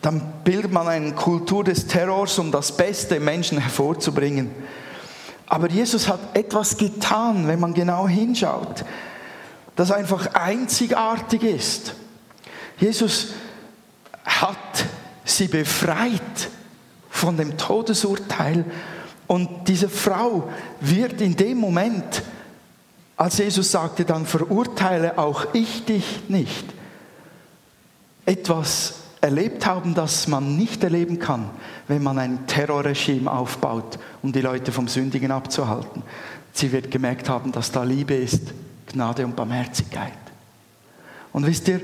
Dann 0.04 0.22
bildet 0.44 0.74
man 0.74 0.88
eine 0.90 1.14
Kultur 1.14 1.64
des 1.64 1.88
Terrors, 1.88 2.38
um 2.38 2.52
das 2.52 2.76
Beste 2.76 3.16
im 3.16 3.24
Menschen 3.24 3.58
hervorzubringen. 3.58 4.52
Aber 5.48 5.70
Jesus 5.70 6.10
hat 6.10 6.20
etwas 6.36 6.78
getan, 6.78 7.48
wenn 7.48 7.62
man 7.62 7.74
genau 7.74 8.06
hinschaut, 8.06 8.84
das 9.78 9.92
einfach 9.92 10.34
einzigartig 10.34 11.44
ist. 11.44 11.94
Jesus 12.78 13.30
hat 14.26 14.58
sie 15.24 15.48
befreit 15.48 16.50
von 17.10 17.38
dem 17.38 17.58
Todesurteil. 17.58 18.66
Und 19.26 19.70
diese 19.70 19.88
Frau 19.88 20.50
wird 20.82 21.22
in 21.22 21.38
dem 21.38 21.60
Moment, 21.60 22.24
als 23.16 23.38
Jesus 23.38 23.72
sagte, 23.72 24.04
dann 24.04 24.26
verurteile 24.26 25.18
auch 25.18 25.54
ich 25.54 25.86
dich 25.86 26.24
nicht, 26.28 26.66
etwas 28.26 29.03
erlebt 29.24 29.66
haben, 29.66 29.94
das 29.96 30.28
man 30.28 30.58
nicht 30.58 30.84
erleben 30.84 31.18
kann, 31.18 31.50
wenn 31.88 32.04
man 32.04 32.20
ein 32.20 32.46
Terrorregime 32.46 33.32
aufbaut, 33.32 33.98
um 34.22 34.34
die 34.34 34.42
Leute 34.42 34.74
vom 34.74 34.90
Sündigen 34.90 35.32
abzuhalten. 35.32 36.04
Sie 36.52 36.74
wird 36.74 36.92
gemerkt 36.92 37.30
haben, 37.30 37.54
dass 37.54 37.72
da 37.72 37.84
Liebe 37.84 38.14
ist, 38.14 38.54
Gnade 38.86 39.26
und 39.26 39.36
Barmherzigkeit. 39.36 40.12
Und 41.32 41.46
wisst 41.46 41.70
ihr, 41.70 41.80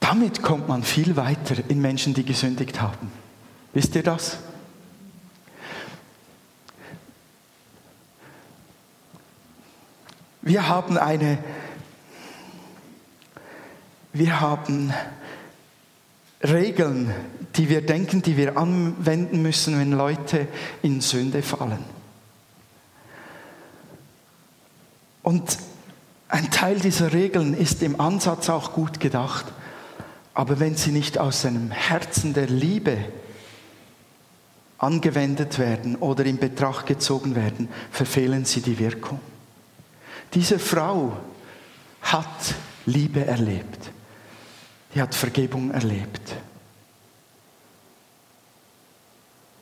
damit 0.00 0.42
kommt 0.42 0.68
man 0.68 0.82
viel 0.82 1.16
weiter 1.16 1.56
in 1.68 1.80
Menschen, 1.80 2.12
die 2.12 2.24
gesündigt 2.24 2.82
haben. 2.82 3.10
Wisst 3.72 3.94
ihr 3.94 4.02
das? 4.02 4.36
Wir 10.42 10.68
haben 10.68 10.98
eine, 10.98 11.38
wir 14.12 14.40
haben 14.40 14.92
Regeln, 16.42 17.12
die 17.56 17.68
wir 17.68 17.84
denken, 17.84 18.22
die 18.22 18.36
wir 18.36 18.56
anwenden 18.56 19.42
müssen, 19.42 19.78
wenn 19.78 19.92
Leute 19.92 20.48
in 20.82 21.00
Sünde 21.00 21.42
fallen. 21.42 21.84
Und 25.22 25.58
ein 26.28 26.50
Teil 26.50 26.80
dieser 26.80 27.12
Regeln 27.12 27.54
ist 27.54 27.82
im 27.82 28.00
Ansatz 28.00 28.48
auch 28.48 28.72
gut 28.72 29.00
gedacht. 29.00 29.46
Aber 30.34 30.60
wenn 30.60 30.76
sie 30.76 30.90
nicht 30.90 31.18
aus 31.18 31.44
einem 31.44 31.70
Herzen 31.70 32.32
der 32.32 32.46
Liebe 32.46 32.96
angewendet 34.78 35.58
werden 35.58 35.96
oder 35.96 36.24
in 36.24 36.38
Betracht 36.38 36.86
gezogen 36.86 37.36
werden, 37.36 37.68
verfehlen 37.90 38.44
sie 38.44 38.62
die 38.62 38.78
Wirkung. 38.78 39.20
Diese 40.34 40.58
Frau 40.58 41.16
hat 42.00 42.54
Liebe 42.86 43.24
erlebt. 43.24 43.90
Die 44.94 45.00
hat 45.00 45.14
Vergebung 45.14 45.70
erlebt. 45.70 46.34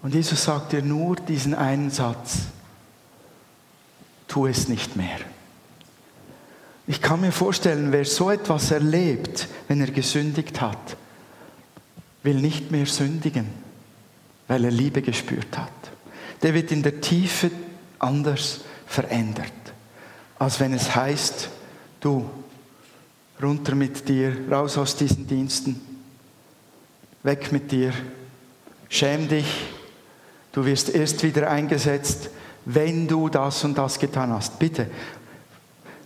Und 0.03 0.15
Jesus 0.15 0.45
sagt 0.45 0.73
ihr 0.73 0.83
nur 0.83 1.17
diesen 1.17 1.55
einen 1.55 1.91
Satz, 1.91 2.39
tu 4.29 4.47
es 4.47 4.69
nicht 4.69 4.97
mehr. 4.97 5.19
Ich 6.87 7.01
kann 7.01 7.21
mir 7.21 7.33
vorstellen, 7.33 7.93
wer 7.93 8.05
so 8.05 8.31
etwas 8.31 8.71
erlebt, 8.71 9.47
wenn 9.69 9.81
er 9.81 9.91
gesündigt 9.91 10.61
hat, 10.61 10.97
will 12.23 12.41
nicht 12.41 12.71
mehr 12.71 12.87
sündigen, 12.87 13.47
weil 14.49 14.65
er 14.65 14.71
Liebe 14.71 15.03
gespürt 15.03 15.57
hat. 15.57 15.71
Der 16.43 16.55
wird 16.55 16.73
in 16.73 16.83
der 16.83 17.01
Tiefe 17.01 17.51
anders 17.99 18.63
verändert, 18.87 19.53
als 20.39 20.59
wenn 20.59 20.73
es 20.73 20.95
heißt, 20.95 21.51
du, 22.01 22.29
runter 23.43 23.75
mit 23.75 24.09
dir, 24.09 24.37
raus 24.51 24.77
aus 24.79 24.97
diesen 24.97 25.27
Diensten, 25.27 25.81
weg 27.23 27.53
mit 27.53 27.71
dir, 27.71 27.93
schäm 28.89 29.29
dich, 29.29 29.47
du 30.53 30.65
wirst 30.65 30.91
erst 30.91 31.23
wieder 31.23 31.51
eingesetzt, 31.51 32.31
wenn 32.65 33.09
du 33.09 33.29
das 33.29 33.65
und 33.65 33.77
das 33.77 33.99
getan 33.99 34.33
hast. 34.33 34.59
Bitte, 34.59 34.91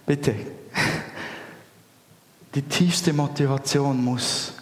bitte, 0.07 0.35
die 2.55 2.63
tiefste 2.63 3.13
Motivation 3.13 4.03
muss 4.03 4.53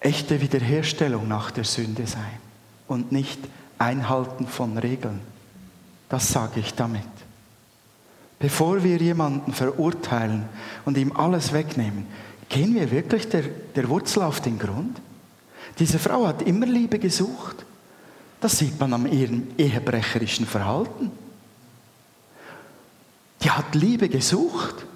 echte 0.00 0.40
Wiederherstellung 0.40 1.26
nach 1.26 1.50
der 1.50 1.64
Sünde 1.64 2.06
sein 2.06 2.38
und 2.88 3.10
nicht 3.10 3.40
Einhalten 3.78 4.46
von 4.46 4.76
Regeln. 4.76 5.20
Das 6.08 6.30
sage 6.30 6.60
ich 6.60 6.74
damit. 6.74 7.02
Bevor 8.38 8.82
wir 8.82 8.96
jemanden 8.98 9.52
verurteilen 9.52 10.44
und 10.84 10.96
ihm 10.96 11.12
alles 11.12 11.52
wegnehmen, 11.52 12.06
gehen 12.48 12.74
wir 12.74 12.90
wirklich 12.90 13.28
der, 13.28 13.42
der 13.42 13.88
Wurzel 13.88 14.22
auf 14.22 14.40
den 14.40 14.58
Grund? 14.58 15.00
Diese 15.78 15.98
Frau 15.98 16.26
hat 16.26 16.42
immer 16.42 16.66
Liebe 16.66 16.98
gesucht. 16.98 17.64
Das 18.40 18.58
sieht 18.58 18.78
man 18.78 18.92
an 18.92 19.10
ihrem 19.10 19.48
ehebrecherischen 19.56 20.46
Verhalten. 20.46 21.10
Die 23.42 23.50
hat 23.50 23.74
Liebe 23.74 24.08
gesucht. 24.08 24.86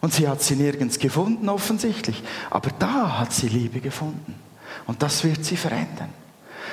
Und 0.00 0.14
sie 0.14 0.26
hat 0.26 0.42
sie 0.42 0.56
nirgends 0.56 0.98
gefunden, 0.98 1.48
offensichtlich. 1.48 2.22
Aber 2.48 2.70
da 2.78 3.18
hat 3.18 3.32
sie 3.32 3.48
Liebe 3.48 3.80
gefunden. 3.80 4.34
Und 4.86 5.02
das 5.02 5.24
wird 5.24 5.44
sie 5.44 5.56
verändern. 5.56 6.08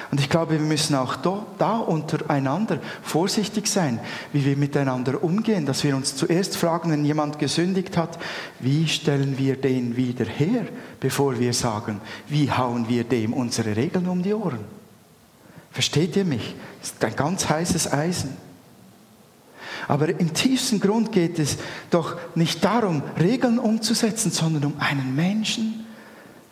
Und 0.09 0.21
ich 0.21 0.29
glaube, 0.29 0.53
wir 0.53 0.59
müssen 0.59 0.95
auch 0.95 1.15
da, 1.17 1.77
untereinander 1.77 2.79
vorsichtig 3.01 3.67
sein, 3.67 3.99
wie 4.31 4.45
wir 4.45 4.55
miteinander 4.55 5.21
umgehen, 5.21 5.65
dass 5.65 5.83
wir 5.83 5.95
uns 5.95 6.15
zuerst 6.15 6.55
fragen, 6.55 6.91
wenn 6.91 7.03
jemand 7.03 7.39
gesündigt 7.39 7.97
hat, 7.97 8.17
wie 8.59 8.87
stellen 8.87 9.37
wir 9.37 9.57
den 9.57 9.97
wieder 9.97 10.25
her, 10.25 10.65
bevor 10.99 11.39
wir 11.39 11.53
sagen, 11.53 11.99
wie 12.27 12.49
hauen 12.49 12.87
wir 12.87 13.03
dem 13.03 13.33
unsere 13.33 13.75
Regeln 13.75 14.07
um 14.07 14.23
die 14.23 14.33
Ohren. 14.33 14.63
Versteht 15.71 16.15
ihr 16.15 16.25
mich? 16.25 16.55
Das 16.79 16.91
ist 16.91 17.03
ein 17.03 17.15
ganz 17.15 17.49
heißes 17.49 17.91
Eisen. 17.91 18.37
Aber 19.87 20.09
im 20.09 20.33
tiefsten 20.33 20.79
Grund 20.79 21.11
geht 21.11 21.39
es 21.39 21.57
doch 21.89 22.17
nicht 22.35 22.63
darum, 22.63 23.03
Regeln 23.19 23.59
umzusetzen, 23.59 24.31
sondern 24.31 24.65
um 24.65 24.79
einen 24.79 25.15
Menschen 25.15 25.85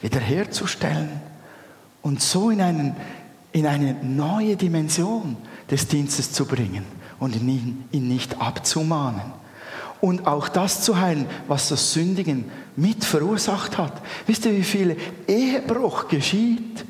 wiederherzustellen 0.01 1.21
und 2.01 2.21
so 2.21 2.49
in, 2.49 2.61
einen, 2.61 2.95
in 3.55 3.65
eine 3.65 3.93
neue 4.03 4.57
Dimension 4.57 5.37
des 5.71 5.87
Dienstes 5.87 6.33
zu 6.33 6.45
bringen 6.45 6.85
und 7.19 7.35
ihn, 7.35 7.85
ihn 7.91 8.07
nicht 8.07 8.41
abzumahnen. 8.41 9.33
Und 10.01 10.27
auch 10.27 10.49
das 10.49 10.81
zu 10.81 10.99
heilen, 10.99 11.25
was 11.47 11.69
das 11.69 11.93
Sündigen 11.93 12.51
mit 12.75 13.05
verursacht 13.05 13.77
hat. 13.77 13.93
Wisst 14.27 14.45
ihr, 14.45 14.55
wie 14.55 14.63
viel 14.63 14.97
Ehebruch 15.27 16.09
geschieht? 16.09 16.85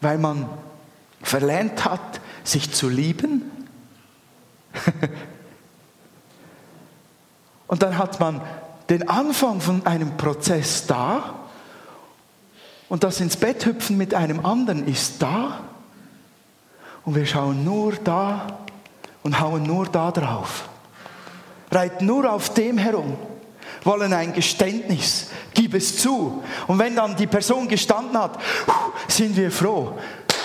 Weil 0.00 0.18
man 0.18 0.48
verlernt 1.20 1.84
hat, 1.84 2.20
sich 2.44 2.70
zu 2.72 2.88
lieben 2.88 3.42
Und 7.66 7.82
dann 7.82 7.98
hat 7.98 8.20
man 8.20 8.40
den 8.88 9.08
Anfang 9.08 9.60
von 9.60 9.84
einem 9.86 10.16
Prozess 10.16 10.86
da 10.86 11.34
und 12.88 13.04
das 13.04 13.20
ins 13.20 13.36
Bett 13.36 13.64
hüpfen 13.66 13.96
mit 13.96 14.14
einem 14.14 14.44
anderen 14.44 14.86
ist 14.86 15.20
da 15.22 15.60
und 17.04 17.14
wir 17.14 17.26
schauen 17.26 17.64
nur 17.64 17.92
da 17.92 18.58
und 19.22 19.40
hauen 19.40 19.62
nur 19.62 19.86
da 19.86 20.10
drauf. 20.10 20.68
Reiten 21.70 22.06
nur 22.06 22.30
auf 22.32 22.54
dem 22.54 22.78
herum, 22.78 23.16
wollen 23.84 24.12
ein 24.12 24.32
Geständnis, 24.32 25.28
gib 25.52 25.74
es 25.74 25.98
zu. 25.98 26.42
Und 26.66 26.78
wenn 26.78 26.96
dann 26.96 27.16
die 27.16 27.26
Person 27.26 27.68
gestanden 27.68 28.16
hat, 28.18 28.38
sind 29.06 29.36
wir 29.36 29.50
froh. 29.50 29.98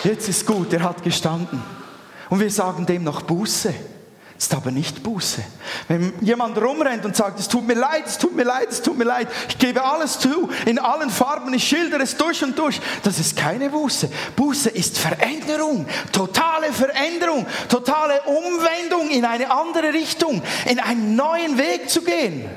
Jetzt 0.04 0.28
ist 0.28 0.46
gut, 0.46 0.74
er 0.74 0.84
hat 0.84 1.02
gestanden. 1.02 1.62
Und 2.30 2.40
wir 2.40 2.52
sagen 2.52 2.86
dem 2.86 3.04
noch 3.04 3.22
Buße 3.22 3.74
ist 4.38 4.54
aber 4.54 4.72
nicht 4.72 5.04
Buße. 5.04 5.44
Wenn 5.88 6.14
jemand 6.22 6.58
rumrennt 6.58 7.06
und 7.06 7.16
sagt, 7.16 7.40
es 7.40 7.48
tut 7.48 7.66
mir 7.66 7.76
leid, 7.76 8.04
es 8.06 8.18
tut 8.18 8.36
mir 8.36 8.44
leid, 8.44 8.68
es 8.70 8.82
tut 8.82 8.98
mir 8.98 9.04
leid, 9.04 9.28
ich 9.48 9.58
gebe 9.58 9.84
alles 9.84 10.20
zu, 10.20 10.50
in 10.66 10.80
allen 10.80 11.10
Farben, 11.10 11.54
ich 11.54 11.68
schildere 11.68 12.02
es 12.02 12.18
durch 12.18 12.44
und 12.44 12.58
durch, 12.58 12.82
das 13.04 13.20
ist 13.20 13.38
keine 13.38 13.70
Buße. 13.70 14.10
Buße 14.36 14.70
ist 14.70 14.98
Veränderung, 14.98 15.86
totale 16.12 16.74
Veränderung, 16.74 17.46
totale 17.70 18.22
Umwendung 18.24 19.10
in 19.10 19.26
eine 19.26 19.52
andere 19.52 19.94
Richtung, 19.94 20.42
in 20.66 20.80
einen 20.80 21.16
neuen 21.16 21.58
Weg 21.58 21.90
zu 21.90 22.02
gehen. 22.02 22.50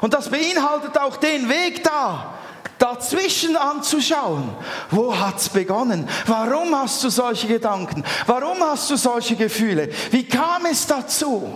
Und 0.00 0.14
das 0.14 0.28
beinhaltet 0.28 0.96
auch 0.98 1.16
den 1.16 1.48
Weg 1.48 1.82
da, 1.82 2.34
dazwischen 2.82 3.56
anzuschauen. 3.56 4.42
Wo 4.90 5.16
hat's 5.16 5.48
begonnen? 5.48 6.08
Warum 6.26 6.74
hast 6.74 7.04
du 7.04 7.10
solche 7.10 7.46
Gedanken? 7.46 8.02
Warum 8.26 8.60
hast 8.60 8.90
du 8.90 8.96
solche 8.96 9.36
Gefühle? 9.36 9.88
Wie 10.10 10.26
kam 10.26 10.66
es 10.66 10.86
dazu? 10.86 11.48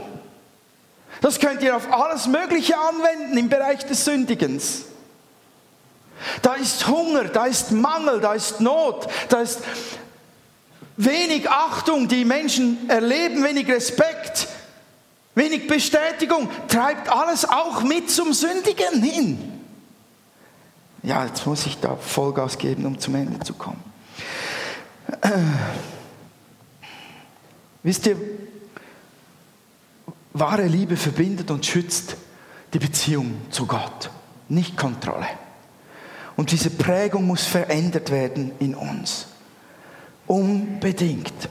Das 1.21 1.41
könnt 1.41 1.63
ihr 1.63 1.75
auf 1.75 1.93
alles 1.93 2.29
Mögliche 2.29 2.79
anwenden 2.79 3.37
im 3.37 3.49
Bereich 3.49 3.85
des 3.85 4.05
Sündigens. 4.05 4.85
Da 6.43 6.55
ist 6.55 6.87
Hunger, 6.87 7.25
da 7.25 7.47
ist 7.47 7.73
Mangel, 7.73 8.21
da 8.21 8.35
ist 8.35 8.61
Not, 8.61 9.09
da 9.29 9.41
ist 9.41 9.61
wenig 10.97 11.51
Achtung, 11.51 12.07
die 12.07 12.25
Menschen 12.25 12.89
erleben, 12.89 13.43
wenig 13.43 13.69
Respekt, 13.69 14.47
wenig 15.35 15.67
Bestätigung, 15.67 16.49
treibt 16.69 17.09
alles 17.09 17.47
auch 17.47 17.83
mit 17.83 18.11
zum 18.11 18.33
Sündigen 18.33 19.03
hin 19.03 19.56
ja, 21.07 21.25
jetzt 21.25 21.47
muss 21.47 21.67
ich 21.67 21.79
da 21.79 21.95
Vollgas 21.95 22.59
geben, 22.59 22.85
um 22.85 22.99
zum 22.99 23.15
Ende 23.15 23.39
zu 23.39 23.55
kommen. 23.55 23.83
Wisst 27.85 28.07
ihr, 28.07 28.17
wahre 30.33 30.67
Liebe 30.67 30.97
verbindet 30.97 31.53
und 31.53 31.65
schützt 31.65 32.17
die 32.75 32.81
Beziehung 32.81 33.37
zu 33.51 33.67
Gott, 33.67 34.11
nicht 34.49 34.77
Kontrolle. 34.77 35.29
Und 36.35 36.51
diese 36.51 36.71
Prägung 36.71 37.25
muss 37.25 37.47
verändert 37.47 38.11
werden 38.11 38.51
in 38.59 38.75
uns. 38.75 39.29
Unbedingt. 40.27 41.49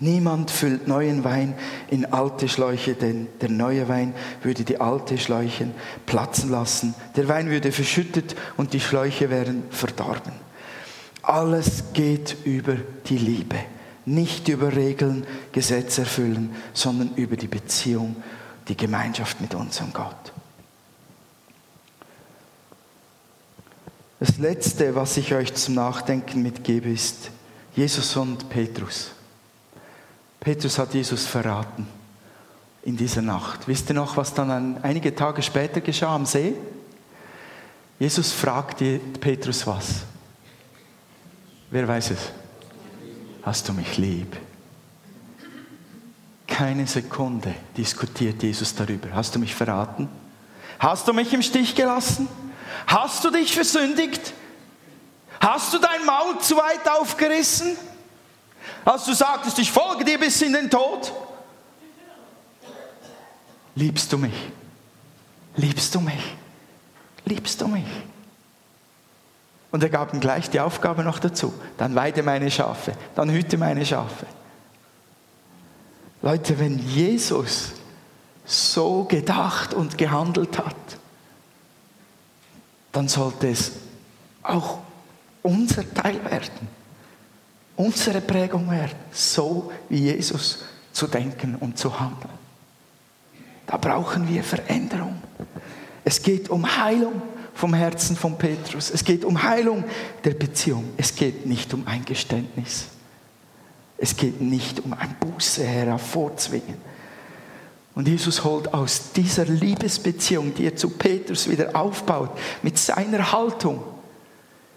Niemand 0.00 0.52
füllt 0.52 0.86
neuen 0.86 1.24
Wein 1.24 1.54
in 1.88 2.06
alte 2.12 2.48
Schläuche, 2.48 2.94
denn 2.94 3.26
der 3.40 3.48
neue 3.48 3.88
Wein 3.88 4.14
würde 4.42 4.62
die 4.62 4.80
alte 4.80 5.18
Schläuche 5.18 5.68
platzen 6.06 6.50
lassen. 6.50 6.94
Der 7.16 7.26
Wein 7.26 7.50
würde 7.50 7.72
verschüttet 7.72 8.36
und 8.56 8.74
die 8.74 8.80
Schläuche 8.80 9.28
wären 9.28 9.64
verdorben. 9.70 10.32
Alles 11.22 11.84
geht 11.94 12.36
über 12.44 12.76
die 13.06 13.18
Liebe. 13.18 13.56
Nicht 14.06 14.48
über 14.48 14.74
Regeln, 14.74 15.26
Gesetze 15.52 16.02
erfüllen, 16.02 16.54
sondern 16.72 17.14
über 17.16 17.36
die 17.36 17.48
Beziehung, 17.48 18.16
die 18.68 18.76
Gemeinschaft 18.76 19.40
mit 19.40 19.54
unserem 19.54 19.92
Gott. 19.92 20.32
Das 24.20 24.38
Letzte, 24.38 24.94
was 24.94 25.16
ich 25.16 25.34
euch 25.34 25.54
zum 25.54 25.74
Nachdenken 25.74 26.42
mitgebe, 26.42 26.88
ist 26.88 27.30
Jesus 27.74 28.16
und 28.16 28.48
Petrus. 28.48 29.10
Petrus 30.40 30.78
hat 30.78 30.94
Jesus 30.94 31.26
verraten 31.26 31.86
in 32.82 32.96
dieser 32.96 33.22
Nacht. 33.22 33.66
Wisst 33.66 33.90
ihr 33.90 33.94
noch, 33.94 34.16
was 34.16 34.32
dann 34.32 34.82
einige 34.82 35.14
Tage 35.14 35.42
später 35.42 35.80
geschah 35.80 36.14
am 36.14 36.26
See? 36.26 36.54
Jesus 37.98 38.32
fragte 38.32 39.00
Petrus 39.20 39.66
was. 39.66 40.02
Wer 41.70 41.86
weiß 41.86 42.12
es? 42.12 42.32
Hast 43.42 43.68
du 43.68 43.72
mich 43.72 43.98
lieb? 43.98 44.36
Keine 46.46 46.86
Sekunde 46.86 47.54
diskutiert 47.76 48.42
Jesus 48.42 48.74
darüber. 48.74 49.08
Hast 49.12 49.34
du 49.34 49.38
mich 49.38 49.54
verraten? 49.54 50.08
Hast 50.78 51.06
du 51.08 51.12
mich 51.12 51.32
im 51.32 51.42
Stich 51.42 51.74
gelassen? 51.74 52.28
Hast 52.86 53.24
du 53.24 53.30
dich 53.30 53.52
versündigt? 53.52 54.32
Hast 55.40 55.72
du 55.72 55.78
dein 55.78 56.04
Maul 56.04 56.38
zu 56.40 56.56
weit 56.56 56.88
aufgerissen? 56.88 57.76
Als 58.84 59.04
du 59.04 59.12
sagtest, 59.12 59.58
ich 59.58 59.70
folge 59.70 60.04
dir 60.04 60.18
bis 60.18 60.40
in 60.42 60.52
den 60.52 60.70
Tod? 60.70 61.12
Liebst 63.74 64.12
du 64.12 64.18
mich? 64.18 64.34
Liebst 65.56 65.94
du 65.94 66.00
mich? 66.00 66.36
Liebst 67.24 67.60
du 67.60 67.68
mich? 67.68 67.86
Und 69.70 69.82
er 69.82 69.90
gab 69.90 70.14
ihm 70.14 70.20
gleich 70.20 70.48
die 70.50 70.60
Aufgabe 70.60 71.04
noch 71.04 71.18
dazu. 71.18 71.52
Dann 71.76 71.94
weide 71.94 72.22
meine 72.22 72.50
Schafe, 72.50 72.94
dann 73.14 73.30
hüte 73.30 73.58
meine 73.58 73.84
Schafe. 73.84 74.26
Leute, 76.22 76.58
wenn 76.58 76.78
Jesus 76.78 77.72
so 78.44 79.04
gedacht 79.04 79.74
und 79.74 79.98
gehandelt 79.98 80.58
hat, 80.58 80.74
dann 82.92 83.06
sollte 83.08 83.48
es 83.48 83.72
auch 84.42 84.78
unser 85.42 85.92
Teil 85.94 86.24
werden 86.24 86.77
unsere 87.78 88.20
Prägung 88.20 88.70
werden, 88.70 88.96
so 89.10 89.72
wie 89.88 89.98
Jesus 89.98 90.64
zu 90.92 91.06
denken 91.06 91.54
und 91.54 91.78
zu 91.78 91.98
handeln. 91.98 92.34
Da 93.66 93.76
brauchen 93.76 94.28
wir 94.28 94.42
Veränderung. 94.42 95.22
Es 96.04 96.22
geht 96.22 96.50
um 96.50 96.78
Heilung 96.78 97.22
vom 97.54 97.74
Herzen 97.74 98.16
von 98.16 98.36
Petrus. 98.36 98.90
Es 98.90 99.04
geht 99.04 99.24
um 99.24 99.42
Heilung 99.42 99.84
der 100.24 100.34
Beziehung. 100.34 100.90
Es 100.96 101.14
geht 101.14 101.46
nicht 101.46 101.72
um 101.72 101.86
ein 101.86 102.04
Geständnis. 102.04 102.86
Es 103.96 104.16
geht 104.16 104.40
nicht 104.40 104.80
um 104.80 104.92
ein 104.92 105.16
Buße 105.20 105.64
hervorzwingen. 105.64 106.76
Und 107.94 108.08
Jesus 108.08 108.44
holt 108.44 108.72
aus 108.72 109.12
dieser 109.12 109.44
Liebesbeziehung, 109.44 110.54
die 110.54 110.66
er 110.66 110.76
zu 110.76 110.90
Petrus 110.90 111.48
wieder 111.48 111.76
aufbaut, 111.76 112.30
mit 112.62 112.78
seiner 112.78 113.32
Haltung 113.32 113.82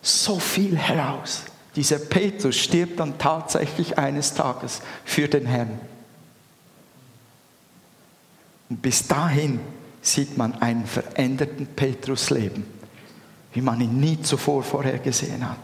so 0.01 0.39
viel 0.39 0.75
heraus. 0.75 1.43
Dieser 1.75 1.99
Petrus 1.99 2.57
stirbt 2.57 2.99
dann 2.99 3.17
tatsächlich 3.17 3.97
eines 3.97 4.33
Tages 4.33 4.81
für 5.05 5.27
den 5.27 5.45
Herrn. 5.45 5.79
Und 8.69 8.81
bis 8.81 9.07
dahin 9.07 9.59
sieht 10.01 10.37
man 10.37 10.61
einen 10.61 10.85
veränderten 10.85 11.67
Petrus 11.67 12.29
leben, 12.29 12.65
wie 13.53 13.61
man 13.61 13.79
ihn 13.79 13.99
nie 13.99 14.21
zuvor 14.21 14.63
vorher 14.63 14.99
gesehen 14.99 15.47
hat. 15.47 15.57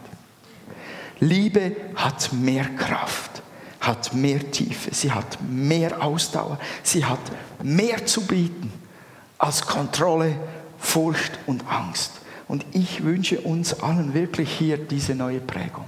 Liebe 1.20 1.76
hat 1.96 2.32
mehr 2.32 2.66
Kraft, 2.66 3.42
hat 3.80 4.14
mehr 4.14 4.52
Tiefe, 4.52 4.94
sie 4.94 5.12
hat 5.12 5.38
mehr 5.42 6.02
Ausdauer, 6.02 6.60
sie 6.84 7.04
hat 7.04 7.20
mehr 7.64 8.06
zu 8.06 8.26
bieten 8.26 8.72
als 9.38 9.62
Kontrolle, 9.62 10.36
Furcht 10.80 11.40
und 11.48 11.68
Angst. 11.68 12.12
Und 12.48 12.66
ich 12.72 13.04
wünsche 13.04 13.42
uns 13.42 13.82
allen 13.82 14.14
wirklich 14.14 14.50
hier 14.50 14.78
diese 14.78 15.16
neue 15.16 15.42
Prägung. 15.42 15.84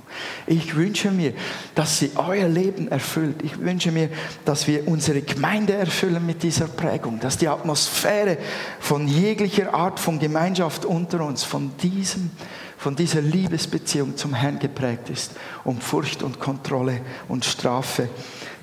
Ich 0.45 0.75
wünsche 0.75 1.09
mir, 1.09 1.33
dass 1.73 1.99
sie 1.99 2.11
euer 2.15 2.49
Leben 2.49 2.89
erfüllt. 2.89 3.41
Ich 3.43 3.59
wünsche 3.59 3.93
mir, 3.93 4.09
dass 4.43 4.67
wir 4.67 4.85
unsere 4.85 5.21
Gemeinde 5.21 5.73
erfüllen 5.73 6.25
mit 6.25 6.43
dieser 6.43 6.67
Prägung, 6.67 7.21
dass 7.21 7.37
die 7.37 7.47
Atmosphäre 7.47 8.37
von 8.81 9.07
jeglicher 9.07 9.73
Art 9.73 10.01
von 10.01 10.19
Gemeinschaft 10.19 10.83
unter 10.83 11.23
uns, 11.23 11.45
von 11.45 11.71
diesem, 11.77 12.29
von 12.77 12.93
dieser 12.93 13.21
Liebesbeziehung 13.21 14.17
zum 14.17 14.33
Herrn 14.33 14.59
geprägt 14.59 15.09
ist, 15.09 15.31
um 15.63 15.79
Furcht 15.79 16.23
und 16.23 16.41
Kontrolle 16.41 16.99
und 17.29 17.45
Strafe. 17.45 18.09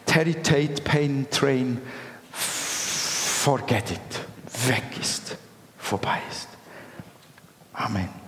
Terry 0.04 0.34
Tate, 0.34 0.82
Pain, 0.82 1.26
Train, 1.30 1.80
forget 2.30 3.90
it, 3.90 4.68
weg 4.68 4.84
ist, 5.00 5.36
vorbei 5.78 6.18
ist. 6.30 6.55
Amen. 7.78 8.25